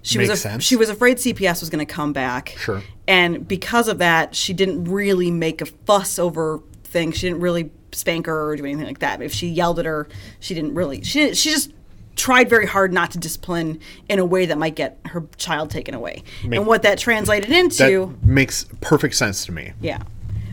She 0.00 0.18
was 0.18 0.28
Makes 0.28 0.44
af- 0.44 0.50
sense. 0.52 0.64
she 0.64 0.76
was 0.76 0.88
afraid 0.88 1.18
CPS 1.18 1.60
was 1.60 1.68
going 1.68 1.84
to 1.86 1.92
come 1.92 2.14
back. 2.14 2.54
Sure. 2.58 2.82
And 3.06 3.46
because 3.46 3.86
of 3.88 3.98
that, 3.98 4.34
she 4.34 4.54
didn't 4.54 4.84
really 4.84 5.30
make 5.30 5.60
a 5.60 5.66
fuss 5.66 6.18
over 6.18 6.62
things. 6.84 7.18
She 7.18 7.28
didn't 7.28 7.42
really 7.42 7.70
spank 7.92 8.24
her 8.24 8.48
or 8.48 8.56
do 8.56 8.64
anything 8.64 8.86
like 8.86 9.00
that. 9.00 9.20
If 9.20 9.34
she 9.34 9.46
yelled 9.48 9.78
at 9.78 9.84
her, 9.84 10.08
she 10.40 10.54
didn't 10.54 10.74
really. 10.74 11.02
She 11.04 11.34
she 11.34 11.50
just 11.50 11.72
tried 12.16 12.48
very 12.48 12.64
hard 12.66 12.90
not 12.92 13.10
to 13.10 13.18
discipline 13.18 13.78
in 14.08 14.18
a 14.18 14.24
way 14.24 14.46
that 14.46 14.56
might 14.56 14.74
get 14.74 14.98
her 15.06 15.24
child 15.36 15.68
taken 15.70 15.94
away. 15.94 16.22
Make- 16.44 16.58
and 16.60 16.66
what 16.66 16.80
that 16.82 16.96
translated 16.98 17.50
That 17.50 17.58
into, 17.58 18.16
makes 18.22 18.64
perfect 18.80 19.16
sense 19.16 19.44
to 19.44 19.52
me. 19.52 19.72
yeah. 19.82 20.02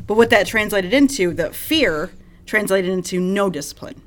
But 0.07 0.17
what 0.17 0.29
that 0.31 0.45
translated 0.47 0.93
into, 0.93 1.33
the 1.33 1.51
fear 1.53 2.11
translated 2.45 2.91
into 2.91 3.19
no 3.21 3.49
discipline, 3.49 4.01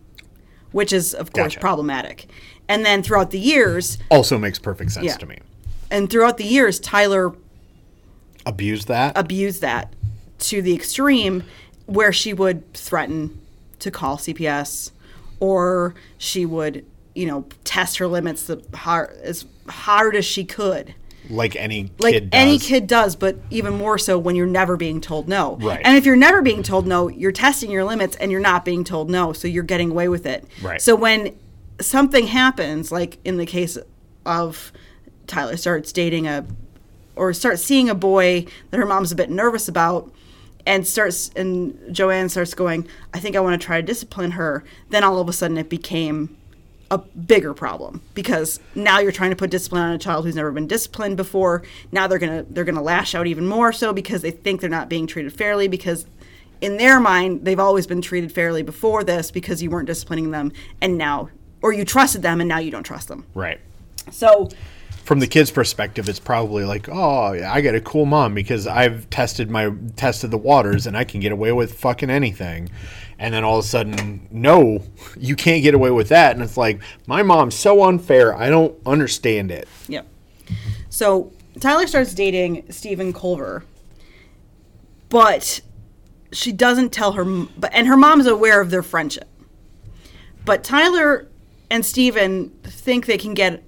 which 0.72 0.92
is 0.92 1.14
of 1.14 1.32
course 1.32 1.54
Gotcha. 1.54 1.60
problematic. 1.60 2.26
And 2.68 2.84
then 2.84 3.02
throughout 3.02 3.30
the 3.30 3.38
years, 3.38 3.98
Also 4.10 4.38
makes 4.38 4.58
perfect 4.58 4.92
sense 4.92 5.06
Yeah. 5.06 5.16
to 5.16 5.26
me. 5.26 5.38
and 5.90 6.10
throughout 6.10 6.36
the 6.36 6.44
years, 6.44 6.78
Tyler 6.78 7.32
Abuse 8.44 8.84
that. 8.86 9.16
abused 9.16 9.60
that 9.62 9.92
to 10.38 10.60
the 10.62 10.74
extreme 10.74 11.44
where 11.86 12.12
she 12.12 12.32
would 12.32 12.70
threaten 12.74 13.40
to 13.78 13.90
call 13.90 14.16
CPS 14.18 14.90
or 15.40 15.94
she 16.18 16.44
would, 16.44 16.84
you 17.14 17.26
know, 17.26 17.46
test 17.64 17.98
her 17.98 18.06
limits 18.06 18.42
the 18.44 18.62
hard, 18.74 19.10
as 19.22 19.44
hard 19.68 20.14
as 20.16 20.24
she 20.24 20.44
could. 20.44 20.94
Like 21.30 21.56
any 21.56 21.90
Like 21.98 22.14
kid 22.14 22.30
does. 22.30 22.40
any 22.40 22.58
kid 22.58 22.86
does, 22.86 23.16
but 23.16 23.36
even 23.50 23.74
more 23.74 23.98
so 23.98 24.18
when 24.18 24.36
you're 24.36 24.46
never 24.46 24.76
being 24.76 25.00
told 25.00 25.28
no. 25.28 25.56
Right. 25.56 25.80
And 25.84 25.96
if 25.96 26.04
you're 26.04 26.16
never 26.16 26.42
being 26.42 26.62
told 26.62 26.86
no, 26.86 27.08
you're 27.08 27.32
testing 27.32 27.70
your 27.70 27.84
limits 27.84 28.16
and 28.16 28.30
you're 28.32 28.40
not 28.40 28.64
being 28.64 28.84
told 28.84 29.10
no, 29.10 29.32
so 29.32 29.46
you're 29.48 29.62
getting 29.62 29.90
away 29.90 30.08
with 30.08 30.26
it. 30.26 30.46
Right. 30.62 30.80
So 30.80 30.96
when 30.96 31.36
something 31.80 32.28
happens, 32.28 32.90
like 32.90 33.18
in 33.24 33.36
the 33.36 33.46
case 33.46 33.78
of 34.24 34.72
Tyler 35.26 35.56
starts 35.56 35.92
dating 35.92 36.26
a 36.26 36.46
or 37.16 37.32
starts 37.32 37.62
seeing 37.62 37.90
a 37.90 37.94
boy 37.94 38.46
that 38.70 38.78
her 38.78 38.86
mom's 38.86 39.12
a 39.12 39.16
bit 39.16 39.28
nervous 39.28 39.68
about 39.68 40.10
and 40.66 40.86
starts 40.86 41.30
and 41.36 41.94
Joanne 41.94 42.28
starts 42.28 42.54
going, 42.54 42.86
I 43.12 43.18
think 43.20 43.36
I 43.36 43.40
want 43.40 43.60
to 43.60 43.64
try 43.66 43.80
to 43.80 43.86
discipline 43.86 44.32
her, 44.32 44.64
then 44.90 45.04
all 45.04 45.18
of 45.18 45.28
a 45.28 45.32
sudden 45.32 45.58
it 45.58 45.68
became 45.68 46.36
a 46.90 46.98
bigger 46.98 47.52
problem 47.52 48.00
because 48.14 48.60
now 48.74 48.98
you're 48.98 49.12
trying 49.12 49.30
to 49.30 49.36
put 49.36 49.50
discipline 49.50 49.82
on 49.82 49.92
a 49.92 49.98
child 49.98 50.24
who's 50.24 50.36
never 50.36 50.50
been 50.50 50.66
disciplined 50.66 51.16
before. 51.16 51.62
Now 51.92 52.06
they're 52.06 52.18
gonna 52.18 52.44
they're 52.48 52.64
gonna 52.64 52.82
lash 52.82 53.14
out 53.14 53.26
even 53.26 53.46
more 53.46 53.72
so 53.72 53.92
because 53.92 54.22
they 54.22 54.30
think 54.30 54.60
they're 54.60 54.70
not 54.70 54.88
being 54.88 55.06
treated 55.06 55.32
fairly 55.32 55.68
because 55.68 56.06
in 56.60 56.78
their 56.78 56.98
mind 56.98 57.44
they've 57.44 57.60
always 57.60 57.86
been 57.86 58.00
treated 58.00 58.32
fairly 58.32 58.62
before 58.62 59.04
this 59.04 59.30
because 59.30 59.62
you 59.62 59.70
weren't 59.70 59.86
disciplining 59.86 60.30
them 60.30 60.52
and 60.80 60.96
now 60.96 61.28
or 61.60 61.72
you 61.72 61.84
trusted 61.84 62.22
them 62.22 62.40
and 62.40 62.48
now 62.48 62.58
you 62.58 62.70
don't 62.70 62.84
trust 62.84 63.08
them. 63.08 63.26
right. 63.34 63.60
So 64.10 64.48
from 65.08 65.20
the 65.20 65.26
kid's 65.26 65.50
perspective, 65.50 66.06
it's 66.06 66.18
probably 66.18 66.64
like, 66.64 66.86
oh, 66.90 67.32
I 67.32 67.62
got 67.62 67.74
a 67.74 67.80
cool 67.80 68.04
mom 68.04 68.34
because 68.34 68.66
I've 68.66 69.08
tested 69.08 69.50
my 69.50 69.72
tested 69.96 70.30
the 70.30 70.38
waters 70.38 70.86
and 70.86 70.96
I 70.96 71.04
can 71.04 71.20
get 71.20 71.32
away 71.32 71.52
with 71.52 71.78
fucking 71.78 72.10
anything. 72.10 72.68
And 73.18 73.34
then 73.34 73.42
all 73.42 73.58
of 73.58 73.64
a 73.64 73.68
sudden, 73.68 74.28
no, 74.30 74.82
you 75.16 75.34
can't 75.34 75.62
get 75.62 75.74
away 75.74 75.90
with 75.90 76.08
that. 76.10 76.36
And 76.36 76.42
it's 76.42 76.56
like, 76.56 76.80
my 77.06 77.22
mom's 77.22 77.56
so 77.56 77.84
unfair. 77.84 78.34
I 78.34 78.48
don't 78.48 78.78
understand 78.86 79.50
it. 79.50 79.66
Yep. 79.88 80.06
So 80.88 81.32
Tyler 81.58 81.86
starts 81.86 82.14
dating 82.14 82.70
Stephen 82.70 83.12
Colver, 83.12 83.64
but 85.08 85.60
she 86.30 86.52
doesn't 86.52 86.90
tell 86.90 87.12
her. 87.12 87.24
But 87.24 87.72
and 87.74 87.88
her 87.88 87.96
mom's 87.96 88.26
aware 88.26 88.60
of 88.60 88.70
their 88.70 88.82
friendship. 88.82 89.28
But 90.44 90.62
Tyler 90.62 91.26
and 91.70 91.84
Stephen 91.84 92.50
think 92.62 93.06
they 93.06 93.18
can 93.18 93.34
get 93.34 93.64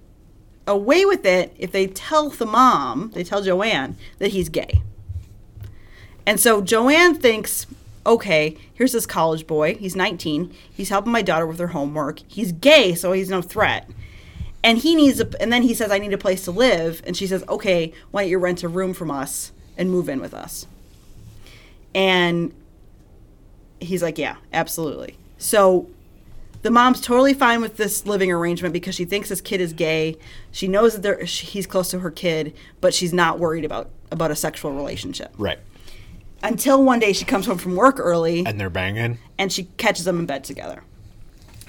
away 0.66 1.04
with 1.04 1.26
it 1.26 1.52
if 1.58 1.72
they 1.72 1.88
tell 1.88 2.30
the 2.30 2.46
mom, 2.46 3.10
they 3.14 3.24
tell 3.24 3.42
Joanne 3.42 3.96
that 4.18 4.28
he's 4.28 4.48
gay. 4.48 4.82
And 6.24 6.38
so 6.38 6.62
Joanne 6.62 7.16
thinks, 7.16 7.66
okay, 8.06 8.56
here's 8.74 8.92
this 8.92 9.06
college 9.06 9.46
boy. 9.46 9.74
He's 9.74 9.96
19. 9.96 10.54
He's 10.72 10.88
helping 10.88 11.12
my 11.12 11.22
daughter 11.22 11.46
with 11.46 11.58
her 11.58 11.68
homework. 11.68 12.20
He's 12.26 12.52
gay, 12.52 12.94
so 12.94 13.12
he's 13.12 13.30
no 13.30 13.42
threat. 13.42 13.88
And 14.62 14.78
he 14.78 14.94
needs 14.94 15.20
a, 15.20 15.42
and 15.42 15.52
then 15.52 15.62
he 15.62 15.74
says, 15.74 15.90
I 15.90 15.98
need 15.98 16.12
a 16.12 16.18
place 16.18 16.44
to 16.44 16.50
live. 16.50 17.02
And 17.06 17.16
she 17.16 17.26
says, 17.26 17.44
okay, 17.48 17.92
why 18.10 18.22
don't 18.22 18.30
you 18.30 18.38
rent 18.38 18.62
a 18.62 18.68
room 18.68 18.92
from 18.92 19.10
us 19.10 19.52
and 19.76 19.90
move 19.90 20.08
in 20.08 20.20
with 20.20 20.34
us? 20.34 20.66
And 21.94 22.52
he's 23.80 24.02
like, 24.02 24.18
yeah, 24.18 24.36
absolutely. 24.52 25.16
So 25.38 25.88
the 26.62 26.70
mom's 26.70 27.00
totally 27.00 27.32
fine 27.32 27.62
with 27.62 27.76
this 27.78 28.06
living 28.06 28.30
arrangement 28.30 28.72
because 28.74 28.94
she 28.94 29.06
thinks 29.06 29.30
this 29.30 29.40
kid 29.40 29.60
is 29.60 29.72
gay. 29.72 30.18
She 30.52 30.68
knows 30.68 30.92
that 30.92 31.02
they're, 31.02 31.24
he's 31.24 31.66
close 31.66 31.90
to 31.90 32.00
her 32.00 32.10
kid, 32.10 32.54
but 32.80 32.92
she's 32.92 33.12
not 33.12 33.38
worried 33.38 33.64
about 33.64 33.90
about 34.12 34.30
a 34.30 34.36
sexual 34.36 34.72
relationship. 34.72 35.32
Right. 35.38 35.58
Until 36.42 36.82
one 36.82 36.98
day 36.98 37.12
she 37.12 37.24
comes 37.24 37.46
home 37.46 37.58
from 37.58 37.76
work 37.76 37.98
early 37.98 38.44
And 38.46 38.58
they're 38.58 38.70
banging. 38.70 39.18
and 39.38 39.52
she 39.52 39.64
catches 39.76 40.04
them 40.04 40.18
in 40.18 40.26
bed 40.26 40.42
together. 40.44 40.82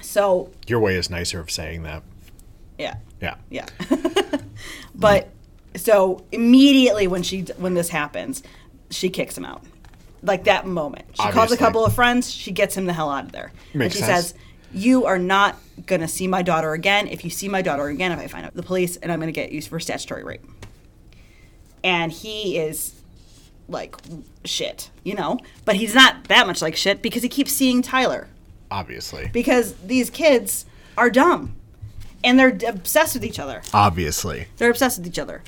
So 0.00 0.50
Your 0.66 0.80
way 0.80 0.96
is 0.96 1.10
nicer 1.10 1.40
of 1.40 1.50
saying 1.50 1.82
that. 1.84 2.02
yeah, 2.78 2.96
Yeah. 3.20 3.36
yeah. 3.50 3.66
but 4.94 5.28
so 5.76 6.24
immediately 6.32 7.06
when 7.06 7.22
she 7.22 7.42
when 7.58 7.74
this 7.74 7.88
happens, 7.88 8.42
she 8.90 9.08
kicks 9.10 9.36
him 9.36 9.44
out. 9.44 9.62
Like 10.22 10.44
that 10.44 10.66
moment, 10.66 11.06
she 11.14 11.28
calls 11.30 11.50
a 11.50 11.56
couple 11.56 11.84
of 11.84 11.94
friends. 11.94 12.30
She 12.30 12.52
gets 12.52 12.76
him 12.76 12.86
the 12.86 12.92
hell 12.92 13.10
out 13.10 13.24
of 13.24 13.32
there. 13.32 13.52
and 13.74 13.92
she 13.92 13.98
sense. 13.98 14.28
says, 14.28 14.34
"You 14.72 15.06
are 15.06 15.18
not 15.18 15.56
gonna 15.86 16.06
see 16.08 16.28
my 16.28 16.42
daughter 16.42 16.72
again. 16.74 17.08
If 17.08 17.24
you 17.24 17.30
see 17.30 17.48
my 17.48 17.60
daughter 17.62 17.86
again, 17.88 18.12
if 18.12 18.18
I 18.20 18.26
find 18.28 18.44
out 18.46 18.54
the 18.54 18.62
police, 18.62 18.96
and 18.96 19.10
I'm 19.10 19.18
gonna 19.18 19.32
get 19.32 19.50
you 19.50 19.60
for 19.62 19.80
statutory 19.80 20.22
rape." 20.24 20.44
And 21.82 22.12
he 22.12 22.56
is 22.58 23.01
like 23.72 23.96
shit, 24.44 24.90
you 25.02 25.14
know. 25.14 25.38
But 25.64 25.76
he's 25.76 25.94
not 25.94 26.24
that 26.24 26.46
much 26.46 26.62
like 26.62 26.76
shit 26.76 27.02
because 27.02 27.22
he 27.22 27.28
keeps 27.28 27.52
seeing 27.52 27.82
Tyler 27.82 28.28
Obviously. 28.70 29.30
because 29.32 29.74
these 29.78 30.10
kids 30.10 30.66
are 30.96 31.10
dumb 31.10 31.54
and 32.22 32.38
they're 32.38 32.56
obsessed 32.68 33.14
with 33.14 33.24
each 33.24 33.38
other. 33.38 33.62
Obviously. 33.74 34.46
They're 34.58 34.70
obsessed 34.70 34.98
with 34.98 35.06
each 35.06 35.18
other. 35.18 35.42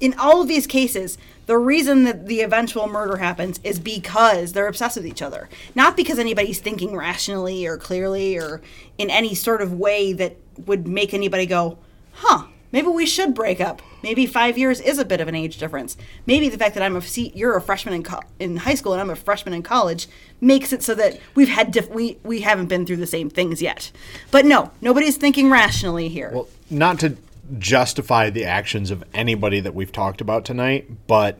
In 0.00 0.14
all 0.18 0.40
of 0.40 0.48
these 0.48 0.66
cases, 0.66 1.18
the 1.46 1.58
reason 1.58 2.04
that 2.04 2.26
the 2.26 2.40
eventual 2.40 2.86
murder 2.86 3.16
happens 3.18 3.60
is 3.64 3.78
because 3.78 4.52
they're 4.52 4.68
obsessed 4.68 4.96
with 4.96 5.06
each 5.06 5.20
other. 5.20 5.48
Not 5.74 5.96
because 5.96 6.18
anybody's 6.18 6.60
thinking 6.60 6.96
rationally 6.96 7.66
or 7.66 7.76
clearly 7.76 8.38
or 8.38 8.62
in 8.98 9.10
any 9.10 9.34
sort 9.34 9.60
of 9.60 9.72
way 9.72 10.12
that 10.14 10.36
would 10.66 10.86
make 10.86 11.12
anybody 11.12 11.44
go, 11.44 11.78
huh, 12.12 12.46
maybe 12.74 12.88
we 12.88 13.06
should 13.06 13.34
break 13.34 13.60
up. 13.60 13.80
Maybe 14.02 14.26
five 14.26 14.58
years 14.58 14.80
is 14.80 14.98
a 14.98 15.04
bit 15.04 15.20
of 15.20 15.28
an 15.28 15.34
age 15.34 15.56
difference. 15.58 15.96
Maybe 16.26 16.48
the 16.48 16.58
fact 16.58 16.74
that 16.74 16.82
I'm 16.82 16.96
a 16.96 17.00
se- 17.00 17.32
you're 17.34 17.56
a 17.56 17.60
freshman 17.60 17.94
in, 17.94 18.02
co- 18.02 18.20
in 18.40 18.58
high 18.58 18.74
school 18.74 18.92
and 18.92 19.00
I'm 19.00 19.10
a 19.10 19.16
freshman 19.16 19.54
in 19.54 19.62
college 19.62 20.08
makes 20.40 20.72
it 20.72 20.82
so 20.82 20.94
that 20.96 21.18
we've 21.36 21.48
had 21.48 21.70
diff- 21.70 21.88
we 21.88 22.18
we 22.24 22.40
haven't 22.40 22.66
been 22.66 22.84
through 22.84 22.96
the 22.96 23.06
same 23.06 23.30
things 23.30 23.62
yet. 23.62 23.92
But 24.32 24.44
no, 24.44 24.72
nobody's 24.80 25.16
thinking 25.16 25.48
rationally 25.48 26.08
here. 26.08 26.32
Well, 26.34 26.48
not 26.68 26.98
to 27.00 27.16
justify 27.58 28.28
the 28.28 28.44
actions 28.44 28.90
of 28.90 29.04
anybody 29.14 29.60
that 29.60 29.74
we've 29.74 29.92
talked 29.92 30.20
about 30.20 30.44
tonight, 30.44 30.90
but 31.06 31.38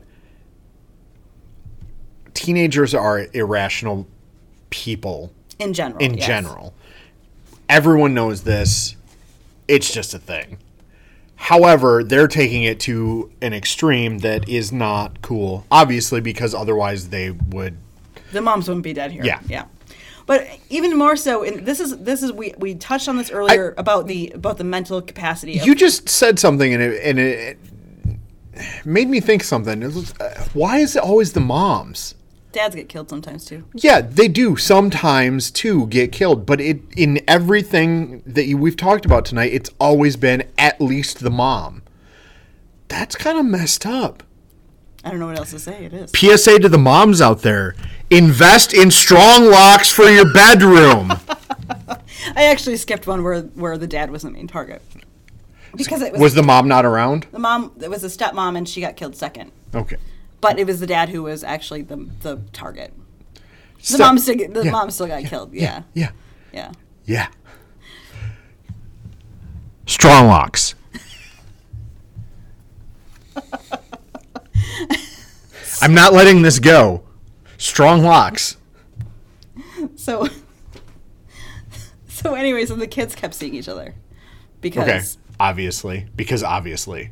teenagers 2.33 2.95
are 2.95 3.27
irrational 3.33 4.07
people 4.69 5.33
in 5.59 5.73
general. 5.73 6.01
in 6.01 6.15
yes. 6.15 6.25
general. 6.25 6.73
Everyone 7.67 8.13
knows 8.13 8.43
this. 8.43 8.95
It's 9.67 9.91
just 9.91 10.13
a 10.13 10.19
thing. 10.19 10.59
However, 11.35 12.03
they're 12.03 12.27
taking 12.27 12.63
it 12.63 12.79
to 12.81 13.31
an 13.41 13.53
extreme 13.53 14.19
that 14.19 14.47
is 14.49 14.71
not 14.71 15.21
cool. 15.21 15.65
Obviously, 15.69 16.21
because 16.21 16.55
otherwise 16.55 17.09
they 17.09 17.31
would. 17.31 17.77
the 18.31 18.41
moms 18.41 18.67
wouldn't 18.67 18.83
be 18.83 18.93
dead 18.93 19.11
here. 19.11 19.23
Yeah. 19.23 19.39
yeah. 19.47 19.65
But 20.25 20.47
even 20.69 20.97
more 20.97 21.15
so, 21.15 21.43
and 21.43 21.65
this 21.65 21.79
is 21.79 21.97
this 21.99 22.23
is 22.23 22.31
we, 22.31 22.53
we 22.57 22.73
touched 22.73 23.07
on 23.07 23.17
this 23.17 23.29
earlier 23.29 23.75
about 23.77 24.07
the 24.07 24.31
about 24.33 24.57
the 24.57 24.63
mental 24.63 25.01
capacity. 25.01 25.59
Of, 25.59 25.67
You 25.67 25.75
just 25.75 26.09
said 26.09 26.39
something, 26.39 26.73
and 26.73 26.81
it, 26.81 27.03
and 27.03 27.19
it 27.19 27.59
made 28.85 29.07
me 29.07 29.19
think 29.19 29.43
something. 29.43 29.83
It 29.83 29.93
was, 29.93 30.13
uh, 30.19 30.47
why 30.53 30.77
is 30.77 30.95
it 30.95 31.03
always 31.03 31.33
the 31.33 31.41
moms? 31.41 32.15
Dads 32.55 32.73
get 32.73 32.89
killed 32.89 33.09
sometimes 33.09 33.45
too. 33.45 33.65
Yeah, 33.75 34.01
they 34.01 34.27
do 34.27 34.55
sometimes 34.55 35.51
too 35.51 35.87
get 35.87 36.11
killed, 36.11 36.45
but 36.45 36.59
it 36.61 36.81
in 36.95 37.21
everything 37.27 38.23
that 38.25 38.45
you, 38.45 38.57
we've 38.57 38.77
talked 38.77 39.05
about 39.05 39.25
tonight, 39.25 39.53
it's 39.53 39.69
always 39.79 40.15
been 40.15 40.43
at 40.57 40.79
least 40.79 41.19
the 41.19 41.29
mom. 41.29 41.83
That's 42.87 43.15
kind 43.15 43.37
of 43.37 43.45
messed 43.45 43.85
up. 43.85 44.23
I 45.03 45.11
don't 45.11 45.19
know 45.19 45.27
what 45.27 45.37
else 45.37 45.51
to 45.51 45.59
say. 45.59 45.85
It 45.85 45.93
is. 45.93 46.11
PSA 46.15 46.59
to 46.59 46.69
the 46.69 46.77
moms 46.77 47.21
out 47.21 47.41
there: 47.41 47.75
invest 48.09 48.73
in 48.73 48.89
strong 48.89 49.45
locks 49.51 49.89
for 49.91 50.05
your 50.05 50.31
bedroom. 50.33 51.11
I 52.35 52.45
actually 52.45 52.77
skipped 52.77 53.05
one 53.05 53.21
where 53.21 53.41
where 53.41 53.77
the 53.77 53.87
dad 53.87 54.09
was 54.09 54.23
the 54.23 54.31
main 54.31 54.47
target 54.47 54.81
because 55.75 56.01
it 56.01 56.13
was, 56.13 56.21
Was 56.21 56.33
the 56.33 56.43
mom 56.43 56.67
not 56.69 56.85
around? 56.85 57.27
the 57.31 57.39
mom. 57.39 57.73
It 57.81 57.89
was 57.89 58.03
a 58.03 58.07
stepmom, 58.07 58.57
and 58.57 58.67
she 58.67 58.79
got 58.81 58.95
killed 58.95 59.15
second. 59.15 59.51
Okay. 59.73 59.97
But 60.45 60.59
it 60.59 60.67
was 60.67 60.79
the 60.79 60.85
dad 60.85 61.09
who 61.09 61.23
was 61.23 61.43
actually 61.43 61.81
the 61.81 62.07
the 62.21 62.39
target. 62.53 62.93
The 63.89 63.97
mom 63.97 64.19
still 64.19 64.35
the 64.35 64.61
yeah, 64.65 64.69
mom 64.69 64.91
still 64.91 65.07
got 65.07 65.23
killed. 65.25 65.55
Yeah. 65.55 65.81
Yeah. 65.95 66.11
yeah, 66.53 66.71
Yeah. 67.05 67.29
Strong 69.87 70.27
locks. 70.27 70.75
I'm 75.81 75.95
not 75.95 76.13
letting 76.13 76.43
this 76.43 76.59
go. 76.59 77.01
Strong 77.57 78.03
locks. 78.03 78.57
So 79.95 80.27
so 82.07 82.35
anyway, 82.35 82.67
so 82.67 82.75
the 82.75 82.85
kids 82.85 83.15
kept 83.15 83.33
seeing 83.33 83.55
each 83.55 83.67
other 83.67 83.95
because 84.61 84.83
Okay. 84.83 85.01
Obviously. 85.39 86.05
Because 86.15 86.43
obviously. 86.43 87.09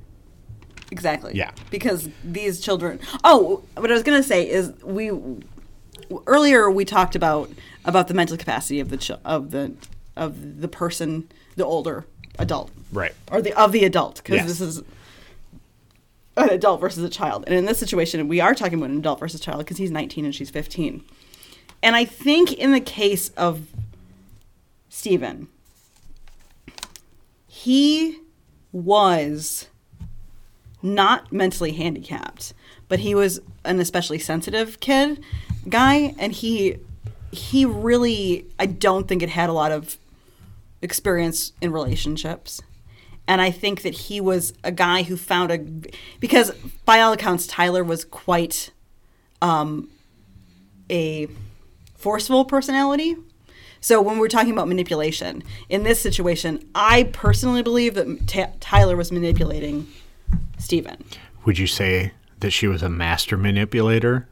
Exactly. 0.94 1.32
Yeah. 1.34 1.50
Because 1.72 2.08
these 2.24 2.60
children. 2.62 3.00
Oh, 3.24 3.64
what 3.76 3.90
I 3.90 3.94
was 3.96 4.04
gonna 4.04 4.22
say 4.22 4.48
is 4.48 4.72
we 4.84 5.10
earlier 6.28 6.70
we 6.70 6.86
talked 6.86 7.16
about 7.16 7.50
about 7.84 8.08
the 8.10 8.14
mental 8.14 8.38
capacity 8.38 8.80
of 8.80 8.90
the 8.90 8.98
ch- 8.98 9.10
of 9.26 9.50
the 9.50 9.74
of 10.16 10.62
the 10.62 10.68
person, 10.68 11.28
the 11.56 11.66
older 11.66 12.06
adult, 12.38 12.70
Right. 12.92 13.14
or 13.32 13.42
the 13.42 13.54
of 13.60 13.72
the 13.72 13.84
adult, 13.86 14.18
because 14.18 14.36
Yes. 14.36 14.48
this 14.48 14.62
is 14.62 14.84
an 16.38 16.50
adult 16.50 16.80
versus 16.80 17.04
a 17.04 17.10
child. 17.10 17.44
And 17.48 17.56
in 17.56 17.66
this 17.66 17.80
situation, 17.80 18.28
we 18.28 18.40
are 18.40 18.54
talking 18.54 18.78
about 18.78 18.92
an 18.92 19.00
adult 19.00 19.20
versus 19.20 19.42
child 19.42 19.58
because 19.60 19.78
he's 19.78 19.90
19 19.90 20.26
and 20.26 20.36
she's 20.36 20.52
15. 20.52 21.04
And 21.82 21.96
I 21.96 22.06
think 22.06 22.54
in 22.54 22.72
the 22.72 22.80
case 22.80 23.30
of 23.30 23.66
Stephen, 24.90 25.48
he 27.48 28.20
was 28.72 29.68
not 30.84 31.32
mentally 31.32 31.72
handicapped, 31.72 32.54
but 32.90 33.00
he 33.00 33.16
was 33.16 33.40
an 33.64 33.80
especially 33.80 34.20
sensitive 34.20 34.80
kid 34.80 35.24
guy 35.70 36.14
and 36.20 36.34
he 36.34 36.78
he 37.32 37.66
really 37.66 38.46
I 38.60 38.66
don't 38.66 39.08
think 39.08 39.24
it 39.24 39.30
had 39.30 39.50
a 39.50 39.54
lot 39.54 39.72
of 39.72 39.98
experience 40.82 41.54
in 41.62 41.72
relationships. 41.72 42.62
And 43.26 43.40
I 43.40 43.52
think 43.52 43.84
that 43.84 43.94
he 43.94 44.20
was 44.20 44.54
a 44.66 44.72
guy 44.72 45.04
who 45.04 45.16
found 45.16 45.52
a 45.52 45.58
because 46.20 46.52
by 46.86 47.00
all 47.00 47.14
accounts 47.14 47.48
Tyler 47.48 47.84
was 47.84 48.04
quite 48.04 48.72
um 49.42 49.90
a 50.90 51.28
forceful 51.96 52.44
personality. 52.44 53.16
So 53.80 54.02
when 54.02 54.18
we're 54.18 54.30
talking 54.30 54.52
about 54.52 54.68
manipulation, 54.68 55.44
in 55.68 55.84
this 55.84 56.00
situation, 56.00 56.70
I 56.74 57.04
personally 57.04 57.64
believe 57.64 57.96
that 57.96 58.28
Ta 58.28 58.48
Tyler 58.60 58.96
was 58.96 59.12
manipulating 59.12 59.88
Stephen. 60.64 61.04
Would 61.46 61.60
you 61.60 61.68
say 61.68 62.14
that 62.40 62.52
she 62.52 62.68
was 62.68 62.82
a 62.82 62.90
master 62.90 63.38
manipulator? 63.38 64.28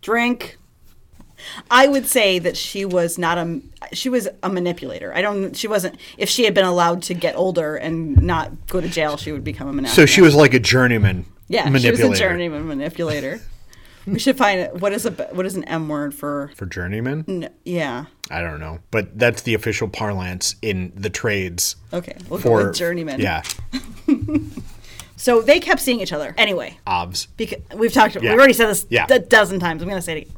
Drink. 0.00 0.56
I 1.70 1.86
would 1.86 2.06
say 2.06 2.38
that 2.40 2.56
she 2.56 2.84
was 2.84 3.16
not 3.16 3.38
a 3.38 3.60
she 3.92 4.08
was 4.08 4.28
a 4.42 4.48
manipulator. 4.48 5.14
I 5.14 5.22
don't 5.22 5.56
she 5.56 5.68
wasn't 5.68 5.96
if 6.16 6.28
she 6.28 6.44
had 6.44 6.54
been 6.54 6.64
allowed 6.64 7.02
to 7.04 7.14
get 7.14 7.36
older 7.36 7.76
and 7.76 8.20
not 8.22 8.66
go 8.66 8.80
to 8.80 8.88
jail, 8.88 9.16
she 9.16 9.30
would 9.30 9.44
become 9.44 9.68
a 9.68 9.72
manipulator. 9.72 9.94
So 10.02 10.06
she 10.06 10.20
was 10.20 10.34
like 10.34 10.52
a 10.52 10.58
journeyman 10.58 11.26
yeah, 11.48 11.64
she 11.78 11.90
was 11.90 12.00
a 12.00 12.14
journeyman 12.14 12.66
manipulator. 12.68 13.40
we 14.06 14.18
should 14.18 14.36
find 14.36 14.60
it. 14.60 14.74
What 14.74 14.92
is 14.92 15.06
a 15.06 15.10
what 15.32 15.46
is 15.46 15.56
an 15.56 15.64
M 15.64 15.88
word 15.88 16.14
for? 16.14 16.50
For 16.54 16.66
journeyman? 16.66 17.24
N- 17.26 17.50
yeah. 17.64 18.06
I 18.30 18.42
don't 18.42 18.60
know. 18.60 18.80
But 18.90 19.18
that's 19.18 19.42
the 19.42 19.54
official 19.54 19.88
parlance 19.88 20.56
in 20.60 20.92
the 20.94 21.08
trades. 21.08 21.76
Okay, 21.92 22.16
we'll 22.28 22.38
For 22.38 22.70
journeyman. 22.72 23.20
Yeah. 23.20 23.42
So 25.28 25.42
they 25.42 25.60
kept 25.60 25.80
seeing 25.82 26.00
each 26.00 26.14
other 26.14 26.34
anyway. 26.38 26.78
Obs. 26.86 27.26
because 27.36 27.58
we've 27.76 27.92
talked 27.92 28.14
Yeah. 28.14 28.22
we've 28.30 28.38
already 28.38 28.54
said 28.54 28.68
this 28.68 28.86
Yeah. 28.88 29.04
a 29.10 29.18
dozen 29.18 29.60
times 29.60 29.82
i'm 29.82 29.88
going 29.90 30.00
to 30.00 30.04
say 30.04 30.16
it 30.16 30.22
again 30.22 30.34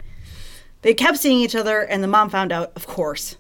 they 0.83 0.95
kept 0.95 1.19
seeing 1.19 1.39
each 1.39 1.55
other 1.55 1.79
and 1.81 2.03
the 2.03 2.09
mom 2.09 2.29
found 2.29 2.51
out 2.51 2.73
of 2.75 2.89
course 2.89 3.37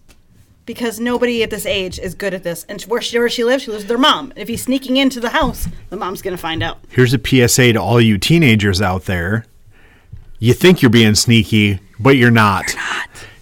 because 0.64 1.00
nobody 1.00 1.42
at 1.42 1.50
this 1.50 1.66
age 1.66 1.98
is 1.98 2.14
good 2.14 2.34
at 2.34 2.44
this 2.44 2.64
and 2.68 2.80
where 2.82 3.00
she, 3.00 3.18
where 3.18 3.28
she 3.28 3.42
lives 3.42 3.64
she 3.64 3.72
lives 3.72 3.82
with 3.82 3.88
their 3.88 3.98
mom 3.98 4.32
if 4.36 4.46
he's 4.46 4.62
sneaking 4.62 4.96
into 4.96 5.18
the 5.18 5.30
house 5.30 5.66
the 5.88 5.96
mom's 5.96 6.22
going 6.22 6.36
to 6.36 6.40
find 6.40 6.62
out 6.62 6.78
Here's 6.90 7.12
a 7.12 7.18
PSA 7.18 7.72
to 7.72 7.80
all 7.82 8.00
you 8.00 8.16
teenagers 8.16 8.80
out 8.80 9.06
there. 9.06 9.44
You 10.38 10.52
think 10.54 10.80
you're 10.82 10.88
being 10.90 11.16
sneaky, 11.16 11.80
but 11.98 12.16
you're 12.16 12.30
not. 12.30 12.74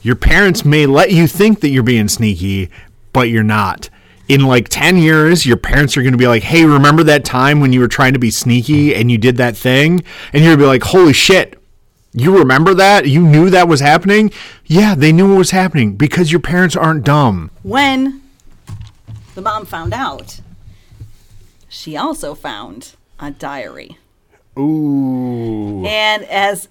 Your 0.00 0.16
parents 0.16 0.64
may 0.64 0.86
let 0.86 1.12
you 1.12 1.26
think 1.26 1.60
that 1.60 1.68
you're 1.68 1.82
being 1.82 2.08
sneaky, 2.08 2.70
but 3.12 3.28
you're 3.28 3.44
not. 3.44 3.90
In 4.28 4.42
like 4.42 4.68
10 4.68 4.98
years, 4.98 5.46
your 5.46 5.56
parents 5.56 5.96
are 5.96 6.02
going 6.02 6.12
to 6.12 6.18
be 6.18 6.26
like, 6.28 6.42
hey, 6.42 6.64
remember 6.64 7.02
that 7.04 7.24
time 7.24 7.60
when 7.60 7.72
you 7.72 7.80
were 7.80 7.88
trying 7.88 8.12
to 8.12 8.18
be 8.18 8.30
sneaky 8.30 8.94
and 8.94 9.10
you 9.10 9.16
did 9.18 9.36
that 9.38 9.56
thing? 9.56 10.02
And 10.32 10.44
you're 10.44 10.54
going 10.54 10.58
to 10.58 10.64
be 10.64 10.66
like, 10.66 10.82
holy 10.82 11.14
shit, 11.14 11.58
you 12.12 12.36
remember 12.38 12.74
that? 12.74 13.08
You 13.08 13.22
knew 13.22 13.48
that 13.50 13.68
was 13.68 13.80
happening? 13.80 14.30
Yeah, 14.66 14.94
they 14.94 15.12
knew 15.12 15.30
what 15.30 15.38
was 15.38 15.50
happening 15.52 15.96
because 15.96 16.30
your 16.30 16.40
parents 16.40 16.76
aren't 16.76 17.04
dumb. 17.04 17.50
when 17.62 18.22
the 19.34 19.42
mom 19.42 19.64
found 19.64 19.94
out 19.94 20.40
she 21.68 21.96
also 21.96 22.34
found 22.34 22.94
a 23.20 23.30
diary 23.30 23.96
Ooh. 24.58 25.84
And 25.86 26.24
as 26.24 26.68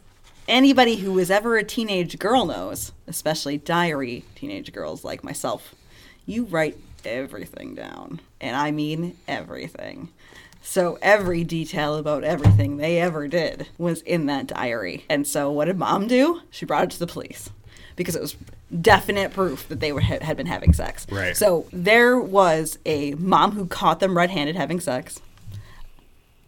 anybody 0.47 0.97
who 0.97 1.13
was 1.13 1.31
ever 1.31 1.55
a 1.55 1.63
teenage 1.63 2.19
girl 2.19 2.45
knows, 2.45 2.91
especially 3.07 3.57
diary 3.57 4.25
teenage 4.35 4.73
girls 4.73 5.05
like 5.05 5.23
myself, 5.23 5.73
you 6.25 6.43
write 6.43 6.77
everything 7.07 7.73
down. 7.73 8.19
And 8.39 8.55
I 8.55 8.71
mean 8.71 9.17
everything. 9.27 10.09
So 10.61 10.99
every 11.01 11.43
detail 11.43 11.95
about 11.95 12.23
everything 12.23 12.77
they 12.77 12.99
ever 12.99 13.27
did 13.27 13.67
was 13.77 14.01
in 14.01 14.25
that 14.25 14.47
diary. 14.47 15.05
And 15.09 15.25
so 15.25 15.51
what 15.51 15.65
did 15.65 15.77
mom 15.77 16.07
do? 16.07 16.41
She 16.51 16.65
brought 16.65 16.83
it 16.83 16.91
to 16.91 16.99
the 16.99 17.07
police 17.07 17.49
because 17.95 18.15
it 18.15 18.21
was 18.21 18.35
definite 18.81 19.31
proof 19.33 19.67
that 19.69 19.79
they 19.79 19.93
were 19.93 20.01
had 20.01 20.35
been 20.35 20.45
having 20.45 20.73
sex. 20.73 21.07
Right. 21.09 21.37
So 21.37 21.65
there 21.71 22.19
was 22.19 22.77
a 22.85 23.13
mom 23.13 23.53
who 23.53 23.65
caught 23.65 24.01
them 24.01 24.17
red-handed 24.17 24.55
having 24.55 24.79
sex 24.79 25.21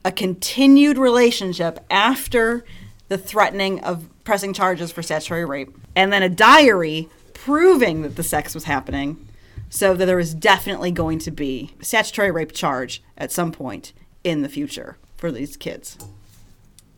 a 0.06 0.12
continued 0.12 0.98
relationship 0.98 1.80
after 1.90 2.64
the 3.10 3.18
threatening 3.18 3.80
of 3.82 4.08
pressing 4.24 4.54
charges 4.54 4.92
for 4.92 5.02
statutory 5.02 5.46
rape, 5.46 5.76
and 5.96 6.14
then 6.14 6.24
a 6.24 6.30
diary 6.30 7.10
proving 7.34 8.04
that 8.04 8.16
the 8.16 8.24
sex 8.24 8.54
was 8.54 8.64
happening, 8.66 9.28
so 9.70 9.94
that 9.94 10.06
there 10.06 10.18
was 10.18 10.34
definitely 10.34 10.92
going 10.92 11.20
to 11.20 11.32
be 11.32 11.74
a 11.80 11.86
statutory 11.86 12.32
rape 12.32 12.52
charge 12.52 13.02
at 13.18 13.32
some 13.32 13.52
point 13.52 13.94
in 14.24 14.42
the 14.42 14.50
future 14.50 14.98
for 15.18 15.32
these 15.32 15.56
kids, 15.56 15.98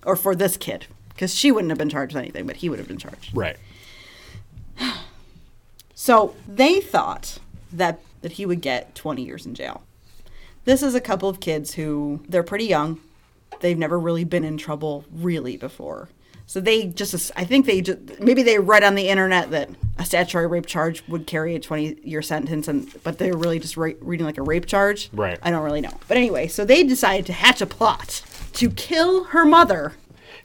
or 0.06 0.16
for 0.16 0.36
this 0.36 0.58
kid, 0.58 0.88
because 1.10 1.36
she 1.36 1.52
wouldn't 1.52 1.72
have 1.72 1.78
been 1.78 1.90
charged 1.90 2.14
with 2.14 2.24
anything, 2.24 2.48
but 2.48 2.58
he 2.58 2.70
would 2.70 2.80
have 2.80 2.88
been 2.88 2.98
charged. 2.98 3.36
Right. 3.36 3.58
So 5.94 6.34
they 6.48 6.82
thought 6.82 7.38
that 7.72 8.00
that 8.22 8.32
he 8.32 8.46
would 8.48 8.62
get 8.62 8.96
20 8.96 9.24
years 9.24 9.46
in 9.46 9.54
jail. 9.54 9.84
This 10.66 10.84
is 10.84 10.96
a 10.96 11.02
couple 11.02 11.30
of 11.30 11.40
kids 11.40 11.74
who 11.74 12.24
they're 12.28 12.44
pretty 12.44 12.66
young. 12.66 13.00
They've 13.60 13.78
never 13.78 14.00
really 14.00 14.24
been 14.24 14.44
in 14.44 14.58
trouble 14.58 15.06
really 15.12 15.58
before. 15.58 16.10
So 16.52 16.60
they 16.60 16.88
just 16.88 17.32
I 17.38 17.46
think 17.46 17.66
they 17.66 17.80
just 17.80 18.20
maybe 18.20 18.44
they 18.44 18.60
read 18.60 18.84
on 18.84 18.96
the 18.96 19.08
internet 19.08 19.52
that 19.52 19.70
a 19.98 20.04
statutory 20.04 20.48
rape 20.48 20.66
charge 20.66 21.02
would 21.08 21.26
carry 21.26 21.56
a 21.56 21.62
20 21.62 22.00
year 22.04 22.22
sentence 22.22 22.68
and 22.68 22.94
but 23.06 23.20
they're 23.20 23.38
really 23.38 23.58
just 23.58 23.78
re- 23.78 23.96
reading 24.02 24.26
like 24.26 24.38
a 24.38 24.42
rape 24.42 24.66
charge. 24.66 25.10
Right. 25.14 25.40
I 25.42 25.50
don't 25.50 25.64
really 25.64 25.80
know. 25.80 25.98
But 26.10 26.18
anyway, 26.18 26.50
so 26.50 26.66
they 26.66 26.84
decided 26.84 27.26
to 27.28 27.32
hatch 27.32 27.62
a 27.62 27.66
plot 27.66 28.22
to 28.56 28.70
kill 28.70 29.24
her 29.32 29.46
mother 29.46 29.94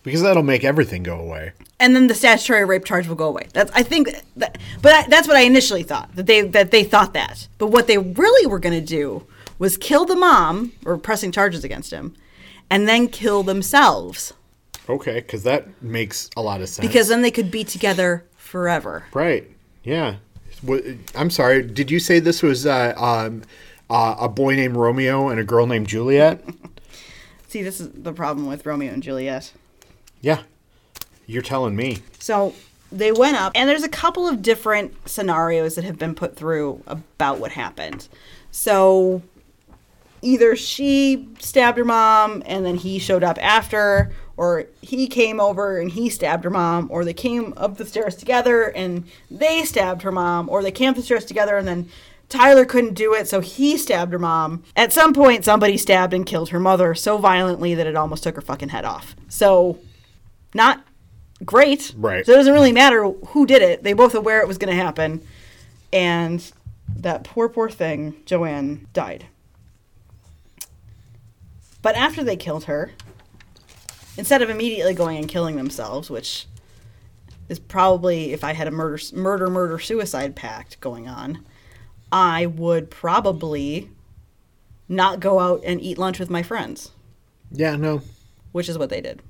Because 0.05 0.23
that'll 0.23 0.45
make 0.45 0.63
everything 0.63 1.03
go 1.03 1.19
away. 1.19 1.55
and 1.81 1.97
then 1.97 2.07
the 2.07 2.15
statutory 2.15 2.65
rape 2.65 2.85
charge 2.85 3.09
will 3.09 3.17
go 3.17 3.27
away. 3.27 3.49
That's 3.53 3.73
I 3.73 3.83
think, 3.83 4.11
that, 4.37 4.59
but 4.81 4.93
I, 4.93 5.09
that's 5.09 5.27
what 5.27 5.37
I 5.37 5.41
initially 5.41 5.83
thought 5.83 6.15
that 6.15 6.27
they 6.27 6.43
that 6.43 6.71
they 6.71 6.85
thought 6.85 7.15
that. 7.15 7.49
But 7.59 7.73
what 7.73 7.89
they 7.89 7.99
really 7.99 8.47
were 8.47 8.61
going 8.61 8.79
to 8.81 8.87
do 8.87 9.27
was 9.59 9.77
kill 9.77 10.05
the 10.05 10.15
mom 10.15 10.71
or 10.85 10.99
pressing 10.99 11.33
charges 11.33 11.65
against 11.65 11.91
him, 11.91 12.15
and 12.71 12.87
then 12.87 13.09
kill 13.09 13.43
themselves 13.43 14.35
Okay, 14.89 15.15
because 15.15 15.43
that 15.45 15.83
makes 15.83 16.31
a 16.37 16.43
lot 16.43 16.61
of 16.61 16.69
sense. 16.69 16.87
because 16.87 17.09
then 17.09 17.23
they 17.23 17.31
could 17.31 17.51
be 17.51 17.65
together 17.65 18.25
forever. 18.37 19.05
Right. 19.13 19.51
Yeah. 19.83 20.17
I'm 21.15 21.31
sorry. 21.31 21.63
Did 21.63 21.91
you 21.91 21.99
say 22.01 22.19
this 22.19 22.43
was 22.43 22.67
uh, 22.67 22.95
um, 22.97 23.43
uh, 23.91 24.17
a 24.19 24.29
boy 24.29 24.55
named 24.55 24.77
Romeo 24.77 25.29
and 25.29 25.39
a 25.41 25.45
girl 25.45 25.67
named 25.67 25.87
Juliet? 25.89 26.43
See, 27.49 27.63
this 27.63 27.81
is 27.81 27.91
the 27.91 28.13
problem 28.13 28.47
with 28.47 28.65
Romeo 28.67 28.93
and 28.93 29.03
Juliet. 29.03 29.53
yeah. 30.21 30.43
You're 31.29 31.43
telling 31.43 31.75
me. 31.75 31.99
So 32.21 32.55
they 32.93 33.11
went 33.11 33.37
up, 33.37 33.51
and 33.57 33.69
there's 33.69 33.83
a 33.83 33.89
couple 33.89 34.29
of 34.29 34.43
different 34.43 34.95
scenarios 35.09 35.75
that 35.75 35.83
have 35.83 35.99
been 35.99 36.15
put 36.15 36.37
through 36.37 36.85
about 36.87 37.41
what 37.41 37.51
happened. 37.51 38.07
So 38.53 39.23
either 40.23 40.55
she 40.55 41.29
stabbed 41.41 41.79
her 41.79 41.85
mom 41.85 42.45
and 42.47 42.65
then 42.65 42.77
he 42.77 43.01
showed 43.01 43.25
up 43.25 43.39
after, 43.43 44.13
or 44.37 44.67
he 44.83 45.07
came 45.07 45.41
over 45.41 45.79
and 45.79 45.91
he 45.91 46.11
stabbed 46.11 46.45
her 46.45 46.51
mom, 46.51 46.89
or 46.91 47.05
they 47.05 47.15
came 47.15 47.55
up 47.57 47.77
the 47.77 47.87
stairs 47.87 48.17
together 48.17 48.65
and 48.65 49.05
they 49.31 49.65
stabbed 49.65 50.03
her 50.03 50.13
mom, 50.13 50.49
or 50.49 50.63
they 50.63 50.71
came 50.71 50.91
up 50.91 50.97
the 50.97 51.03
stairs 51.03 51.25
together 51.25 51.57
and 51.57 51.67
then 51.67 51.89
Tyler 52.29 52.65
couldn't 52.65 52.95
do 52.95 53.15
it, 53.15 53.29
so 53.29 53.41
he 53.41 53.77
stabbed 53.77 54.13
her 54.13 54.19
mom. 54.19 54.65
At 54.75 54.93
some 54.93 55.15
point, 55.15 55.45
somebody 55.45 55.77
stabbed 55.77 56.13
and 56.13 56.27
killed 56.27 56.49
her 56.49 56.59
mother 56.59 56.95
so 56.95 57.19
violently 57.19 57.75
that 57.75 57.87
it 57.87 57.95
almost 57.95 58.25
took 58.25 58.35
her 58.35 58.41
fucking 58.41 58.71
head 58.71 58.85
off. 58.85 59.15
So, 59.29 59.79
not 60.53 60.85
great. 61.45 61.95
Right. 61.97 62.27
So 62.27 62.33
it 62.33 62.37
doesn't 62.37 62.53
really 62.53 62.73
matter 62.73 63.05
who 63.05 63.47
did 63.47 63.63
it. 63.63 63.85
They 63.85 63.93
both 63.93 64.15
aware 64.15 64.41
it 64.41 64.49
was 64.49 64.59
going 64.59 64.77
to 64.77 64.83
happen. 64.83 65.23
And 65.93 66.51
that 66.97 67.23
poor, 67.25 67.49
poor 67.49 67.71
thing, 67.71 68.17
Joanne, 68.27 68.89
died. 68.93 69.27
But 71.81 71.95
after 71.95 72.25
they 72.25 72.37
killed 72.37 72.65
her, 72.65 72.91
instead 74.17 74.43
of 74.43 74.51
immediately 74.51 74.95
going 74.95 75.19
and 75.19 75.29
killing 75.29 75.57
themselves, 75.57 76.11
which 76.11 76.47
is 77.49 77.59
probably 77.59 78.33
if 78.33 78.43
I 78.45 78.53
had 78.53 78.67
a 78.67 78.71
murder, 78.71 78.99
murder, 79.13 79.49
murder, 79.49 79.79
suicide 79.79 80.35
pact 80.35 80.81
going 80.81 81.09
on, 81.09 81.45
I 82.11 82.47
would 82.47 82.91
probably 82.91 83.91
not 84.89 85.21
go 85.21 85.39
out 85.41 85.63
and 85.65 85.81
eat 85.81 85.99
lunch 85.99 86.19
with 86.21 86.31
my 86.31 86.43
friends 86.43 86.93
Yeah, 87.51 87.75
no. 87.77 88.03
which 88.53 88.69
is 88.69 88.79
what 88.79 88.89
they 88.91 89.01
did. 89.01 89.21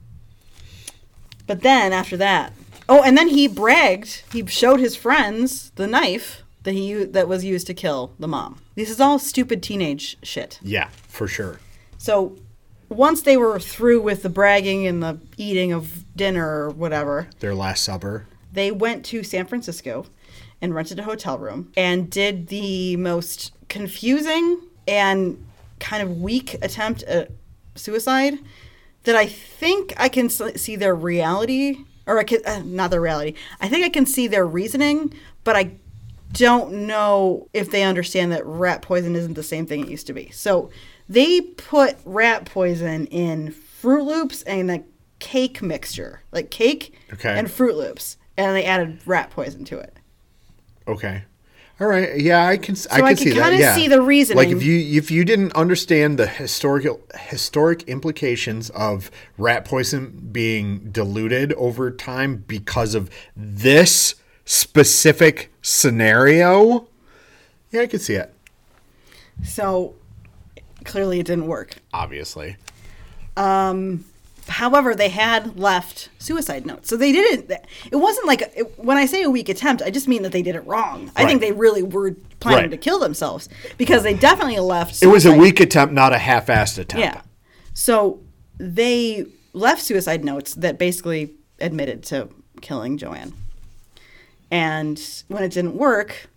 But 1.47 1.63
then 1.63 1.93
after 1.93 2.17
that, 2.19 2.53
oh, 2.89 3.03
and 3.03 3.17
then 3.17 3.29
he 3.29 3.47
bragged. 3.49 4.23
He 4.33 4.45
showed 4.47 4.81
his 4.81 4.97
friends 4.97 5.71
the 5.77 5.87
knife 5.87 6.43
that 6.65 6.73
he 6.73 7.05
that 7.05 7.29
was 7.29 7.45
used 7.45 7.67
to 7.69 7.75
kill 7.75 8.13
the 8.19 8.27
mom. 8.29 8.61
This 8.75 8.91
is 8.91 9.01
all 9.01 9.19
stupid 9.19 9.63
teenage 9.63 10.19
shit. 10.23 10.59
Yeah, 10.63 10.89
for 11.09 11.29
sure. 11.29 11.61
So 11.99 12.37
once 12.89 13.23
they 13.23 13.37
were 13.37 13.59
through 13.59 14.01
with 14.01 14.23
the 14.23 14.29
bragging 14.29 14.87
and 14.87 15.03
the 15.03 15.19
eating 15.37 15.73
of 15.73 16.05
dinner 16.17 16.47
or 16.49 16.71
whatever, 16.71 17.29
Their 17.41 17.55
last 17.55 17.85
supper. 17.85 18.27
they 18.53 18.71
went 18.71 19.05
to 19.07 19.23
San 19.23 19.47
Francisco 19.47 20.07
and 20.63 20.75
rented 20.75 20.99
a 20.99 21.03
hotel 21.03 21.39
room 21.39 21.73
and 21.77 22.11
did 22.11 22.49
the 22.49 22.97
most 22.97 23.53
confusing 23.69 24.61
and 24.89 25.45
kind 25.81 26.03
of 26.03 26.21
weak 26.21 26.55
attempt 26.63 27.03
at 27.05 27.31
suicide 27.75 28.39
that 29.05 29.15
I 29.17 29.27
think 29.27 29.93
I 29.99 30.09
can 30.09 30.29
see 30.31 30.77
their 30.77 30.95
reality 30.95 31.85
or 32.07 32.19
I 32.19 32.25
can 32.25 32.41
uh, 32.47 32.63
not 32.65 32.91
their 32.91 33.01
reality. 33.01 33.35
I 33.61 33.69
think 33.69 33.85
I 33.85 33.89
can 33.89 34.07
see 34.07 34.27
their 34.29 34.47
reasoning, 34.47 35.13
but 35.45 35.57
I 35.57 35.73
don't 36.33 36.87
know 36.87 37.49
if 37.53 37.71
they 37.71 37.83
understand 37.83 38.33
that 38.33 38.45
rat 38.47 38.83
poison 38.83 39.15
isn't 39.17 39.35
the 39.35 39.43
same 39.43 39.67
thing 39.67 39.81
it 39.83 39.89
used 39.89 40.07
to 40.07 40.13
be. 40.13 40.31
So 40.31 40.71
they 41.09 41.41
put 41.41 41.97
rat 42.05 42.45
poison 42.45 43.07
in 43.07 43.53
Froot 43.83 44.05
Loops 44.07 44.43
and 44.43 44.71
a 44.71 44.83
cake 45.19 45.63
mixture, 45.63 46.23
like 46.33 46.51
cake 46.51 46.99
Okay. 47.13 47.39
and 47.39 47.49
Froot 47.49 47.77
Loops, 47.77 48.17
and 48.37 48.55
they 48.57 48.65
added 48.65 49.01
rat 49.07 49.31
poison 49.31 49.65
to 49.67 49.79
it. 49.79 49.97
Okay. 50.89 51.23
All 51.79 51.87
right. 51.87 52.19
Yeah, 52.19 52.47
I 52.47 52.57
can. 52.57 52.75
I 52.91 52.95
I 52.95 52.99
can 52.99 53.07
can 53.09 53.17
see 53.19 53.31
that. 53.39 53.59
Yeah. 53.59 53.75
see 53.75 53.87
the 53.87 54.01
reasoning. 54.01 54.39
Like 54.39 54.49
if 54.49 54.63
you 54.63 54.79
if 54.97 55.11
you 55.11 55.27
didn't 55.27 55.53
understand 55.55 56.19
the 56.19 56.27
historical 56.27 57.03
historic 57.15 57.83
implications 57.83 58.71
of 58.71 59.11
rat 59.37 59.67
poison 59.67 60.31
being 60.33 60.91
diluted 60.91 61.53
over 61.53 61.91
time 61.91 62.45
because 62.49 62.95
of 62.95 63.11
this 63.37 64.15
specific 64.47 65.53
scenario, 65.61 66.89
yeah, 67.71 67.83
I 67.83 67.87
could 67.87 68.01
see 68.01 68.15
it. 68.15 68.33
So 69.45 69.97
clearly 70.87 71.21
it 71.21 71.27
didn't 71.27 71.47
work. 71.47 71.77
Obviously. 71.93 72.57
Um, 73.37 74.05
however, 74.49 74.95
they 74.95 75.09
had 75.11 75.59
left 75.59 76.09
suicide 76.19 76.65
notes. 76.67 76.89
So 76.89 76.97
they 76.97 77.13
didn't. 77.13 77.51
It 77.91 77.97
wasn't 77.97 78.27
like 78.27 78.43
it, 78.43 78.79
when 78.79 78.97
I 78.97 79.07
say 79.07 79.23
a 79.23 79.31
weak 79.31 79.49
attempt, 79.49 79.83
I 79.83 79.91
just 79.91 80.09
mean 80.09 80.23
that 80.23 80.33
they 80.33 80.43
did 80.43 80.55
it 80.57 80.67
wrong. 80.67 81.11
I 81.17 81.27
think 81.27 81.41
they 81.41 81.53
really 81.53 81.83
were 81.83 82.15
planning 82.41 82.63
Right. 82.65 82.71
to 82.71 82.77
kill 82.77 82.99
themselves 82.99 83.49
because 83.77 84.03
they 84.03 84.15
definitely 84.15 84.59
left. 84.61 85.03
It 85.03 85.09
was 85.09 85.27
a 85.27 85.33
weak 85.37 85.61
attempt, 85.61 85.93
not 85.93 86.13
a 86.13 86.19
half-assed 86.19 86.79
attempt. 86.79 87.05
Yeah. 87.05 87.21
So 87.75 88.21
they 88.59 89.27
left 89.53 89.83
suicide 89.83 90.25
notes 90.25 90.55
that 90.55 90.79
basically 90.79 91.33
admitted 91.61 92.03
to 92.05 92.29
killing 92.61 92.97
Joanne. 92.99 93.33
And 94.51 95.01
when 95.29 95.43
it 95.43 95.51
didn't 95.53 95.75
work, 95.77 96.29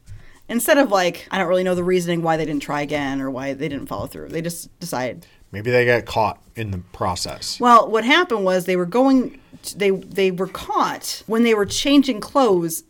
instead 0.50 0.78
of 0.78 0.92
like, 0.92 1.28
I 1.32 1.38
don't 1.38 1.48
really 1.48 1.64
know 1.64 1.76
the 1.76 1.84
reasoning 1.84 2.22
why 2.22 2.36
they 2.36 2.46
didn't 2.46 2.64
try 2.64 2.82
again 2.82 3.22
or 3.22 3.30
why 3.30 3.54
they 3.54 3.70
didn't 3.70 3.88
follow 3.88 4.08
through, 4.08 4.30
they 4.30 4.42
just 4.42 4.78
decided. 4.80 5.26
Maybe 5.52 5.72
they 5.72 5.86
got 5.86 6.06
caught 6.06 6.42
in 6.56 6.72
the 6.72 6.80
process. 6.92 7.60
Well, 7.60 7.90
what 7.90 8.04
happened 8.04 8.44
was 8.44 8.66
they 8.66 8.76
were 8.76 8.86
going, 8.86 9.40
they 9.76 9.92
they 9.92 10.32
were 10.32 10.48
caught 10.48 11.24
when 11.28 11.44
they 11.44 11.54
were 11.54 11.66
changing 11.66 12.20
clothes 12.20 12.84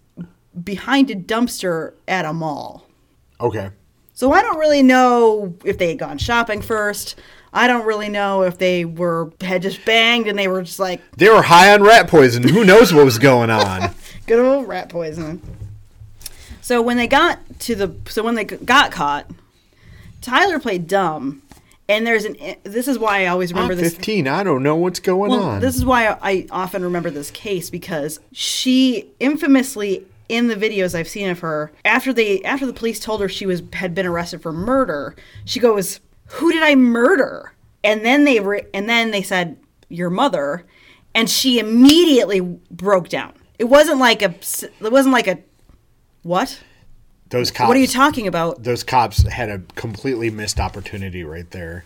behind 0.61 1.09
a 1.11 1.15
dumpster 1.15 1.93
at 2.07 2.25
a 2.25 2.33
mall. 2.33 2.85
Okay. 3.39 3.69
So 4.13 4.33
I 4.33 4.41
don't 4.41 4.57
really 4.57 4.83
know 4.83 5.55
if 5.63 5.77
they 5.77 5.89
had 5.89 5.99
gone 5.99 6.17
shopping 6.17 6.61
first. 6.61 7.15
I 7.53 7.67
don't 7.67 7.85
really 7.85 8.09
know 8.09 8.43
if 8.43 8.57
they 8.57 8.83
were 8.85 9.31
had 9.41 9.61
just 9.61 9.83
banged 9.85 10.27
and 10.27 10.37
they 10.37 10.47
were 10.47 10.61
just 10.61 10.79
like 10.79 11.01
They 11.15 11.29
were 11.29 11.41
high 11.41 11.73
on 11.73 11.81
rat 11.81 12.09
poison. 12.09 12.43
Who 12.43 12.65
knows 12.65 12.93
what 12.93 13.05
was 13.05 13.17
going 13.17 13.49
on? 13.49 13.95
good 14.27 14.39
old 14.39 14.67
rat 14.67 14.89
poison. 14.89 15.41
So 16.69 16.83
when 16.83 16.97
they 16.97 17.07
got 17.07 17.39
to 17.61 17.73
the 17.73 17.95
so 18.09 18.21
when 18.21 18.35
they 18.35 18.43
got 18.43 18.91
caught, 18.91 19.25
Tyler 20.21 20.59
played 20.59 20.87
dumb, 20.87 21.41
and 21.87 22.05
there's 22.05 22.25
an 22.25 22.35
eh, 22.39 22.57
this 22.61 22.87
is 22.87 22.99
why 22.99 23.23
I 23.23 23.25
always 23.25 23.51
remember 23.51 23.73
I'm 23.73 23.79
this. 23.79 23.95
15. 23.95 24.27
I 24.27 24.43
don't 24.43 24.61
know 24.61 24.75
what's 24.75 24.99
going 24.99 25.31
Well, 25.31 25.41
on. 25.41 25.61
this 25.61 25.75
is 25.75 25.83
why 25.83 26.15
I 26.21 26.45
often 26.51 26.83
remember 26.83 27.09
this 27.09 27.31
case 27.31 27.71
because 27.71 28.19
she 28.33 29.09
infamously 29.19 30.05
in 30.29 30.47
the 30.47 30.55
videos 30.55 30.93
I've 30.93 31.07
seen 31.07 31.31
of 31.31 31.39
her 31.39 31.71
after 31.85 32.13
they 32.13 32.43
after 32.43 32.67
the 32.67 32.73
police 32.73 32.99
told 32.99 33.21
her 33.21 33.27
she 33.27 33.47
was 33.47 33.63
had 33.73 33.95
been 33.95 34.05
arrested 34.05 34.43
for 34.43 34.53
murder, 34.53 35.15
she 35.45 35.59
goes, 35.59 35.99
"Who 36.33 36.53
did 36.53 36.61
I 36.61 36.75
murder?" 36.75 37.51
And 37.83 38.05
then 38.05 38.25
they 38.25 38.41
re- 38.41 38.67
and 38.75 38.87
then 38.87 39.09
they 39.09 39.23
said, 39.23 39.57
"Your 39.87 40.11
mother," 40.11 40.67
and 41.15 41.27
she 41.27 41.57
immediately 41.57 42.41
broke 42.69 43.09
down. 43.09 43.33
It 43.57 43.63
wasn't 43.63 43.97
like 43.97 44.21
a 44.21 44.35
it 44.85 44.91
wasn't 44.91 45.13
like 45.13 45.25
a 45.25 45.39
what? 46.23 46.59
those 47.29 47.51
cops. 47.51 47.67
What 47.67 47.77
are 47.77 47.79
you 47.79 47.87
talking 47.87 48.27
about? 48.27 48.63
those 48.63 48.83
cops 48.83 49.27
had 49.27 49.49
a 49.49 49.59
completely 49.75 50.29
missed 50.29 50.59
opportunity 50.59 51.23
right 51.23 51.49
there. 51.51 51.85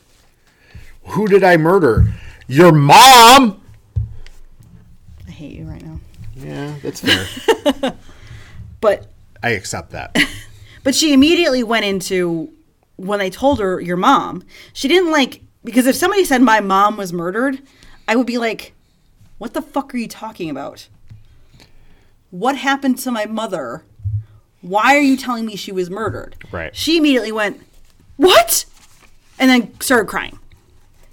Who 1.07 1.27
did 1.27 1.43
I 1.43 1.57
murder? 1.57 2.13
Your 2.47 2.71
mom. 2.71 3.61
I 5.27 5.31
hate 5.31 5.53
you 5.53 5.65
right 5.65 5.83
now. 5.83 5.99
Yeah, 6.35 6.75
that's 6.81 7.01
fair. 7.01 7.95
But 8.81 9.07
I 9.41 9.51
accept 9.51 9.91
that. 9.91 10.17
But 10.83 10.93
she 10.95 11.13
immediately 11.13 11.63
went 11.63 11.85
into 11.85 12.51
when 12.97 13.19
they 13.19 13.29
told 13.29 13.61
her 13.61 13.79
your 13.79 13.95
mom. 13.95 14.43
She 14.73 14.89
didn't 14.89 15.11
like 15.11 15.41
because 15.63 15.87
if 15.87 15.95
somebody 15.95 16.25
said 16.25 16.41
my 16.41 16.59
mom 16.59 16.97
was 16.97 17.13
murdered, 17.13 17.61
I 18.05 18.17
would 18.17 18.27
be 18.27 18.37
like, 18.37 18.73
"What 19.37 19.53
the 19.53 19.61
fuck 19.61 19.93
are 19.93 19.97
you 19.97 20.09
talking 20.09 20.49
about? 20.49 20.89
What 22.31 22.57
happened 22.57 22.97
to 22.99 23.11
my 23.11 23.25
mother? 23.25 23.85
Why 24.63 24.95
are 24.95 25.01
you 25.01 25.15
telling 25.15 25.45
me 25.45 25.55
she 25.55 25.71
was 25.71 25.91
murdered?" 25.91 26.35
Right. 26.51 26.75
She 26.75 26.97
immediately 26.97 27.31
went, 27.31 27.61
"What?" 28.17 28.65
and 29.37 29.49
then 29.49 29.79
started 29.79 30.07
crying. 30.07 30.39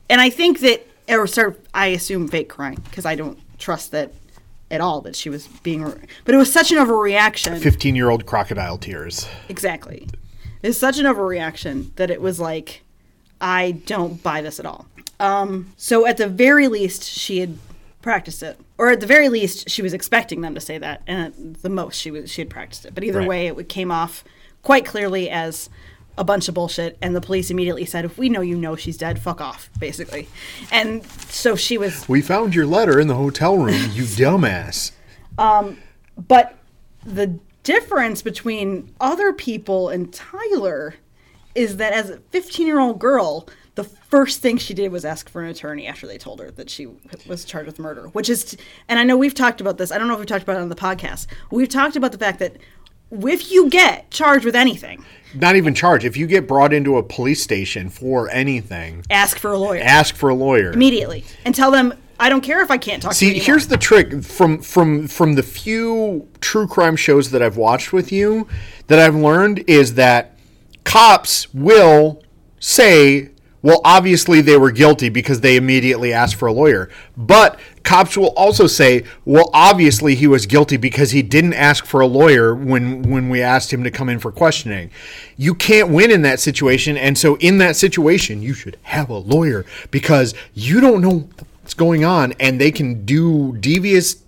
And 0.09 0.21
I 0.21 0.31
think 0.31 0.61
that 0.61 0.87
or 1.09 1.27
started 1.27 1.61
I 1.75 1.89
assume 1.89 2.29
fake 2.29 2.49
crying 2.49 2.81
because 2.85 3.05
I 3.05 3.15
don't 3.15 3.39
trust 3.59 3.91
that 3.91 4.13
at 4.71 4.81
all 4.81 5.01
that 5.01 5.17
she 5.17 5.29
was 5.29 5.49
being 5.65 5.83
but 6.25 6.35
it 6.35 6.39
was 6.39 6.53
such 6.53 6.71
an 6.71 6.79
overreaction 6.79 7.61
15 7.61 7.95
year 7.97 8.09
old 8.09 8.25
crocodile 8.25 8.79
tears. 8.79 9.29
Exactly. 9.49 10.07
It's 10.63 10.79
such 10.79 10.99
an 10.99 11.07
overreaction 11.07 11.95
that 11.97 12.11
it 12.11 12.21
was 12.21 12.39
like, 12.39 12.83
I 13.41 13.73
don't 13.87 14.23
buy 14.23 14.43
this 14.43 14.61
at 14.61 14.67
all. 14.67 14.87
Um, 15.19 15.73
so 15.77 16.07
at 16.07 16.19
the 16.19 16.29
very 16.29 16.69
least, 16.69 17.05
she 17.05 17.41
had 17.41 17.59
practiced 18.03 18.43
it, 18.43 18.59
or 18.81 18.89
at 18.89 19.01
the 19.01 19.07
very 19.07 19.29
least, 19.29 19.69
she 19.69 19.83
was 19.83 19.93
expecting 19.93 20.41
them 20.41 20.55
to 20.55 20.61
say 20.61 20.79
that, 20.79 21.03
and 21.07 21.27
at 21.27 21.63
the 21.63 21.69
most, 21.69 22.01
she 22.01 22.11
was 22.11 22.31
she 22.31 22.41
had 22.41 22.49
practiced 22.49 22.87
it. 22.87 22.95
But 22.95 23.05
either 23.05 23.19
Right. 23.19 23.29
way, 23.29 23.47
it 23.49 23.69
came 23.69 23.91
off 23.93 24.25
quite 24.63 24.87
clearly 24.87 25.29
as 25.29 25.69
a 26.17 26.25
bunch 26.25 26.49
of 26.49 26.55
bullshit, 26.55 26.97
and 27.03 27.15
the 27.15 27.21
police 27.21 27.51
immediately 27.51 27.85
said, 27.85 28.07
"If 28.07 28.17
we 28.17 28.31
know 28.31 28.41
you 28.41 28.57
know 28.57 28.77
she's 28.77 28.97
dead, 28.97 29.21
fuck 29.21 29.39
off," 29.43 29.69
basically. 29.79 30.29
And 30.73 31.05
so 31.29 31.57
she 31.57 31.77
was 31.77 32.09
We 32.09 32.23
found 32.23 32.55
your 32.55 32.65
letter 32.65 32.99
in 32.99 33.07
the 33.07 33.17
hotel 33.17 33.59
room, 33.59 33.91
you 33.93 34.05
dumbass. 34.05 34.93
Um, 35.37 35.77
but 36.27 36.57
the 37.05 37.39
difference 37.63 38.23
between 38.23 38.95
other 38.99 39.35
people 39.35 39.91
and 39.91 40.11
Tyler 40.11 40.95
is 41.55 41.77
that 41.77 41.93
as 41.93 42.09
a 42.09 42.17
15 42.31 42.67
year 42.67 42.81
old 42.81 42.99
girl, 42.99 43.47
the 43.83 43.89
first 43.89 44.41
thing 44.43 44.59
she 44.59 44.75
did 44.75 44.93
was 44.93 45.05
ask 45.05 45.29
for 45.31 45.43
an 45.43 45.49
attorney 45.49 45.87
after 45.87 46.07
they 46.07 46.19
told 46.19 46.41
her 46.41 46.51
that 46.53 46.69
she 46.69 46.87
was 47.27 47.45
charged 47.45 47.67
with 47.67 47.79
murder, 47.79 48.09
which 48.09 48.29
is, 48.29 48.57
and 48.89 48.99
I 48.99 49.05
know 49.05 49.17
we've 49.17 49.35
talked 49.35 49.61
about 49.61 49.79
this. 49.79 49.91
I 49.91 49.97
don't 49.99 50.07
know 50.09 50.15
if 50.15 50.19
we've 50.21 50.29
talked 50.29 50.43
about 50.43 50.57
it 50.57 50.61
on 50.61 50.69
the 50.69 50.75
podcast. 50.77 51.27
We've 51.51 51.69
talked 51.69 51.97
about 51.97 52.13
the 52.13 52.19
fact 52.19 52.39
that 52.41 52.57
if 53.11 53.51
you 53.51 53.71
get 53.71 54.11
charged 54.11 54.45
with 54.45 54.55
anything, 54.55 55.05
Not 55.35 55.57
even 55.57 55.75
charged, 55.75 56.05
If 56.05 56.17
you 56.17 56.27
get 56.27 56.47
brought 56.47 56.73
into 56.73 56.97
a 56.97 57.03
police 57.03 57.43
station 57.43 57.89
for 57.89 58.29
anything, 58.31 59.05
ask 59.11 59.39
for 59.39 59.51
a 59.53 59.59
lawyer 59.59 59.81
ask 59.83 60.15
for 60.15 60.29
a 60.29 60.35
lawyer. 60.35 60.73
immediately 60.73 61.25
and 61.45 61.55
tell 61.55 61.71
them, 61.71 61.95
I 62.21 62.29
don't 62.29 62.43
care 62.43 62.63
if 62.63 62.71
I 62.71 62.77
can't 62.77 63.03
talk 63.03 63.13
to 63.13 63.17
See, 63.19 63.27
you. 63.27 63.31
anymore." 63.33 63.47
here's 63.47 63.67
the 63.69 63.79
trick 63.79 64.23
from 64.23 64.61
from 64.61 65.09
from 65.09 65.35
the 65.35 65.43
few 65.43 66.29
true 66.41 66.67
crime 66.67 66.97
shows 66.97 67.31
that 67.31 67.43
I've 67.43 67.57
watched 67.57 67.93
with 67.93 68.13
you 68.13 68.47
that 68.89 68.99
I've 68.99 69.15
learned 69.17 69.65
is 69.67 69.95
that 69.95 70.37
cops 70.85 71.53
will 71.55 72.23
say, 72.61 73.31
well, 73.63 73.81
obviously 73.85 74.41
they 74.41 74.57
were 74.57 74.71
guilty 74.71 75.09
because 75.09 75.41
they 75.41 75.57
immediately 75.57 76.13
asked 76.13 76.37
for 76.37 76.47
a 76.47 76.53
lawyer. 76.53 76.89
But 77.17 77.59
cops 77.83 78.17
will 78.17 78.33
also 78.37 78.67
say, 78.67 79.05
well, 79.25 79.51
obviously 79.53 80.15
he 80.15 80.27
was 80.27 80.47
guilty 80.47 80.77
because 80.77 81.11
he 81.11 81.23
didn't 81.23 81.55
ask 81.55 81.85
for 81.85 82.01
a 82.01 82.07
lawyer 82.07 82.55
when 82.55 83.03
when 83.03 83.29
we 83.29 83.43
asked 83.43 83.73
him 83.73 83.85
to 83.85 83.91
come 83.91 84.09
in 84.09 84.19
for 84.19 84.33
questioning. 84.33 84.91
You 85.37 85.55
can't 85.55 85.91
win 85.91 86.11
in 86.11 86.23
that 86.23 86.41
situation, 86.41 86.97
and 86.97 87.19
so 87.19 87.37
in 87.37 87.59
that 87.59 87.77
situation, 87.77 88.43
you 88.43 88.55
should 88.55 88.79
have 88.83 89.11
a 89.11 89.19
lawyer 89.19 89.67
because 89.91 90.35
you 90.55 90.81
don't 90.81 91.03
know 91.03 91.29
what's 91.63 91.75
going 91.75 92.05
on 92.05 92.33
and 92.41 92.61
they 92.61 92.71
can 92.71 93.05
do 93.05 93.57
devious 93.59 94.23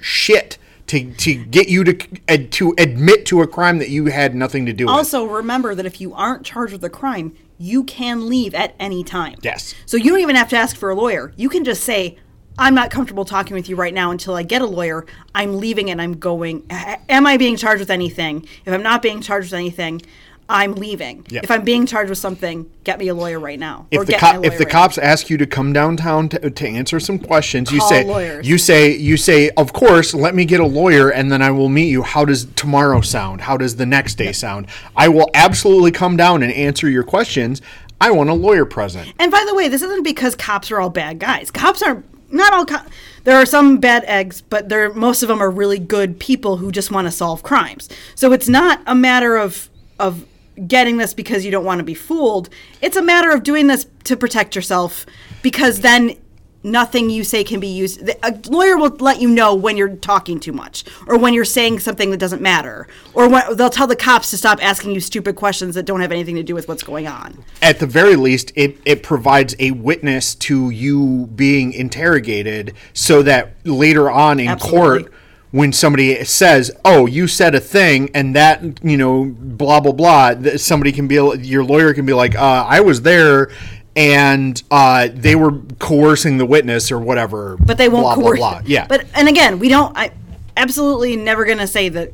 shit 0.00 0.58
to, 0.86 1.12
to 1.14 1.34
get 1.46 1.68
you 1.68 1.82
to 1.84 1.94
to 2.36 2.74
admit 2.78 3.26
to 3.26 3.40
a 3.40 3.46
crime 3.46 3.78
that 3.78 3.88
you 3.88 4.06
had 4.06 4.34
nothing 4.34 4.66
to 4.66 4.72
do 4.72 4.84
with. 4.84 4.94
Also, 4.94 5.24
remember 5.24 5.74
that 5.74 5.86
if 5.86 6.00
you 6.00 6.12
aren't 6.14 6.44
charged 6.44 6.72
with 6.72 6.84
a 6.84 6.90
crime, 6.90 7.34
you 7.64 7.82
can 7.84 8.28
leave 8.28 8.54
at 8.54 8.74
any 8.78 9.02
time. 9.02 9.36
Yes. 9.42 9.74
So 9.86 9.96
you 9.96 10.10
don't 10.10 10.20
even 10.20 10.36
have 10.36 10.50
to 10.50 10.56
ask 10.56 10.76
for 10.76 10.90
a 10.90 10.94
lawyer. 10.94 11.32
You 11.36 11.48
can 11.48 11.64
just 11.64 11.82
say, 11.82 12.18
I'm 12.58 12.74
not 12.74 12.90
comfortable 12.90 13.24
talking 13.24 13.54
with 13.54 13.68
you 13.68 13.74
right 13.74 13.94
now 13.94 14.10
until 14.10 14.34
I 14.34 14.42
get 14.42 14.60
a 14.62 14.66
lawyer. 14.66 15.06
I'm 15.34 15.58
leaving 15.58 15.90
and 15.90 16.00
I'm 16.00 16.18
going. 16.18 16.66
Am 16.70 17.26
I 17.26 17.36
being 17.36 17.56
charged 17.56 17.80
with 17.80 17.90
anything? 17.90 18.46
If 18.64 18.72
I'm 18.72 18.82
not 18.82 19.02
being 19.02 19.20
charged 19.22 19.46
with 19.46 19.58
anything, 19.58 20.02
I'm 20.48 20.74
leaving. 20.74 21.24
Yep. 21.30 21.44
If 21.44 21.50
I'm 21.50 21.62
being 21.62 21.86
charged 21.86 22.10
with 22.10 22.18
something, 22.18 22.70
get 22.84 22.98
me 22.98 23.08
a 23.08 23.14
lawyer 23.14 23.40
right 23.40 23.58
now. 23.58 23.86
if 23.90 24.06
the 24.06 24.12
get 24.12 24.20
cop, 24.20 24.44
if 24.44 24.58
the 24.58 24.64
right 24.64 24.72
cops 24.72 24.98
ask 24.98 25.30
you 25.30 25.38
to 25.38 25.46
come 25.46 25.72
downtown 25.72 26.28
to, 26.30 26.50
to 26.50 26.68
answer 26.68 27.00
some 27.00 27.18
questions, 27.18 27.72
you 27.72 27.78
Call 27.78 27.88
say 27.88 28.04
lawyers. 28.04 28.46
you 28.46 28.58
say 28.58 28.94
you 28.94 29.16
say 29.16 29.50
of 29.56 29.72
course 29.72 30.12
let 30.12 30.34
me 30.34 30.44
get 30.44 30.60
a 30.60 30.66
lawyer 30.66 31.08
and 31.10 31.32
then 31.32 31.40
I 31.40 31.50
will 31.50 31.68
meet 31.70 31.88
you. 31.88 32.02
How 32.02 32.24
does 32.24 32.44
tomorrow 32.56 33.00
sound? 33.00 33.40
How 33.42 33.56
does 33.56 33.76
the 33.76 33.86
next 33.86 34.16
day 34.16 34.32
sound? 34.32 34.66
I 34.94 35.08
will 35.08 35.30
absolutely 35.32 35.92
come 35.92 36.16
down 36.16 36.42
and 36.42 36.52
answer 36.52 36.88
your 36.90 37.04
questions. 37.04 37.62
I 38.00 38.10
want 38.10 38.28
a 38.28 38.34
lawyer 38.34 38.66
present. 38.66 39.12
And 39.18 39.32
by 39.32 39.44
the 39.46 39.54
way, 39.54 39.68
this 39.68 39.80
isn't 39.80 40.02
because 40.02 40.34
cops 40.34 40.70
are 40.70 40.80
all 40.80 40.90
bad 40.90 41.18
guys. 41.18 41.50
Cops 41.50 41.80
are 41.80 42.02
not 42.30 42.52
all. 42.52 42.66
Co- 42.66 42.84
there 43.22 43.36
are 43.36 43.46
some 43.46 43.78
bad 43.78 44.04
eggs, 44.06 44.42
but 44.42 44.68
there 44.68 44.92
most 44.92 45.22
of 45.22 45.28
them 45.28 45.40
are 45.40 45.50
really 45.50 45.78
good 45.78 46.18
people 46.18 46.58
who 46.58 46.70
just 46.70 46.90
want 46.90 47.06
to 47.06 47.10
solve 47.10 47.42
crimes. 47.42 47.88
So 48.14 48.32
it's 48.32 48.48
not 48.48 48.82
a 48.86 48.94
matter 48.94 49.36
of 49.36 49.70
of 49.98 50.26
getting 50.66 50.96
this 50.96 51.14
because 51.14 51.44
you 51.44 51.50
don't 51.50 51.64
want 51.64 51.78
to 51.78 51.84
be 51.84 51.94
fooled. 51.94 52.48
It's 52.80 52.96
a 52.96 53.02
matter 53.02 53.30
of 53.30 53.42
doing 53.42 53.66
this 53.66 53.86
to 54.04 54.16
protect 54.16 54.54
yourself 54.54 55.06
because 55.42 55.80
then 55.80 56.16
nothing 56.64 57.10
you 57.10 57.22
say 57.22 57.44
can 57.44 57.60
be 57.60 57.68
used. 57.68 58.08
A 58.22 58.40
lawyer 58.48 58.76
will 58.76 58.96
let 58.98 59.20
you 59.20 59.28
know 59.28 59.54
when 59.54 59.76
you're 59.76 59.94
talking 59.96 60.40
too 60.40 60.52
much, 60.52 60.84
or 61.06 61.18
when 61.18 61.34
you're 61.34 61.44
saying 61.44 61.80
something 61.80 62.10
that 62.10 62.16
doesn't 62.16 62.40
matter, 62.40 62.88
or 63.12 63.28
when 63.28 63.56
they'll 63.56 63.70
tell 63.70 63.86
the 63.86 63.94
cops 63.94 64.30
to 64.30 64.38
stop 64.38 64.58
asking 64.62 64.92
you 64.92 65.00
stupid 65.00 65.36
questions 65.36 65.74
that 65.74 65.84
don't 65.84 66.00
have 66.00 66.10
anything 66.10 66.34
to 66.36 66.42
do 66.42 66.54
with 66.54 66.66
what's 66.66 66.82
going 66.82 67.06
on. 67.06 67.44
At 67.60 67.78
the 67.78 67.86
very 67.86 68.16
least, 68.16 68.50
it, 68.56 68.78
it 68.84 69.02
provides 69.02 69.54
a 69.58 69.72
witness 69.72 70.34
to 70.36 70.70
you 70.70 71.28
being 71.34 71.72
interrogated 71.72 72.74
so 72.94 73.22
that 73.22 73.54
later 73.64 74.10
on 74.10 74.40
in 74.40 74.48
Absolutely. 74.48 75.02
court, 75.02 75.12
when 75.54 75.72
somebody 75.72 76.24
says, 76.24 76.72
"Oh, 76.84 77.06
you 77.06 77.28
said 77.28 77.54
a 77.54 77.60
thing," 77.60 78.10
and 78.12 78.34
that 78.34 78.60
you 78.82 78.96
know, 78.96 79.32
blah 79.38 79.78
blah 79.78 79.92
blah, 79.92 80.34
somebody 80.56 80.90
can 80.90 81.06
be 81.06 81.14
your 81.14 81.62
lawyer 81.64 81.94
can 81.94 82.04
be 82.04 82.12
like, 82.12 82.34
uh, 82.34 82.64
"I 82.68 82.80
was 82.80 83.02
there." 83.02 83.50
And 83.96 84.60
uh, 84.72 85.08
they 85.14 85.36
were 85.36 85.52
coercing 85.78 86.38
the 86.38 86.44
witness 86.46 86.90
or 86.90 86.98
whatever, 86.98 87.56
But 87.64 87.78
they 87.78 87.88
won't 87.88 88.02
blah, 88.02 88.14
coerce. 88.16 88.38
blah 88.40 88.50
blah. 88.58 88.62
Yeah, 88.66 88.86
But 88.88 89.06
and 89.14 89.28
again, 89.28 89.60
we 89.60 89.68
don't. 89.68 89.96
I 89.96 90.10
absolutely 90.56 91.14
never 91.16 91.44
gonna 91.44 91.68
say 91.68 91.88
that. 91.90 92.10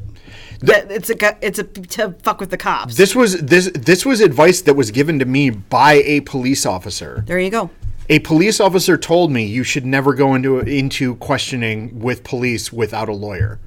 That 0.61 0.91
it's 0.91 1.09
a 1.09 1.17
it's 1.41 1.59
a 1.59 1.63
to 1.65 2.13
fuck 2.23 2.39
with 2.39 2.51
the 2.51 2.59
cops. 2.59 2.95
this 2.99 3.17
was 3.17 3.39
this 3.41 3.71
this 3.75 4.05
was 4.05 4.21
advice 4.21 4.61
that 4.61 4.75
was 4.75 4.91
given 4.91 5.19
to 5.21 5.25
me 5.25 5.49
by 5.49 5.95
a 6.05 6.21
police 6.21 6.67
officer. 6.67 7.25
there 7.27 7.39
you 7.41 7.49
go. 7.49 7.71
A 8.11 8.19
police 8.19 8.59
officer 8.61 8.99
told 8.99 9.31
me 9.31 9.45
you 9.45 9.63
should 9.63 9.87
never 9.87 10.15
go 10.15 10.35
into 10.35 10.59
into 10.59 11.15
questioning 11.17 12.01
with 12.01 12.25
police 12.25 12.73
without 12.73 13.09
a 13.09 13.13
lawyer. 13.13 13.61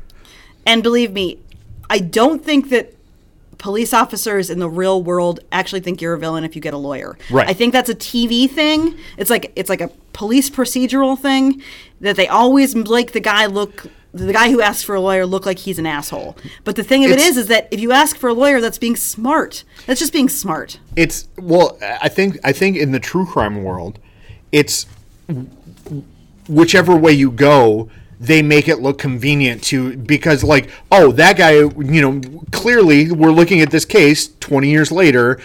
And 0.66 0.84
believe 0.84 1.14
me, 1.14 1.39
I 1.89 2.00
don't 2.00 2.44
think 2.44 2.70
that 2.70 2.94
police 3.58 3.94
officers 3.94 4.50
in 4.50 4.60
the 4.60 4.70
real 4.70 5.02
world 5.02 5.39
actually 5.54 5.80
think 5.80 6.02
you're 6.02 6.14
a 6.14 6.20
villain 6.20 6.44
if 6.44 6.58
you 6.58 6.62
get 6.62 6.74
a 6.74 6.78
lawyer. 6.78 7.18
Right. 7.32 7.48
I 7.48 7.54
think 7.54 7.72
that's 7.72 7.89
a 7.89 7.96
TV 7.96 8.50
thing. 8.50 8.98
It's 9.18 9.30
like 9.30 9.54
it's 9.56 9.70
like 9.70 9.80
a 9.80 9.89
police 10.12 10.50
procedural 10.50 11.18
thing 11.18 11.62
that 12.02 12.18
they 12.18 12.28
always 12.28 12.76
make 12.76 13.14
the 13.14 13.22
guy 13.22 13.46
look 13.46 13.86
the 14.14 14.34
guy 14.34 14.52
who 14.52 14.62
asks 14.62 14.84
for 14.84 14.94
a 14.94 15.00
lawyer 15.00 15.26
look 15.26 15.46
like 15.46 15.58
he's 15.60 15.80
an 15.80 15.86
asshole. 15.88 16.38
But 16.66 16.76
the 16.76 16.84
thing 16.84 17.04
of 17.06 17.12
it 17.12 17.14
It's- 17.16 17.30
is 17.32 17.38
is 17.38 17.48
that 17.48 17.70
if 17.72 17.80
you 17.80 17.94
ask 17.94 18.18
for 18.18 18.28
a 18.28 18.34
lawyer 18.34 18.60
that's 18.60 18.78
being 18.78 18.98
smart. 18.98 19.64
That's 19.88 20.00
just 20.02 20.12
being 20.14 20.30
smart. 20.30 20.80
It's 20.98 21.30
well, 21.38 21.78
I 21.82 22.10
think 22.10 22.38
I 22.44 22.52
think 22.52 22.76
in 22.76 22.91
the 22.91 23.00
true 23.00 23.26
crime 23.26 23.64
world, 23.64 24.00
it's 24.54 24.86
whichever 26.47 26.95
way 26.95 27.12
you 27.12 27.32
go, 27.32 27.89
they 28.20 28.41
make 28.41 28.70
it 28.70 28.80
look 28.80 28.99
convenient 28.99 29.64
to 29.64 29.97
because 29.97 30.43
like, 30.43 30.70
oh, 30.91 31.12
that 31.12 31.36
guy, 31.36 31.56
you 31.56 32.01
know, 32.01 32.22
clearly 32.51 33.12
we're 33.12 33.32
looking 33.32 33.60
at 33.60 33.72
this 33.72 33.84
case 33.84 34.30
20 34.39 34.70
years 34.70 34.91
later 34.91 35.41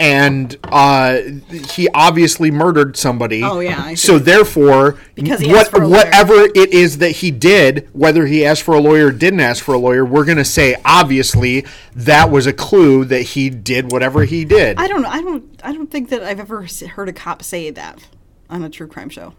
and 0.00 0.56
uh, 0.64 1.18
he 1.50 1.88
obviously 1.92 2.50
murdered 2.52 2.96
somebody. 2.96 3.42
Oh, 3.42 3.58
yeah. 3.58 3.94
So 3.94 4.18
therefore, 4.18 4.96
what, 5.16 5.40
asked 5.40 5.70
for 5.72 5.82
a 5.82 5.88
lawyer. 5.88 6.04
whatever 6.04 6.34
it 6.34 6.72
is 6.72 6.98
that 6.98 7.10
he 7.10 7.32
did, 7.32 7.88
whether 7.92 8.26
he 8.26 8.46
asked 8.46 8.62
for 8.62 8.74
a 8.74 8.80
lawyer 8.80 9.08
or 9.08 9.12
didn't 9.12 9.40
ask 9.40 9.62
for 9.62 9.74
a 9.74 9.78
lawyer, 9.78 10.04
we're 10.04 10.24
going 10.24 10.38
to 10.38 10.44
say 10.44 10.76
obviously 10.84 11.66
that 11.96 12.30
was 12.30 12.46
a 12.46 12.52
clue 12.52 13.04
that 13.06 13.22
he 13.22 13.50
did 13.50 13.90
whatever 13.90 14.24
he 14.24 14.44
did. 14.44 14.78
I 14.78 14.86
don't 14.86 15.02
know. 15.02 15.08
I 15.08 15.20
don't 15.20 15.60
I 15.64 15.72
don't 15.72 15.90
think 15.90 16.10
that 16.10 16.22
I've 16.22 16.40
ever 16.40 16.66
heard 16.94 17.08
a 17.08 17.12
cop 17.12 17.42
say 17.42 17.70
that 17.70 18.06
on 18.50 18.62
a 18.62 18.70
true 18.70 18.86
crime 18.88 19.08
show. 19.08 19.34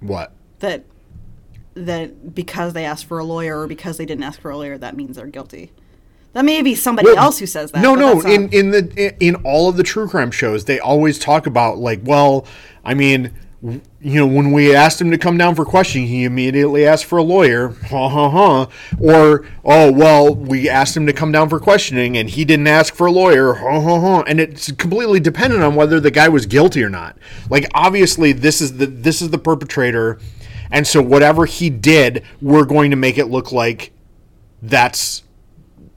what? 0.00 0.32
that 0.60 0.84
that 1.74 2.34
because 2.34 2.72
they 2.74 2.84
asked 2.84 3.06
for 3.06 3.18
a 3.18 3.24
lawyer 3.24 3.60
or 3.60 3.66
because 3.66 3.96
they 3.96 4.04
didn't 4.04 4.24
ask 4.24 4.40
for 4.40 4.50
a 4.50 4.56
lawyer, 4.56 4.76
that 4.76 4.96
means 4.96 5.16
they're 5.16 5.26
guilty. 5.26 5.72
That 6.32 6.44
may 6.44 6.62
be 6.62 6.74
somebody 6.74 7.08
Well, 7.08 7.18
else 7.18 7.38
who 7.38 7.46
says 7.46 7.72
that. 7.72 7.82
No, 7.82 7.94
no. 7.94 8.20
In 8.20 8.48
in 8.52 8.70
the 8.70 9.14
in 9.20 9.36
all 9.36 9.68
of 9.68 9.76
the 9.76 9.82
true 9.82 10.08
crime 10.08 10.30
shows, 10.30 10.64
they 10.66 10.78
always 10.78 11.18
talk 11.18 11.46
about 11.46 11.78
like, 11.78 12.00
well, 12.04 12.46
I 12.84 12.94
mean, 12.94 13.32
you 13.62 13.80
know, 14.00 14.26
when 14.26 14.52
we 14.52 14.74
asked 14.74 15.00
him 15.00 15.10
to 15.10 15.18
come 15.18 15.36
down 15.36 15.54
for 15.54 15.66
questioning, 15.66 16.08
he 16.08 16.24
immediately 16.24 16.86
asked 16.86 17.04
for 17.04 17.18
a 17.18 17.22
lawyer. 17.22 17.74
Ha 17.90 18.08
ha 18.08 18.30
ha. 18.30 18.68
Or 19.00 19.44
oh 19.64 19.90
well, 19.92 20.34
we 20.34 20.68
asked 20.68 20.96
him 20.96 21.06
to 21.06 21.12
come 21.12 21.32
down 21.32 21.48
for 21.48 21.58
questioning, 21.58 22.16
and 22.16 22.30
he 22.30 22.44
didn't 22.44 22.68
ask 22.68 22.94
for 22.94 23.08
a 23.08 23.10
lawyer. 23.10 23.54
Ha 23.54 23.80
ha 23.80 24.00
ha. 24.00 24.22
And 24.26 24.40
it's 24.40 24.70
completely 24.72 25.18
dependent 25.18 25.62
on 25.62 25.74
whether 25.74 25.98
the 25.98 26.12
guy 26.12 26.28
was 26.28 26.46
guilty 26.46 26.82
or 26.84 26.88
not. 26.88 27.18
Like 27.50 27.66
obviously, 27.74 28.32
this 28.32 28.60
is 28.60 28.78
the 28.78 28.86
this 28.86 29.20
is 29.20 29.30
the 29.30 29.38
perpetrator, 29.38 30.20
and 30.70 30.86
so 30.86 31.02
whatever 31.02 31.46
he 31.46 31.68
did, 31.68 32.22
we're 32.40 32.64
going 32.64 32.90
to 32.92 32.96
make 32.96 33.18
it 33.18 33.26
look 33.26 33.50
like 33.50 33.92
that's 34.62 35.24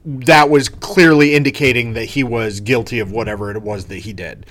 that 0.04 0.50
was 0.50 0.68
clearly 0.68 1.34
indicating 1.34 1.94
that 1.94 2.06
he 2.06 2.24
was 2.24 2.60
guilty 2.60 2.98
of 2.98 3.10
whatever 3.12 3.50
it 3.50 3.62
was 3.62 3.86
that 3.86 3.98
he 3.98 4.12
did, 4.12 4.46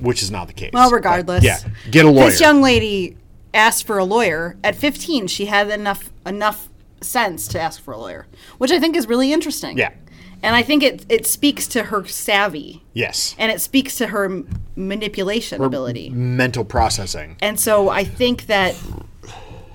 which 0.00 0.22
is 0.22 0.30
not 0.30 0.46
the 0.48 0.52
case. 0.54 0.70
well, 0.72 0.90
But, 0.90 0.96
regardless, 0.96 1.44
yeah, 1.44 1.58
get 1.90 2.04
a 2.04 2.10
lawyer. 2.10 2.30
This 2.30 2.40
young 2.40 2.60
lady 2.62 3.16
asked 3.54 3.86
for 3.86 3.98
a 3.98 4.04
lawyer 4.04 4.56
at 4.62 4.74
15. 4.76 5.26
She 5.28 5.46
had 5.46 5.70
enough 5.70 6.10
enough 6.24 6.68
sense 7.00 7.46
to 7.48 7.60
ask 7.60 7.80
for 7.82 7.92
a 7.92 7.98
lawyer, 7.98 8.26
which 8.58 8.70
I 8.70 8.78
think 8.80 8.96
is 8.96 9.06
really 9.06 9.32
interesting. 9.32 9.76
Yeah. 9.78 9.90
and 10.42 10.54
I 10.56 10.62
think 10.62 10.82
it 10.82 11.06
it 11.08 11.26
speaks 11.26 11.66
to 11.68 11.84
her 11.84 12.04
savvy, 12.06 12.82
yes, 12.94 13.34
and 13.38 13.50
it 13.52 13.60
speaks 13.60 13.96
to 13.98 14.08
her 14.08 14.42
manipulation 14.76 15.62
ability. 15.62 16.10
mental 16.10 16.64
processing. 16.64 17.36
And 17.40 17.58
so 17.58 17.88
I 17.88 18.04
think 18.04 18.46
that 18.46 18.74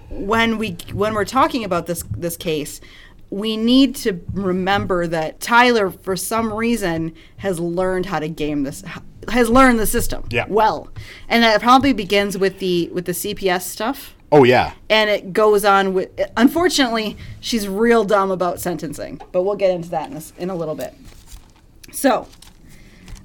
when 0.09 0.57
we 0.57 0.77
when 0.93 1.13
we're 1.13 1.25
talking 1.25 1.63
about 1.63 1.87
this 1.87 2.03
this 2.15 2.37
case, 2.37 2.81
we 3.29 3.55
need 3.57 3.95
to 3.97 4.19
remember 4.33 5.07
that 5.07 5.39
Tyler, 5.39 5.89
for 5.89 6.15
some 6.15 6.53
reason, 6.53 7.13
has 7.37 7.59
learned 7.59 8.07
how 8.07 8.19
to 8.19 8.27
game 8.27 8.63
this, 8.63 8.83
has 9.29 9.49
learned 9.49 9.79
the 9.79 9.85
system 9.85 10.23
Yeah. 10.29 10.45
well, 10.49 10.89
and 11.29 11.43
that 11.43 11.61
probably 11.61 11.93
begins 11.93 12.37
with 12.37 12.59
the 12.59 12.89
with 12.93 13.05
the 13.05 13.11
CPS 13.13 13.61
stuff, 13.63 14.15
Oh 14.31 14.43
yeah, 14.43 14.73
and 14.89 15.09
it 15.09 15.33
goes 15.33 15.63
on 15.65 15.93
with. 15.93 16.09
Unfortunately, 16.37 17.17
she's 17.39 17.67
real 17.67 18.03
dumb 18.03 18.31
about 18.31 18.59
sentencing, 18.59 19.21
but 19.31 19.43
we'll 19.43 19.55
get 19.55 19.71
into 19.71 19.89
that 19.89 20.09
in 20.09 20.17
a, 20.17 20.21
in 20.37 20.49
a 20.49 20.55
little 20.55 20.75
bit. 20.75 20.93
So, 21.91 22.27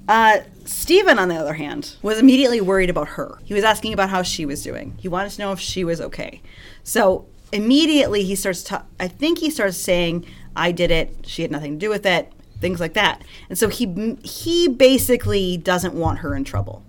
uh, 0.07 0.39
Stephen, 0.65 1.17
on 1.19 1.29
the 1.29 1.35
other 1.35 1.53
hand, 1.53 1.95
was 2.01 2.19
immediately 2.19 2.59
worried 2.61 2.89
about 2.89 3.09
her. 3.09 3.39
He 3.43 3.53
was 3.53 3.63
asking 3.63 3.93
about 3.93 4.09
how 4.09 4.21
she 4.21 4.45
was 4.45 4.61
doing. 4.63 4.95
He 4.99 5.07
wanted 5.07 5.31
to 5.31 5.39
know 5.41 5.51
if 5.53 5.59
she 5.59 5.83
was 5.83 6.01
okay. 6.01 6.41
So 6.83 7.25
immediately 7.53 8.23
he 8.23 8.35
starts. 8.35 8.63
Ta- 8.63 8.83
I 8.99 9.07
think 9.07 9.39
he 9.39 9.49
starts 9.49 9.77
saying, 9.77 10.25
"I 10.55 10.71
did 10.71 10.91
it. 10.91 11.15
She 11.25 11.41
had 11.41 11.51
nothing 11.51 11.73
to 11.73 11.77
do 11.85 11.89
with 11.89 12.05
it." 12.05 12.31
Things 12.59 12.79
like 12.79 12.93
that. 12.93 13.21
And 13.49 13.57
so 13.57 13.69
he 13.69 14.17
he 14.23 14.67
basically 14.67 15.57
doesn't 15.57 15.93
want 15.93 16.19
her 16.19 16.35
in 16.35 16.43
trouble, 16.43 16.83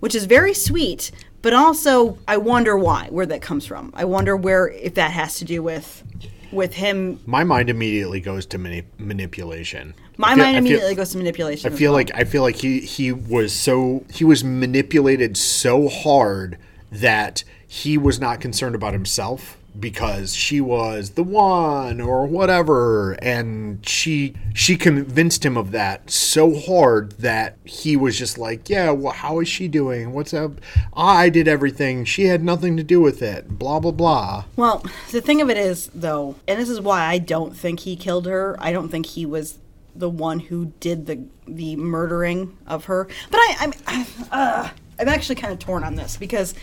which 0.00 0.14
is 0.14 0.24
very 0.26 0.54
sweet. 0.54 1.10
But 1.42 1.54
also, 1.54 2.18
I 2.28 2.36
wonder 2.36 2.76
why, 2.76 3.06
where 3.10 3.24
that 3.26 3.40
comes 3.40 3.64
from. 3.64 3.92
I 3.96 4.04
wonder 4.04 4.36
where 4.36 4.68
if 4.68 4.94
that 4.94 5.10
has 5.12 5.36
to 5.38 5.44
do 5.44 5.62
with 5.62 6.04
with 6.52 6.74
him. 6.74 7.20
my 7.26 7.44
mind 7.44 7.70
immediately 7.70 8.20
goes 8.20 8.44
to 8.46 8.58
mani- 8.58 8.82
manipulation. 8.98 9.94
My 10.16 10.28
feel- 10.34 10.36
mind 10.38 10.48
I 10.48 10.52
feel- 10.52 10.58
immediately 10.58 10.94
goes 10.94 11.10
to 11.10 11.18
manipulation. 11.18 11.72
I 11.72 11.76
feel 11.76 11.92
well. 11.92 11.98
like 11.98 12.10
I 12.14 12.24
feel 12.24 12.42
like 12.42 12.56
he 12.56 12.80
he 12.80 13.10
was 13.12 13.52
so 13.52 14.04
he 14.12 14.24
was 14.24 14.44
manipulated 14.44 15.36
so 15.36 15.88
hard 15.88 16.58
that 16.92 17.42
he 17.66 17.96
was 17.96 18.18
not 18.20 18.40
concerned 18.40 18.74
about 18.74 18.92
himself 18.92 19.56
because 19.78 20.34
she 20.34 20.60
was 20.60 21.10
the 21.10 21.22
one 21.22 22.00
or 22.00 22.26
whatever 22.26 23.12
and 23.22 23.86
she 23.86 24.34
she 24.54 24.76
convinced 24.76 25.44
him 25.44 25.56
of 25.56 25.70
that 25.70 26.10
so 26.10 26.54
hard 26.58 27.12
that 27.12 27.56
he 27.64 27.96
was 27.96 28.18
just 28.18 28.36
like 28.36 28.68
yeah 28.68 28.90
well 28.90 29.12
how 29.12 29.38
is 29.40 29.48
she 29.48 29.68
doing? 29.68 30.12
What's 30.12 30.32
up? 30.32 30.52
I 30.94 31.28
did 31.28 31.46
everything. 31.46 32.04
She 32.04 32.24
had 32.24 32.42
nothing 32.42 32.76
to 32.76 32.82
do 32.82 33.00
with 33.00 33.22
it. 33.22 33.58
Blah 33.58 33.80
blah 33.80 33.90
blah. 33.90 34.44
Well, 34.56 34.84
the 35.10 35.20
thing 35.20 35.40
of 35.40 35.50
it 35.50 35.56
is, 35.56 35.90
though, 35.94 36.36
and 36.48 36.58
this 36.58 36.68
is 36.68 36.80
why 36.80 37.04
I 37.04 37.18
don't 37.18 37.56
think 37.56 37.80
he 37.80 37.96
killed 37.96 38.26
her. 38.26 38.56
I 38.58 38.72
don't 38.72 38.88
think 38.88 39.06
he 39.06 39.26
was 39.26 39.58
the 39.94 40.08
one 40.08 40.40
who 40.40 40.72
did 40.80 41.06
the 41.06 41.24
the 41.46 41.76
murdering 41.76 42.56
of 42.66 42.86
her. 42.86 43.08
But 43.30 43.38
I, 43.38 43.72
I'm 43.86 44.06
uh, 44.32 44.70
I'm 44.98 45.08
actually 45.08 45.36
kind 45.36 45.52
of 45.52 45.58
torn 45.58 45.84
on 45.84 45.94
this 45.94 46.16
because 46.16 46.54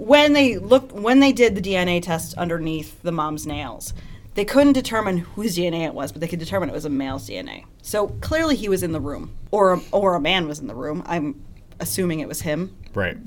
when 0.00 0.32
they 0.32 0.56
looked 0.56 0.92
when 0.92 1.20
they 1.20 1.30
did 1.30 1.54
the 1.54 1.60
DNA 1.60 2.02
test 2.02 2.34
underneath 2.38 3.02
the 3.02 3.12
mom's 3.12 3.46
nails, 3.46 3.92
they 4.32 4.46
couldn't 4.46 4.72
determine 4.72 5.18
whose 5.18 5.58
DNA 5.58 5.84
it 5.84 5.92
was, 5.92 6.10
but 6.10 6.22
they 6.22 6.26
could 6.26 6.38
determine 6.38 6.70
it 6.70 6.72
was 6.72 6.86
a 6.86 6.90
male's 6.90 7.28
DNA. 7.28 7.66
So 7.82 8.08
clearly 8.08 8.56
he 8.56 8.70
was 8.70 8.82
in 8.82 8.92
the 8.92 9.00
room, 9.00 9.36
or 9.50 9.74
a, 9.74 9.80
or 9.92 10.14
a 10.14 10.20
man 10.20 10.48
was 10.48 10.58
in 10.58 10.68
the 10.68 10.74
room. 10.74 11.02
I'm 11.04 11.44
assuming 11.80 12.20
it 12.20 12.28
was 12.28 12.40
him. 12.40 12.74
right 12.94 13.18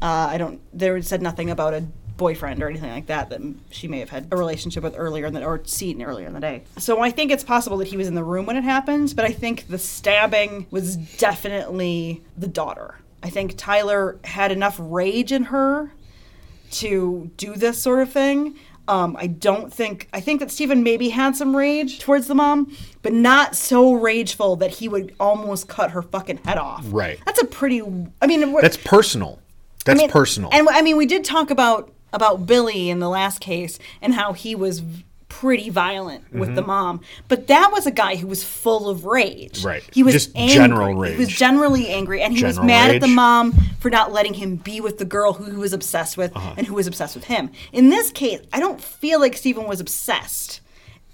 Uh, 0.00 0.28
I 0.30 0.38
don't. 0.38 0.60
They 0.72 1.00
said 1.02 1.20
nothing 1.20 1.50
about 1.50 1.74
a 1.74 1.84
boyfriend 2.16 2.62
or 2.62 2.68
anything 2.68 2.90
like 2.90 3.06
that 3.06 3.30
that 3.30 3.40
she 3.70 3.88
may 3.88 3.98
have 3.98 4.10
had 4.10 4.28
a 4.30 4.36
relationship 4.36 4.84
with 4.84 4.94
earlier 4.96 5.26
in 5.26 5.34
the 5.34 5.44
or 5.44 5.64
seen 5.64 6.00
earlier 6.00 6.28
in 6.28 6.34
the 6.34 6.40
day. 6.40 6.62
So 6.78 7.00
I 7.00 7.10
think 7.10 7.32
it's 7.32 7.42
possible 7.42 7.78
that 7.78 7.88
he 7.88 7.96
was 7.96 8.06
in 8.06 8.14
the 8.14 8.22
room 8.22 8.46
when 8.46 8.56
it 8.56 8.62
happened, 8.62 9.14
but 9.16 9.24
I 9.24 9.32
think 9.32 9.66
the 9.66 9.78
stabbing 9.78 10.68
was 10.70 10.96
definitely 10.96 12.22
the 12.36 12.46
daughter. 12.46 12.98
I 13.22 13.30
think 13.30 13.54
Tyler 13.56 14.18
had 14.22 14.52
enough 14.52 14.76
rage 14.78 15.32
in 15.32 15.44
her 15.44 15.92
to 16.70 17.30
do 17.36 17.54
this 17.54 17.80
sort 17.80 18.00
of 18.00 18.12
thing. 18.12 18.56
Um, 18.88 19.16
I 19.18 19.28
don't 19.28 19.72
think 19.72 20.08
I 20.12 20.20
think 20.20 20.40
that 20.40 20.50
Stephen 20.50 20.82
maybe 20.82 21.10
had 21.10 21.36
some 21.36 21.54
rage 21.54 22.00
towards 22.00 22.26
the 22.26 22.34
mom, 22.34 22.76
but 23.02 23.12
not 23.12 23.54
so 23.54 23.92
rageful 23.92 24.56
that 24.56 24.70
he 24.72 24.88
would 24.88 25.14
almost 25.20 25.68
cut 25.68 25.92
her 25.92 26.02
fucking 26.02 26.38
head 26.38 26.58
off. 26.58 26.84
Right. 26.88 27.20
That's 27.24 27.40
a 27.40 27.46
pretty. 27.46 27.82
I 28.20 28.26
mean, 28.26 28.52
that's 28.60 28.76
personal 28.78 29.40
that's 29.84 29.98
I 29.98 30.02
mean, 30.02 30.10
personal 30.10 30.50
And 30.52 30.68
I 30.68 30.82
mean, 30.82 30.96
we 30.96 31.06
did 31.06 31.24
talk 31.24 31.50
about 31.50 31.92
about 32.12 32.46
Billy 32.46 32.90
in 32.90 32.98
the 32.98 33.08
last 33.08 33.40
case 33.40 33.78
and 34.02 34.14
how 34.14 34.32
he 34.32 34.54
was 34.54 34.82
pretty 35.40 35.70
violent 35.70 36.30
with 36.32 36.48
Mm-hmm. 36.50 36.54
the 36.56 36.62
mom. 36.62 37.00
But 37.28 37.46
that 37.46 37.70
was 37.72 37.86
a 37.86 37.90
guy 37.90 38.16
who 38.16 38.26
was 38.26 38.44
full 38.44 38.88
of 38.88 39.04
rage. 39.06 39.64
Right. 39.64 39.82
He 39.92 40.02
was 40.02 40.12
Just 40.14 40.30
angry. 40.36 40.54
general 40.54 40.94
rage. 40.94 41.12
He 41.14 41.18
was 41.18 41.28
generally 41.28 41.88
angry 41.88 42.20
and 42.22 42.36
he 42.36 42.44
was 42.44 42.56
General 42.56 42.66
mad 42.66 42.94
at 42.94 43.00
the 43.00 43.08
mom 43.08 43.52
for 43.80 43.90
not 43.90 44.12
letting 44.12 44.34
him 44.34 44.56
be 44.56 44.80
with 44.80 44.98
the 44.98 45.04
girl 45.06 45.32
who 45.32 45.44
he 45.50 45.56
was 45.56 45.72
obsessed 45.72 46.16
with 46.18 46.36
Uh-huh. 46.36 46.54
and 46.58 46.66
who 46.66 46.74
was 46.74 46.86
obsessed 46.86 47.14
with 47.14 47.24
him. 47.24 47.50
In 47.72 47.88
this 47.88 48.10
case, 48.10 48.40
I 48.52 48.60
don't 48.60 48.80
feel 48.82 49.18
like 49.20 49.36
Stephen 49.36 49.66
was 49.66 49.80
obsessed 49.80 50.60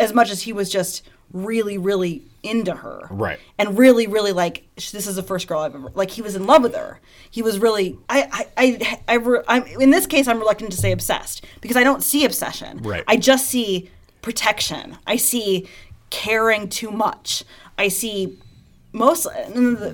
as 0.00 0.12
much 0.12 0.30
as 0.30 0.42
he 0.42 0.52
was 0.52 0.70
just 0.70 1.02
really 1.32 1.76
really 1.76 2.22
into 2.44 2.72
her 2.72 3.08
Right. 3.10 3.38
and 3.58 3.76
really 3.76 4.06
really 4.06 4.32
like 4.32 4.62
this 4.76 5.06
is 5.08 5.16
the 5.16 5.22
first 5.24 5.48
girl 5.48 5.58
i've 5.60 5.74
ever 5.74 5.90
like 5.94 6.10
he 6.12 6.22
was 6.22 6.36
in 6.36 6.46
love 6.46 6.62
with 6.62 6.74
her 6.76 7.00
he 7.32 7.42
was 7.42 7.58
really 7.58 7.98
i 8.08 8.46
i 8.56 8.68
i, 9.08 9.16
I 9.16 9.38
i'm 9.48 9.66
in 9.80 9.90
this 9.90 10.06
case 10.06 10.28
i'm 10.28 10.38
reluctant 10.38 10.70
to 10.70 10.76
say 10.76 10.92
obsessed 10.92 11.44
because 11.60 11.76
i 11.76 11.82
don't 11.82 12.04
see 12.04 12.24
obsession 12.24 12.78
Right. 12.78 13.02
i 13.08 13.16
just 13.16 13.48
see 13.48 13.90
protection. 14.26 14.98
I 15.06 15.14
see 15.14 15.68
caring 16.10 16.68
too 16.68 16.90
much. 16.90 17.44
I 17.78 17.86
see 17.86 18.36
most 18.92 19.28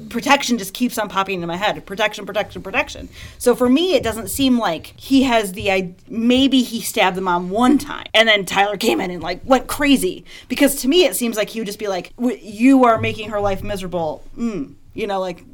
protection 0.09 0.57
just 0.57 0.73
keeps 0.73 0.97
on 0.97 1.11
popping 1.11 1.35
into 1.35 1.47
my 1.47 1.57
head. 1.59 1.85
Protection 1.85 2.25
protection 2.25 2.63
protection. 2.63 3.11
So 3.37 3.55
for 3.55 3.69
me 3.69 3.95
it 3.95 4.03
doesn't 4.03 4.29
seem 4.29 4.59
like 4.59 4.95
he 4.97 5.25
has 5.25 5.53
the 5.53 5.93
maybe 6.09 6.63
he 6.63 6.81
stabbed 6.81 7.15
the 7.15 7.21
mom 7.21 7.51
one 7.51 7.77
time 7.77 8.07
and 8.15 8.27
then 8.27 8.47
tyler 8.47 8.79
came 8.79 9.03
in 9.03 9.11
and 9.11 9.23
like 9.23 9.43
went 9.45 9.67
crazy. 9.67 10.25
Because 10.49 10.77
to 10.77 10.89
me 10.89 11.05
it 11.05 11.15
seems 11.15 11.37
like 11.37 11.51
he 11.51 11.61
would 11.61 11.67
just 11.67 11.79
be 11.79 11.89
like 11.89 12.17
"W- 12.17 12.39
you 12.41 12.85
are 12.85 12.99
making 12.99 13.29
her 13.29 13.41
life 13.41 13.63
miserable. 13.63 14.25
Mm, 14.35 14.77
you 14.95 15.07
know 15.07 15.21
like 15.21 15.45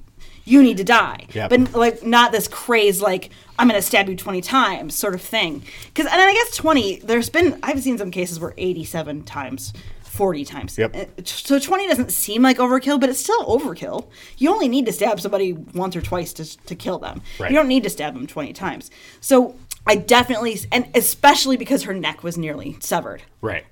you 0.49 0.63
need 0.63 0.79
to 0.79 0.85
die. 0.85 1.27
Yep. 1.33 1.51
but 1.51 1.75
like 1.75 2.05
not 2.05 2.33
this 2.33 2.49
craze 2.49 3.01
like 3.01 3.31
i'm 3.59 3.69
gonna 3.69 3.83
stab 3.83 4.09
you 4.09 4.17
20 4.17 4.41
times 4.41 4.95
sort 4.95 5.15
of 5.15 5.21
thing. 5.21 5.63
Because 5.87 6.07
and 6.07 6.21
i 6.21 6.33
guess 6.33 6.57
20 6.57 7.01
there's 7.01 7.29
been 7.29 7.59
i've 7.63 7.83
seen 7.83 7.99
some 7.99 8.11
cases 8.11 8.41
where 8.41 8.55
87 8.57 9.25
times 9.25 9.73
40 10.03 10.45
times. 10.45 10.77
Yep. 10.77 10.97
Uh, 10.97 11.05
so 11.25 11.61
20 11.61 11.87
doesn't 11.87 12.11
seem 12.11 12.43
like 12.43 12.59
overkill 12.59 12.99
but 12.99 13.09
it's 13.09 13.21
still 13.21 13.45
overkill. 13.47 14.09
You 14.39 14.51
only 14.51 14.67
need 14.67 14.87
to 14.87 14.93
stab 14.93 15.21
somebody 15.21 15.53
once 15.53 15.95
or 15.95 16.01
twice 16.01 16.33
to, 16.35 16.59
to 16.67 16.75
kill 16.75 16.99
them. 16.99 17.23
Right. 17.39 17.51
you 17.51 17.57
don't 17.57 17.69
need 17.69 17.85
to 17.85 17.91
stab 17.91 18.15
them 18.15 18.27
20 18.27 18.53
times. 18.53 18.91
So 19.21 19.55
i 19.87 19.95
definitely 19.95 20.59
and 20.73 20.89
especially 20.95 21.57
because 21.57 21.85
her 21.85 21.95
neck 21.95 22.23
was 22.23 22.37
nearly 22.37 22.77
severed. 22.81 23.23
Right. 23.43 23.65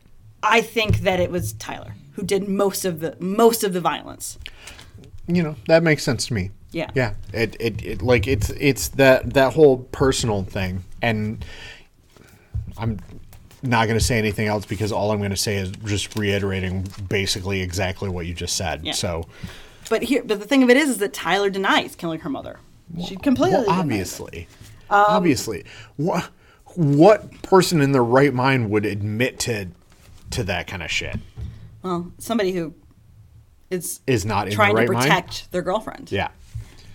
i 0.43 0.61
think 0.61 0.99
that 0.99 1.21
it 1.21 1.31
was 1.31 1.53
tyler 1.55 1.95
who 2.13 2.23
did 2.23 2.49
most 2.49 2.85
of 2.85 3.01
the 3.01 3.17
most 3.21 3.65
of 3.65 3.73
the 3.73 3.81
violence. 3.81 4.39
You 5.27 5.43
know 5.43 5.57
that 5.67 5.83
makes 5.83 6.03
sense 6.05 6.27
to 6.29 6.35
me 6.35 6.51
Yeah. 6.73 6.91
yeah. 6.95 7.15
It, 7.33 7.57
it, 7.61 7.85
it 7.85 8.03
like 8.03 8.27
it's 8.27 8.51
it's 8.51 8.89
that 8.89 9.35
that 9.35 9.55
whole 9.55 9.79
personal 9.79 10.45
thing. 10.45 10.85
And 11.03 11.45
i'm 12.79 12.99
not 13.63 13.87
going 13.87 13.99
to 13.99 14.05
say 14.05 14.19
anything 14.19 14.47
else 14.47 14.67
because 14.67 14.93
all 14.93 15.11
i'm 15.11 15.19
going 15.19 15.31
to 15.31 15.37
say 15.37 15.57
is 15.57 15.71
just 15.85 16.17
reiterating 16.17 16.87
basically 17.09 17.63
exactly 17.63 18.09
what 18.09 18.27
you 18.27 18.35
just 18.35 18.57
said. 18.57 18.85
Yeah. 18.85 18.93
so 18.93 19.27
but 19.89 20.03
here 20.03 20.23
but 20.25 20.39
the 20.41 20.47
thing 20.47 20.63
of 20.63 20.71
it 20.71 20.77
is 20.77 20.91
is 20.91 20.99
that 20.99 21.13
tyler 21.13 21.51
denies 21.51 21.97
killing 21.97 22.21
her 22.21 22.31
mother. 22.31 22.61
She 23.05 23.17
completely 23.17 23.57
well, 23.57 23.65
denies 23.65 23.79
it. 23.79 23.81
obviously. 23.81 24.49
Um, 24.91 25.05
obviously. 25.09 25.65
What 25.97 26.29
what 26.75 27.43
person 27.43 27.81
in 27.81 27.93
their 27.93 28.05
right 28.05 28.33
mind 28.33 28.71
would 28.71 28.87
admit 28.87 29.41
to 29.41 29.69
to 30.31 30.45
that 30.45 30.67
kind 30.67 30.83
of 30.83 30.91
shit? 30.91 31.17
Well 31.83 32.13
somebody 32.19 32.53
who 32.53 32.75
is 33.71 34.01
is 34.07 34.25
not 34.25 34.49
in 34.49 34.55
trying 34.55 34.75
the 34.75 34.83
right 34.83 34.87
to 34.87 34.93
mind? 34.93 35.05
protect 35.05 35.51
their 35.51 35.63
girlfriend. 35.63 36.13
Yeah 36.13 36.29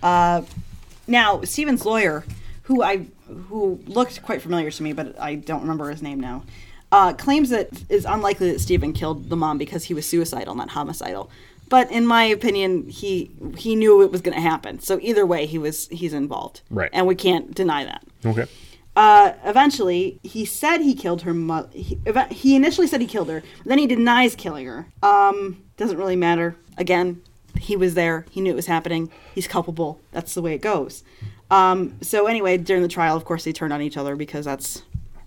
Now, 0.02 1.42
Stephen's 1.44 1.86
lawyer, 1.86 2.24
who 2.64 2.84
I 2.84 3.08
who 3.50 3.80
looked 3.86 4.22
quite 4.24 4.42
familiar 4.42 4.72
to 4.72 4.84
me, 4.84 4.94
but 4.94 5.20
I 5.20 5.36
don't 5.36 5.62
remember 5.62 5.90
his 5.90 6.02
name 6.02 6.20
now, 6.20 6.44
uh, 6.92 7.14
claims 7.14 7.50
that 7.50 7.70
it's 7.90 8.06
unlikely 8.06 8.52
that 8.52 8.60
Stephen 8.60 8.94
killed 8.94 9.30
the 9.30 9.36
mom 9.36 9.58
because 9.58 9.86
he 9.86 9.94
was 9.94 10.06
suicidal, 10.06 10.56
not 10.56 10.70
homicidal. 10.70 11.30
But 11.70 11.90
in 11.90 12.06
my 12.06 12.24
opinion, 12.24 12.90
he 12.90 13.32
he 13.58 13.76
knew 13.76 14.02
it 14.02 14.12
was 14.12 14.22
going 14.22 14.36
to 14.36 14.42
happen. 14.42 14.80
So 14.80 15.00
either 15.02 15.26
way, 15.26 15.46
he 15.46 15.58
was 15.58 15.88
he's 15.88 16.14
involved, 16.14 16.62
Right. 16.70 16.90
And 16.92 17.08
we 17.08 17.16
can't 17.16 17.54
deny 17.56 17.86
that. 17.86 18.04
okay 18.26 18.46
Uh, 18.94 19.32
eventually, 19.46 20.20
he 20.22 20.44
said 20.44 20.80
he 20.82 20.94
killed 20.94 21.22
her 21.22 21.34
mother. 21.34 21.70
He, 21.72 21.98
he 22.30 22.56
initially 22.58 22.88
said 22.88 23.00
he 23.00 23.08
killed 23.08 23.30
her, 23.30 23.42
then 23.66 23.78
he 23.78 23.88
denies 23.88 24.36
killing 24.36 24.68
her. 24.68 24.88
Um, 25.02 25.64
doesn't 25.78 25.98
really 25.98 26.18
matter. 26.18 26.58
Again, 26.78 27.22
he 27.60 27.76
was 27.76 27.94
there. 27.94 28.26
He 28.32 28.42
knew 28.42 28.52
it 28.52 28.56
was 28.56 28.68
happening. 28.68 29.10
He's 29.34 29.48
culpable. 29.48 30.00
That's 30.12 30.34
the 30.34 30.42
way 30.42 30.54
it 30.54 30.62
goes. 30.62 31.04
Um, 31.50 31.98
so 32.02 32.28
anyway, 32.28 32.58
during 32.58 32.82
the 32.82 32.88
trial, 32.88 33.18
of 33.18 33.26
course, 33.26 33.44
they 33.44 33.52
turned 33.52 33.74
on 33.74 33.82
each 33.82 33.98
other 33.98 34.16
because 34.16 34.46
that's 34.46 34.84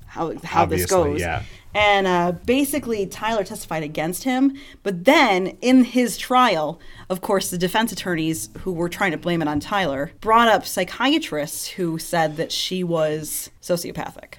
how 0.07 0.35
how 0.43 0.65
this 0.65 0.87
goes. 0.87 1.21
yeah. 1.21 1.43
And 1.75 2.07
uh, 2.07 2.33
basically, 2.47 3.05
Tyler 3.07 3.43
testified 3.43 3.83
against 3.83 4.23
him. 4.23 4.57
But 4.85 5.05
then, 5.05 5.59
in 5.61 5.85
his 5.85 6.17
trial, 6.17 6.81
of 7.11 7.21
course, 7.21 7.51
the 7.51 7.59
defense 7.59 7.91
attorneys 7.91 8.49
who 8.61 8.73
were 8.73 8.89
trying 8.89 9.11
to 9.11 9.19
blame 9.19 9.43
it 9.43 9.49
on 9.49 9.59
Tyler 9.59 10.13
brought 10.21 10.47
up 10.47 10.65
psychiatrists 10.65 11.67
who 11.67 11.99
said 11.99 12.37
that 12.37 12.53
she 12.53 12.85
was 12.85 13.51
sociopathic. 13.61 14.35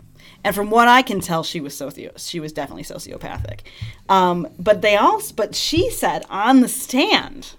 And 0.45 0.55
from 0.55 0.69
what 0.69 0.87
I 0.87 1.01
can 1.01 1.19
tell, 1.19 1.43
she 1.43 1.59
was 1.59 1.75
socio. 1.75 2.11
She 2.17 2.39
was 2.39 2.53
definitely 2.53 2.83
sociopathic. 2.83 3.61
Um, 4.07 4.47
but 4.57 4.81
they 4.81 4.95
also, 4.95 5.33
but 5.35 5.55
she 5.55 5.89
said 5.89 6.23
on 6.29 6.61
the 6.61 6.67
stand, 6.69 7.55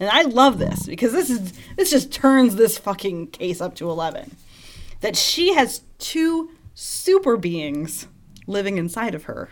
and 0.00 0.08
I 0.10 0.22
love 0.22 0.58
this 0.58 0.86
because 0.86 1.12
this 1.12 1.30
is 1.30 1.52
this 1.76 1.90
just 1.90 2.10
turns 2.10 2.56
this 2.56 2.78
fucking 2.78 3.28
case 3.28 3.60
up 3.60 3.74
to 3.76 3.88
eleven. 3.90 4.36
That 5.02 5.16
she 5.16 5.54
has 5.54 5.82
two 5.98 6.50
super 6.74 7.36
beings 7.36 8.06
living 8.46 8.78
inside 8.78 9.14
of 9.14 9.24
her. 9.24 9.50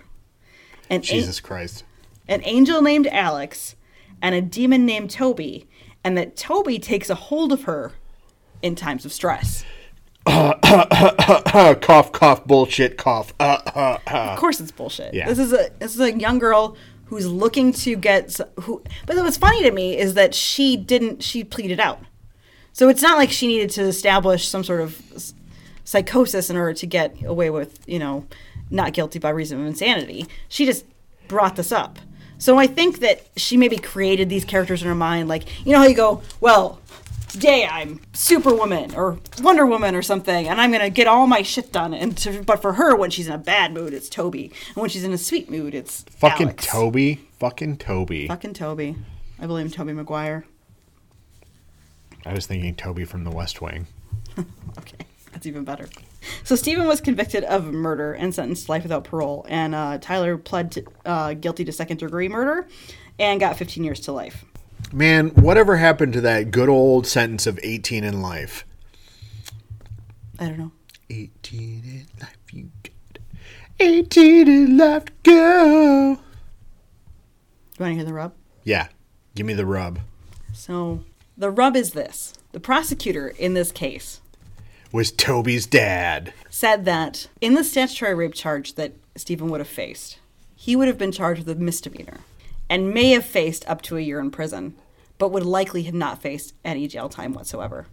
An, 0.90 1.01
a- 1.01 1.05
jesus 1.05 1.38
christ 1.40 1.84
an 2.28 2.40
angel 2.44 2.82
named 2.82 3.07
Alex 3.07 3.76
and 4.20 4.34
a 4.34 4.40
demon 4.42 4.84
named 4.84 5.11
Toby, 5.11 5.66
and 6.05 6.16
that 6.18 6.36
Toby 6.36 6.78
takes 6.78 7.09
a 7.09 7.14
hold 7.14 7.53
of 7.53 7.62
her 7.64 7.92
in 8.62 8.74
times 8.74 9.05
of 9.05 9.12
stress. 9.12 9.64
cough 10.26 12.12
cough 12.12 12.44
bullshit 12.44 12.96
cough. 12.99 13.32
Of 13.40 14.38
course, 14.38 14.61
it's 14.61 14.72
bullshit. 14.72 15.14
Yeah. 15.14 15.28
This 15.28 15.38
is 15.38 15.53
a 15.53 15.70
this 15.78 15.94
is 15.94 16.01
a 16.01 16.18
young 16.18 16.38
girl 16.38 16.76
who's 17.09 17.27
looking 17.27 17.73
to 17.73 17.97
get 17.97 18.39
who. 18.61 18.83
But 19.07 19.17
what's 19.17 19.37
funny 19.37 19.63
to 19.63 19.71
me 19.71 19.97
is 19.99 20.15
that 20.15 20.35
she 20.35 20.77
didn't. 20.77 21.23
She 21.23 21.45
pleaded 21.45 21.81
out, 21.81 22.01
so 22.73 22.89
it's 22.89 23.03
not 23.03 23.19
like 23.19 23.31
she 23.31 23.47
needed 23.47 23.71
to 23.71 23.83
establish 23.83 24.47
some 24.49 24.65
sort 24.65 24.81
of 24.81 25.33
psychosis 25.85 26.51
in 26.51 26.57
order 26.57 26.75
to 26.75 26.87
get 26.87 27.17
away 27.25 27.51
with 27.51 27.81
you 27.89 27.99
know 27.99 28.27
not 28.71 28.93
guilty 28.93 29.19
by 29.19 29.31
reason 29.31 29.61
of 29.61 29.67
insanity. 29.67 30.27
She 30.49 30.67
just 30.67 30.85
brought 31.27 31.57
this 31.57 31.73
up. 31.73 31.99
So 32.39 32.57
I 32.57 32.67
think 32.67 33.01
that 33.01 33.27
she 33.37 33.57
maybe 33.57 33.79
created 33.79 34.29
these 34.29 34.45
characters 34.45 34.83
in 34.83 34.89
her 34.89 34.95
mind, 34.95 35.29
like 35.29 35.45
you 35.67 35.73
know 35.73 35.79
how 35.79 35.87
you 35.87 35.97
go, 35.97 36.23
well, 36.41 36.81
today 37.29 37.66
I'm 37.70 38.01
Superwoman 38.12 38.95
or 38.95 39.18
Wonder 39.41 39.66
Woman 39.66 39.95
or 39.95 40.03
something, 40.03 40.49
and 40.49 40.61
I'm 40.61 40.72
gonna 40.72 40.91
get 40.91 41.07
all 41.07 41.26
my 41.26 41.43
shit 41.43 41.72
done. 41.72 41.95
And 41.95 42.16
to, 42.18 42.43
but 42.43 42.61
for 42.62 42.74
her, 42.74 42.97
when 42.97 43.11
she's 43.11 43.26
in 43.26 43.33
a 43.33 43.39
bad 43.39 43.72
mood, 43.72 43.93
it's 43.93 44.09
Toby, 44.09 44.53
and 44.68 44.76
when 44.76 44.91
she's 44.91 45.05
in 45.05 45.12
a 45.12 45.18
sweet 45.18 45.51
mood, 45.51 45.74
it's 45.74 46.03
fucking 46.11 46.49
Alex. 46.49 46.66
toby 46.66 47.20
fucking 47.39 47.76
toby 47.76 48.26
Fucking 48.29 48.55
Toby. 48.55 48.97
I 49.41 49.47
blame 49.47 49.70
Tobey 49.70 49.93
Maguire. 49.93 50.45
i 52.26 52.33
was 52.35 52.47
thinking 52.47 52.74
toby 52.74 53.05
from 53.05 53.24
the 53.24 53.31
west 53.31 53.61
wing 53.61 53.87
Okay, 54.79 54.97
that's 55.33 55.47
even 55.47 55.64
better. 55.64 55.89
So 56.45 56.55
Stephen 56.57 56.87
was 56.87 57.01
convicted 57.01 57.45
of 57.45 57.66
murder 57.66 58.12
and 58.12 58.35
sentenced 58.35 58.66
to 58.66 58.72
life 58.72 58.83
without 58.83 59.05
parole, 59.05 59.45
and 59.49 59.74
uh, 59.74 59.99
Tyler 60.01 60.37
pled 60.39 60.72
to, 60.72 60.85
uh, 61.05 61.35
guilty 61.35 61.64
to 61.64 61.72
second 61.72 61.99
degree 61.99 62.29
murder 62.29 62.68
and 63.18 63.41
got 63.41 63.57
15 63.57 63.83
years 63.83 64.01
to 64.01 64.12
life. 64.12 64.45
Man, 64.93 65.28
whatever 65.30 65.76
happened 65.76 66.12
to 66.14 66.20
that 66.22 66.51
good 66.51 66.68
old 66.68 67.07
sentence 67.07 67.47
of 67.47 67.61
18 67.62 68.05
in 68.05 68.22
life? 68.22 68.64
I 70.39 70.47
don't 70.47 70.59
know. 70.59 70.72
18 71.11 71.82
in 71.84 72.07
life, 72.20 72.36
you 72.53 72.70
got 72.82 73.18
18 73.80 74.49
in 74.49 74.76
life 74.78 75.05
go. 75.22 76.11
You 76.12 76.18
want 77.78 77.91
to 77.91 77.95
hear 77.95 78.05
the 78.05 78.14
rub? 78.14 78.32
Yeah, 78.64 78.89
give 79.34 79.47
me 79.47 79.55
the 79.55 79.66
rub. 79.66 80.01
So 80.53 81.05
the 81.36 81.51
rub 81.51 81.76
is 81.76 81.93
this: 81.93 82.34
the 82.53 82.61
prosecutor 82.61 83.28
in 83.28 83.55
this 83.55 83.70
case 83.72 84.20
Was 84.93 85.12
Toby's 85.12 85.66
dad. 85.66 86.32
said 86.51 86.84
that 86.86 87.28
in 87.41 87.55
the 87.55 87.64
statutory 87.64 88.14
rape 88.14 88.34
charge 88.34 88.74
that 88.74 88.93
Stephen 89.16 89.49
would 89.51 89.61
have 89.61 89.68
faced, 89.68 90.18
he 90.57 90.74
would 90.76 90.89
have 90.89 90.99
been 90.99 91.12
charged 91.12 91.47
with 91.47 91.57
a 91.57 91.61
misdemeanor 91.61 92.18
and 92.71 92.93
may 92.93 93.11
have 93.11 93.25
faced 93.25 93.69
up 93.69 93.83
to 93.83 93.97
a 93.97 94.01
year 94.01 94.21
in 94.21 94.31
prison, 94.31 94.77
but 95.19 95.31
would 95.33 95.45
likely 95.45 95.85
have 95.85 95.95
not 95.95 96.21
faced 96.23 96.55
any 96.64 96.87
jail 96.87 97.09
time 97.09 97.33
whatsoever. 97.33 97.87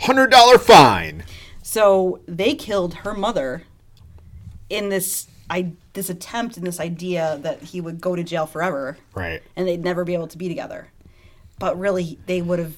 $100 0.00 0.60
fine. 0.60 1.24
So 1.62 2.20
they 2.26 2.54
killed 2.54 2.94
her 2.94 3.14
mother 3.14 3.64
in 4.68 4.88
this 4.88 5.28
I 5.48 5.72
this 5.92 6.08
attempt 6.08 6.56
and 6.56 6.66
this 6.66 6.80
idea 6.80 7.38
that 7.42 7.62
he 7.62 7.80
would 7.80 8.00
go 8.00 8.16
to 8.16 8.24
jail 8.24 8.46
forever 8.46 8.96
Right. 9.14 9.42
and 9.54 9.68
they'd 9.68 9.84
never 9.84 10.02
be 10.02 10.14
able 10.14 10.26
to 10.28 10.38
be 10.38 10.48
together. 10.48 10.88
But 11.58 11.78
really 11.78 12.18
they 12.26 12.40
would 12.42 12.58
have 12.58 12.74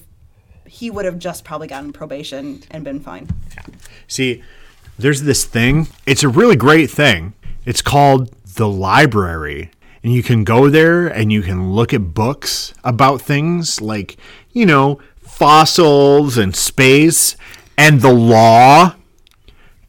he 0.65 0.91
would 0.91 1.05
have 1.05 1.17
just 1.17 1.45
probably 1.45 1.67
gotten 1.67 1.93
probation 1.93 2.63
and 2.69 2.83
been 2.83 2.99
fine. 2.99 3.29
See, 4.07 4.43
there's 4.99 5.21
this 5.21 5.45
thing. 5.45 5.87
It's 6.05 6.23
a 6.23 6.29
really 6.29 6.57
great 6.57 6.89
thing. 6.91 7.33
It's 7.65 7.81
called 7.81 8.31
the 8.55 8.67
library. 8.67 9.71
And 10.07 10.15
you 10.15 10.23
can 10.23 10.45
go 10.45 10.69
there 10.69 11.07
and 11.07 11.33
you 11.33 11.41
can 11.41 11.73
look 11.73 11.93
at 11.93 12.13
books 12.13 12.73
about 12.81 13.21
things 13.21 13.81
like, 13.81 14.15
you 14.53 14.65
know, 14.65 15.01
fossils 15.19 16.37
and 16.37 16.55
space 16.55 17.35
and 17.77 17.99
the 17.99 18.13
law. 18.13 18.95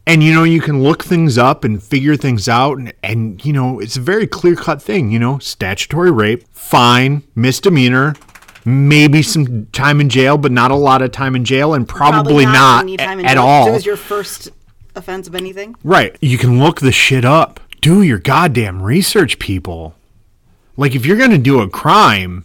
And, 0.09 0.21
you 0.21 0.35
know, 0.35 0.43
you 0.43 0.61
can 0.61 0.83
look 0.83 1.05
things 1.05 1.39
up 1.39 1.63
and 1.63 1.81
figure 1.81 2.17
things 2.17 2.49
out. 2.49 2.79
And, 2.79 2.93
and 3.01 3.45
you 3.45 3.53
know, 3.53 3.79
it's 3.79 3.97
a 3.97 4.01
very 4.01 4.27
clear 4.27 4.57
cut 4.57 4.83
thing, 4.83 5.13
you 5.13 5.21
know, 5.21 5.39
statutory 5.39 6.11
rape, 6.11 6.49
fine, 6.49 7.23
misdemeanor, 7.37 8.17
maybe 8.65 9.23
some 9.23 9.67
time 9.67 10.01
in 10.01 10.09
jail, 10.09 10.37
but 10.37 10.51
not 10.51 10.73
a 10.73 10.75
lot 10.75 11.01
of 11.01 11.13
time 11.13 11.37
in 11.37 11.45
jail, 11.45 11.75
and 11.75 11.89
probably, 11.89 12.45
not, 12.45 12.83
any 12.83 12.97
time 12.97 13.21
in 13.21 13.27
at 13.27 13.39
all. 13.39 13.69
It 13.69 13.71
was 13.71 13.87
your 13.87 13.97
first 13.97 14.51
offense 14.97 15.29
of 15.29 15.37
anything. 15.37 15.77
Right. 15.85 16.17
You 16.21 16.39
can 16.39 16.59
look 16.59 16.81
the 16.81 16.91
shit 16.91 17.25
up. 17.25 17.61
Do 17.81 18.03
your 18.03 18.19
goddamn 18.19 18.83
research, 18.83 19.39
people. 19.39 19.95
Like, 20.79 20.95
if 20.95 21.05
you're 21.05 21.19
going 21.19 21.33
to 21.33 21.39
do 21.39 21.61
a 21.61 21.69
crime, 21.69 22.45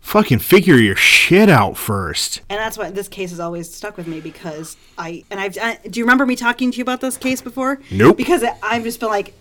fucking 0.00 0.40
figure 0.40 0.76
your 0.76 0.96
shit 0.96 1.48
out 1.48 1.76
first. 1.76 2.40
And 2.50 2.58
that's 2.58 2.76
why 2.76 2.90
this 2.90 3.08
case 3.08 3.30
has 3.30 3.40
always 3.40 3.72
stuck 3.72 3.96
with 3.96 4.06
me 4.06 4.20
because 4.20 4.76
I 4.98 5.24
and 5.30 5.38
I've 5.38 5.56
I, 5.58 5.78
do 5.88 6.00
you 6.00 6.04
remember 6.04 6.26
me 6.26 6.34
talking 6.36 6.70
to 6.72 6.76
you 6.76 6.82
about 6.82 7.00
this 7.00 7.16
case 7.16 7.40
before? 7.40 7.80
Nope. 7.90 8.16
Because 8.16 8.42
I- 8.42 8.56
I've 8.62 8.82
just 8.82 8.98
been 9.00 9.08
like, 9.10 9.32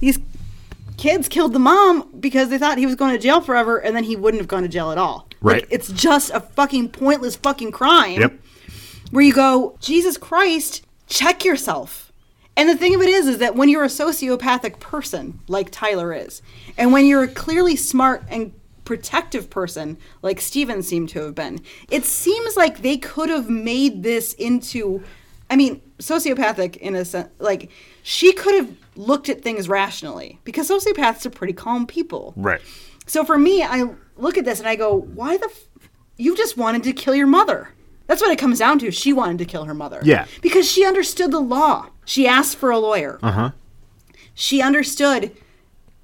these 0.00 0.18
kids 0.96 1.28
killed 1.28 1.52
the 1.52 1.58
mom 1.58 2.10
because 2.18 2.48
they 2.48 2.58
thought 2.58 2.78
he 2.78 2.86
was 2.86 2.94
going 2.96 3.12
to 3.12 3.18
jail 3.18 3.40
forever, 3.40 3.78
and 3.78 3.94
then 3.94 4.04
he 4.04 4.16
wouldn't 4.16 4.40
have 4.40 4.48
gone 4.48 4.62
to 4.62 4.68
jail 4.68 4.90
at 4.90 4.98
all. 4.98 5.28
Right. 5.40 5.62
Like, 5.62 5.68
it's 5.70 5.92
just 5.92 6.30
a 6.32 6.40
fucking 6.40 6.88
pointless 6.90 7.36
fucking 7.36 7.70
crime. 7.72 8.20
Yep. 8.20 8.32
Where 9.12 9.22
you 9.24 9.32
go, 9.32 9.76
Jesus 9.80 10.16
Christ, 10.16 10.84
check 11.06 11.44
yourself. 11.44 12.05
And 12.56 12.68
the 12.68 12.76
thing 12.76 12.94
of 12.94 13.02
it 13.02 13.08
is, 13.08 13.26
is 13.26 13.38
that 13.38 13.54
when 13.54 13.68
you're 13.68 13.84
a 13.84 13.88
sociopathic 13.88 14.80
person, 14.80 15.40
like 15.46 15.70
Tyler 15.70 16.12
is, 16.12 16.40
and 16.78 16.92
when 16.92 17.04
you're 17.04 17.24
a 17.24 17.28
clearly 17.28 17.76
smart 17.76 18.22
and 18.28 18.52
protective 18.84 19.50
person, 19.50 19.98
like 20.22 20.40
Steven 20.40 20.82
seemed 20.82 21.10
to 21.10 21.22
have 21.24 21.34
been, 21.34 21.60
it 21.90 22.04
seems 22.04 22.56
like 22.56 22.82
they 22.82 22.96
could 22.96 23.28
have 23.28 23.50
made 23.50 24.02
this 24.02 24.32
into, 24.34 25.02
I 25.50 25.56
mean, 25.56 25.82
sociopathic 25.98 26.76
in 26.76 26.94
a 26.94 27.04
sense, 27.04 27.28
like, 27.38 27.70
she 28.02 28.32
could 28.32 28.54
have 28.54 28.74
looked 28.94 29.28
at 29.28 29.42
things 29.42 29.68
rationally, 29.68 30.38
because 30.44 30.70
sociopaths 30.70 31.26
are 31.26 31.30
pretty 31.30 31.52
calm 31.52 31.86
people. 31.86 32.32
Right. 32.36 32.62
So 33.06 33.24
for 33.24 33.36
me, 33.36 33.62
I 33.62 33.90
look 34.16 34.38
at 34.38 34.44
this 34.44 34.60
and 34.60 34.68
I 34.68 34.76
go, 34.76 34.94
why 34.94 35.36
the 35.36 35.46
f- 35.46 35.90
you 36.16 36.34
just 36.36 36.56
wanted 36.56 36.84
to 36.84 36.92
kill 36.92 37.14
your 37.14 37.26
mother. 37.26 37.68
That's 38.06 38.22
what 38.22 38.30
it 38.30 38.38
comes 38.38 38.60
down 38.60 38.78
to. 38.78 38.90
She 38.90 39.12
wanted 39.12 39.38
to 39.38 39.44
kill 39.44 39.64
her 39.64 39.74
mother. 39.74 40.00
Yeah. 40.02 40.26
Because 40.40 40.70
she 40.70 40.86
understood 40.86 41.32
the 41.32 41.40
law. 41.40 41.90
She 42.06 42.26
asked 42.26 42.56
for 42.56 42.70
a 42.70 42.78
lawyer. 42.78 43.18
Uh 43.22 43.32
huh. 43.32 43.50
She 44.32 44.62
understood 44.62 45.36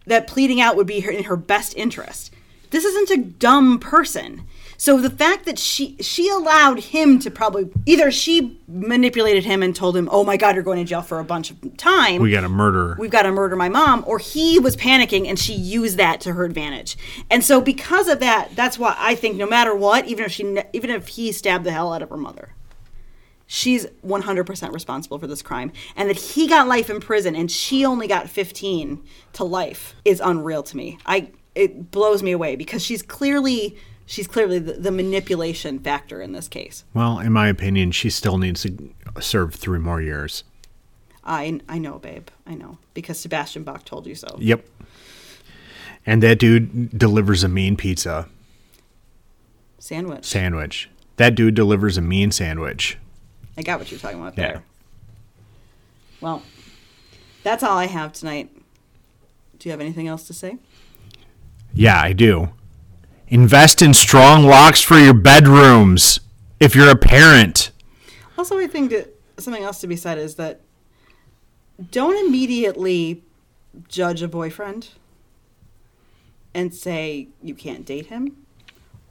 that 0.07 0.27
pleading 0.27 0.61
out 0.61 0.77
would 0.77 0.87
be 0.87 1.01
her, 1.01 1.11
in 1.11 1.25
her 1.25 1.37
best 1.37 1.75
interest. 1.77 2.31
This 2.71 2.85
isn't 2.85 3.11
a 3.11 3.23
dumb 3.25 3.79
person. 3.79 4.43
So 4.79 5.01
the 5.01 5.11
fact 5.11 5.45
that 5.45 5.61
she 5.61 5.97
she 6.01 6.29
allowed 6.29 6.81
him 6.81 7.21
to 7.21 7.31
probably 7.31 7.71
either 7.87 8.11
she 8.11 8.59
manipulated 8.67 9.45
him 9.45 9.63
and 9.63 9.77
told 9.77 9.97
him, 9.97 10.09
"Oh 10.11 10.25
my 10.25 10.37
God, 10.37 10.57
you're 10.57 10.65
going 10.65 10.79
to 10.79 10.85
jail 10.85 11.03
for 11.03 11.21
a 11.21 11.25
bunch 11.25 11.53
of 11.53 11.77
time." 11.77 12.21
We 12.21 12.33
got 12.33 12.41
to 12.41 12.49
murder. 12.49 12.97
we've 12.99 13.11
got 13.11 13.23
to 13.23 13.31
murder 13.31 13.55
my 13.55 13.69
mom 13.69 14.03
or 14.09 14.19
he 14.19 14.59
was 14.59 14.77
panicking 14.77 15.29
and 15.29 15.39
she 15.39 15.53
used 15.53 15.99
that 15.99 16.21
to 16.23 16.33
her 16.33 16.45
advantage 16.45 16.97
and 17.31 17.45
so 17.45 17.61
because 17.61 18.09
of 18.09 18.19
that 18.21 18.51
that's 18.57 18.77
why 18.79 18.95
i 18.99 19.15
think 19.15 19.37
no 19.37 19.47
matter 19.47 19.75
what 19.75 20.07
even 20.07 20.25
if 20.25 20.33
she 20.33 20.43
even 20.73 20.91
if 20.91 21.09
he 21.09 21.31
stabbed 21.31 21.65
the 21.65 21.71
hell 21.73 21.93
out 21.93 22.03
of 22.03 22.09
her 22.11 22.17
mother 22.17 22.55
she's 23.53 23.85
100% 24.03 24.73
responsible 24.73 25.19
for 25.19 25.27
this 25.27 25.43
crime 25.43 25.71
and 25.95 26.09
that 26.09 26.17
he 26.17 26.49
got 26.49 26.67
life 26.67 26.89
in 26.89 27.01
prison 27.01 27.37
and 27.37 27.51
she 27.51 27.85
only 27.85 28.07
got 28.07 28.31
15 28.31 29.05
to 29.35 29.45
life 29.45 29.95
is 30.07 30.23
unreal 30.25 30.63
to 30.63 30.75
me 30.75 30.97
i 31.05 31.31
it 31.55 31.91
blows 31.91 32.23
me 32.23 32.33
away 32.33 32.57
because 32.57 32.83
she's 32.83 33.03
clearly 33.03 33.77
she's 34.07 34.27
clearly 34.27 34.59
the, 34.59 34.73
the 34.73 34.91
manipulation 34.91 35.79
factor 35.79 36.23
in 36.23 36.33
this 36.33 36.49
case 36.49 36.85
well, 36.95 37.19
in 37.19 37.31
my 37.31 37.47
opinion, 37.49 37.91
she 37.93 38.09
still 38.09 38.39
needs 38.39 38.63
to 38.63 38.95
serve 39.21 39.55
three 39.55 39.79
more 39.79 40.01
years. 40.01 40.45
i 41.23 41.61
i 41.69 41.77
know 41.77 41.99
babe 41.99 42.29
i 42.47 42.55
know 42.55 42.79
because 42.95 43.21
sebastian 43.21 43.65
bach 43.65 43.85
told 43.85 44.07
you 44.07 44.15
so 44.15 44.35
Yep. 44.41 44.67
And 46.07 46.21
that 46.23 46.39
dude 46.41 46.99
delivers 46.99 47.45
a 47.45 47.49
mean 47.49 47.77
pizza 47.77 48.29
sandwich 49.79 50.25
sandwich. 50.25 50.89
That 51.17 51.35
dude 51.35 51.55
delivers 51.55 51.99
a 51.99 52.01
mean 52.01 52.31
sandwich. 52.31 52.97
I 53.57 53.63
got 53.63 53.79
what 53.79 53.91
you're 53.91 54.01
talking 54.01 54.21
about 54.21 54.37
Yeah. 54.37 54.45
there. 54.53 54.63
Well, 56.21 56.43
that's 57.43 57.63
all 57.63 57.77
I 57.77 57.87
have 57.87 58.13
tonight. 58.13 58.51
Do 59.59 59.69
you 59.69 59.71
have 59.73 59.81
anything 59.81 60.09
else 60.09 60.27
to 60.29 60.33
say? 60.33 60.59
Yeah, 61.75 62.01
I 62.01 62.13
do. 62.13 62.51
Invest 63.29 63.81
in 63.83 63.95
strong 63.95 64.45
locks 64.45 64.83
for 64.83 64.99
your 64.99 65.15
bedrooms 65.15 66.21
if 66.61 66.75
you're 66.75 66.91
a 66.91 66.97
parent. 66.97 67.71
Also, 68.37 68.59
I 68.59 68.67
think 68.67 68.91
that 68.91 69.15
something 69.39 69.63
else 69.63 69.81
to 69.81 69.87
be 69.87 69.97
said 69.97 70.19
is 70.19 70.35
that 70.37 70.61
don't 71.91 72.27
immediately 72.27 73.23
judge 73.89 74.23
a 74.23 74.29
boyfriend 74.29 74.91
and 76.55 76.75
say 76.75 77.29
you 77.43 77.55
can't 77.55 77.85
date 77.87 78.07
him. 78.07 78.37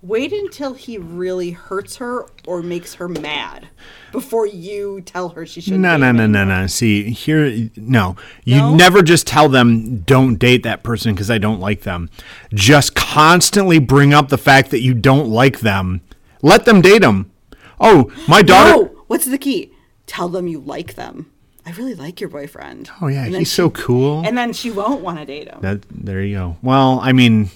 Wait 0.04 0.34
until 0.34 0.74
he 0.74 0.98
really 0.98 1.52
hurts 1.52 1.98
her 1.98 2.26
or 2.48 2.64
makes 2.64 2.96
her 2.96 3.08
mad 3.08 3.68
before 4.12 4.48
you 4.48 5.00
tell 5.02 5.30
her 5.30 5.46
she 5.46 5.62
shouldn't. 5.62 5.82
No, 5.82 5.96
no, 5.96 6.12
no, 6.12 6.26
no, 6.26 6.44
no. 6.44 6.66
See, 6.66 7.12
here, 7.12 7.70
no. 7.76 8.16
You 8.44 8.58
No? 8.58 8.76
never 8.76 9.04
just 9.04 9.28
tell 9.28 9.48
them, 9.48 10.00
don't 10.00 10.36
date 10.40 10.64
that 10.64 10.82
person 10.82 11.14
because 11.14 11.30
I 11.30 11.38
don't 11.38 11.60
like 11.60 11.82
them. 11.82 12.10
Just 12.52 12.96
constantly 12.96 13.78
bring 13.78 14.12
up 14.12 14.30
the 14.30 14.40
fact 14.40 14.72
that 14.72 14.82
you 14.82 14.96
don't 14.96 15.30
like 15.30 15.60
them. 15.60 16.02
Let 16.42 16.66
them 16.66 16.82
date 16.82 17.04
them. 17.04 17.32
Oh, 17.80 18.12
my 18.28 18.42
daughter. 18.42 18.72
No! 18.72 19.04
What's 19.06 19.26
the 19.26 19.38
key? 19.38 19.72
Tell 20.08 20.30
them 20.30 20.48
you 20.48 20.60
like 20.60 20.96
them. 20.96 21.32
I 21.64 21.72
really 21.74 21.94
like 21.94 22.20
your 22.20 22.30
boyfriend. 22.30 22.90
Oh, 23.02 23.08
yeah, 23.08 23.26
he's 23.26 23.38
she- 23.38 23.46
so 23.46 23.70
cool. 23.70 24.24
And 24.26 24.36
then 24.36 24.52
she 24.52 24.72
won't 24.72 25.02
want 25.02 25.20
to 25.20 25.26
date 25.26 25.48
him. 25.48 25.60
That 25.62 25.84
there 25.92 26.24
you 26.24 26.36
go. 26.36 26.58
Well, 26.64 27.00
I 27.04 27.12
mean, 27.12 27.52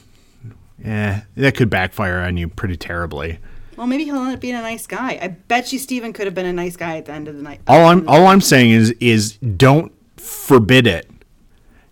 eh, 0.84 1.22
that 1.36 1.56
could 1.56 1.70
backfire 1.70 2.20
on 2.20 2.38
you 2.38 2.48
pretty 2.48 2.78
terribly. 2.78 3.40
Well, 3.78 3.88
maybe 3.88 4.06
he'll 4.06 4.16
end 4.18 4.34
up 4.34 4.40
being 4.40 4.56
a 4.56 4.62
nice 4.62 4.88
guy. 4.88 5.20
I 5.22 5.28
bet 5.28 5.74
you 5.74 5.80
Steven 5.80 6.14
could 6.14 6.26
have 6.28 6.34
been 6.36 6.46
a 6.46 6.54
nice 6.54 6.78
guy 6.78 6.98
at 6.98 7.06
the 7.06 7.12
end 7.14 7.28
of 7.28 7.36
the 7.36 7.42
night. 7.42 7.62
All 7.68 7.86
I'm 7.88 8.08
all 8.08 8.28
I'm 8.28 8.42
saying 8.42 8.72
is 8.72 8.92
is 9.00 9.38
don't 9.38 9.92
forbid 10.18 10.88
it. 10.88 11.10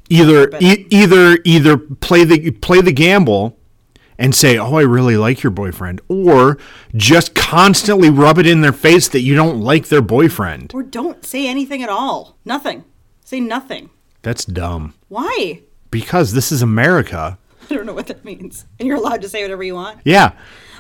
Either 0.10 0.50
Forbid 0.52 0.64
e- 0.64 0.88
either 0.90 1.38
either 1.44 1.78
play 1.78 2.24
the 2.24 2.52
play 2.52 2.82
the 2.82 2.94
gamble 2.94 3.58
and 4.18 4.34
say, 4.34 4.58
"Oh, 4.58 4.76
I 4.76 4.82
really 4.84 5.18
like 5.18 5.44
your 5.44 5.52
boyfriend," 5.52 6.00
or 6.08 6.58
just 6.96 7.36
constantly 7.36 8.10
rub 8.10 8.38
it 8.38 8.48
in 8.48 8.62
their 8.62 8.72
face 8.74 9.08
that 9.10 9.22
you 9.22 9.36
don't 9.36 9.60
like 9.60 9.88
their 9.88 10.02
boyfriend. 10.02 10.72
Or 10.74 10.84
don't 10.84 11.26
say 11.26 11.48
anything 11.48 11.84
at 11.84 11.90
all. 11.90 12.38
Nothing. 12.46 12.86
Say 13.26 13.40
nothing. 13.40 13.90
That's 14.22 14.46
dumb. 14.46 14.94
Why? 15.10 15.62
Because 15.92 16.34
this 16.34 16.52
is 16.52 16.62
America. 16.62 17.38
I 17.70 17.74
don't 17.76 17.86
know 17.86 17.94
what 17.94 18.08
that 18.08 18.24
means. 18.26 18.66
And 18.80 18.88
you're 18.88 18.98
allowed 18.98 19.22
to 19.22 19.30
say 19.30 19.42
whatever 19.42 19.64
you 19.64 19.76
want. 19.76 20.00
Yeah. 20.04 20.34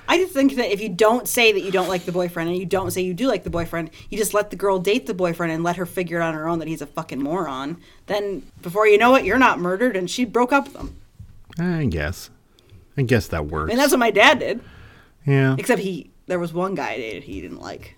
I 0.07 0.17
just 0.17 0.33
think 0.33 0.55
that 0.55 0.71
if 0.73 0.81
you 0.81 0.89
don't 0.89 1.27
say 1.29 1.53
that 1.53 1.61
you 1.61 1.71
don't 1.71 1.87
like 1.87 2.03
the 2.03 2.11
boyfriend 2.11 2.49
and 2.49 2.57
you 2.57 2.65
don't 2.65 2.91
say 2.91 3.01
you 3.01 3.13
do 3.13 3.27
like 3.27 3.43
the 3.45 3.49
boyfriend, 3.49 3.89
you 4.09 4.17
just 4.17 4.33
let 4.33 4.49
the 4.49 4.57
girl 4.57 4.77
date 4.77 5.05
the 5.05 5.13
boyfriend 5.13 5.53
and 5.53 5.63
let 5.63 5.77
her 5.77 5.85
figure 5.85 6.19
it 6.19 6.23
on 6.23 6.33
her 6.33 6.47
own 6.47 6.59
that 6.59 6.67
he's 6.67 6.81
a 6.81 6.85
fucking 6.85 7.21
moron. 7.23 7.77
Then 8.07 8.43
before 8.61 8.85
you 8.85 8.97
know 8.97 9.15
it, 9.15 9.23
you're 9.23 9.37
not 9.39 9.59
murdered 9.59 9.95
and 9.95 10.09
she 10.09 10.25
broke 10.25 10.51
up 10.51 10.65
with 10.65 10.75
him. 10.75 10.95
I 11.57 11.85
guess. 11.85 12.29
I 12.97 13.03
guess 13.03 13.27
that 13.27 13.45
works. 13.47 13.71
And 13.71 13.79
that's 13.79 13.91
what 13.91 13.99
my 13.99 14.11
dad 14.11 14.39
did. 14.39 14.59
yeah. 15.25 15.55
Except 15.57 15.81
he, 15.81 16.11
there 16.27 16.39
was 16.39 16.51
one 16.51 16.75
guy 16.75 16.91
I 16.91 16.97
dated 16.97 17.23
he 17.23 17.39
didn't 17.41 17.61
like, 17.61 17.95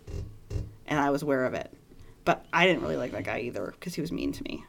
and 0.86 1.00
I 1.00 1.10
was 1.10 1.24
aware 1.24 1.46
of 1.46 1.54
it. 1.56 1.72
But 2.24 2.46
I 2.54 2.66
didn't 2.68 2.82
really 2.84 2.98
like 2.98 3.12
that 3.14 3.24
guy 3.24 3.40
either 3.42 3.74
because 3.80 3.96
he 3.96 4.02
was 4.02 4.12
mean 4.12 4.32
to 4.32 4.44
me. 4.44 4.64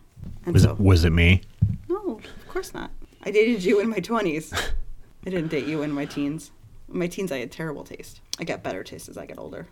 And 0.44 0.54
Was 0.54 0.62
so, 0.64 0.72
it 0.72 0.80
was 0.80 1.04
it 1.04 1.10
me? 1.10 1.42
no, 1.88 2.18
of 2.18 2.48
course 2.48 2.72
not. 2.74 2.90
I 3.26 3.32
dated 3.32 3.64
you 3.64 3.80
in 3.80 3.88
my 3.88 3.98
twenties. 3.98 4.52
I 4.54 5.30
didn't 5.30 5.48
date 5.48 5.66
you 5.66 5.82
in 5.82 5.90
my 5.90 6.04
teens. 6.04 6.52
In 6.88 7.00
my 7.00 7.08
teens, 7.08 7.32
I 7.32 7.38
had 7.38 7.50
terrible 7.50 7.82
taste. 7.82 8.20
I 8.38 8.44
got 8.44 8.62
better 8.62 8.84
taste 8.84 9.08
as 9.08 9.18
I 9.18 9.26
got 9.26 9.36
older. 9.36 9.66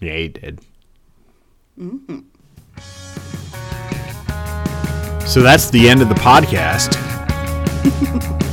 Yeah, 0.00 0.16
he 0.16 0.28
did. 0.28 0.62
Mm-hmm. 1.78 2.20
So 5.26 5.42
that's 5.42 5.68
the 5.68 5.86
end 5.86 6.00
of 6.00 6.08
the 6.08 6.14
podcast. 6.14 6.94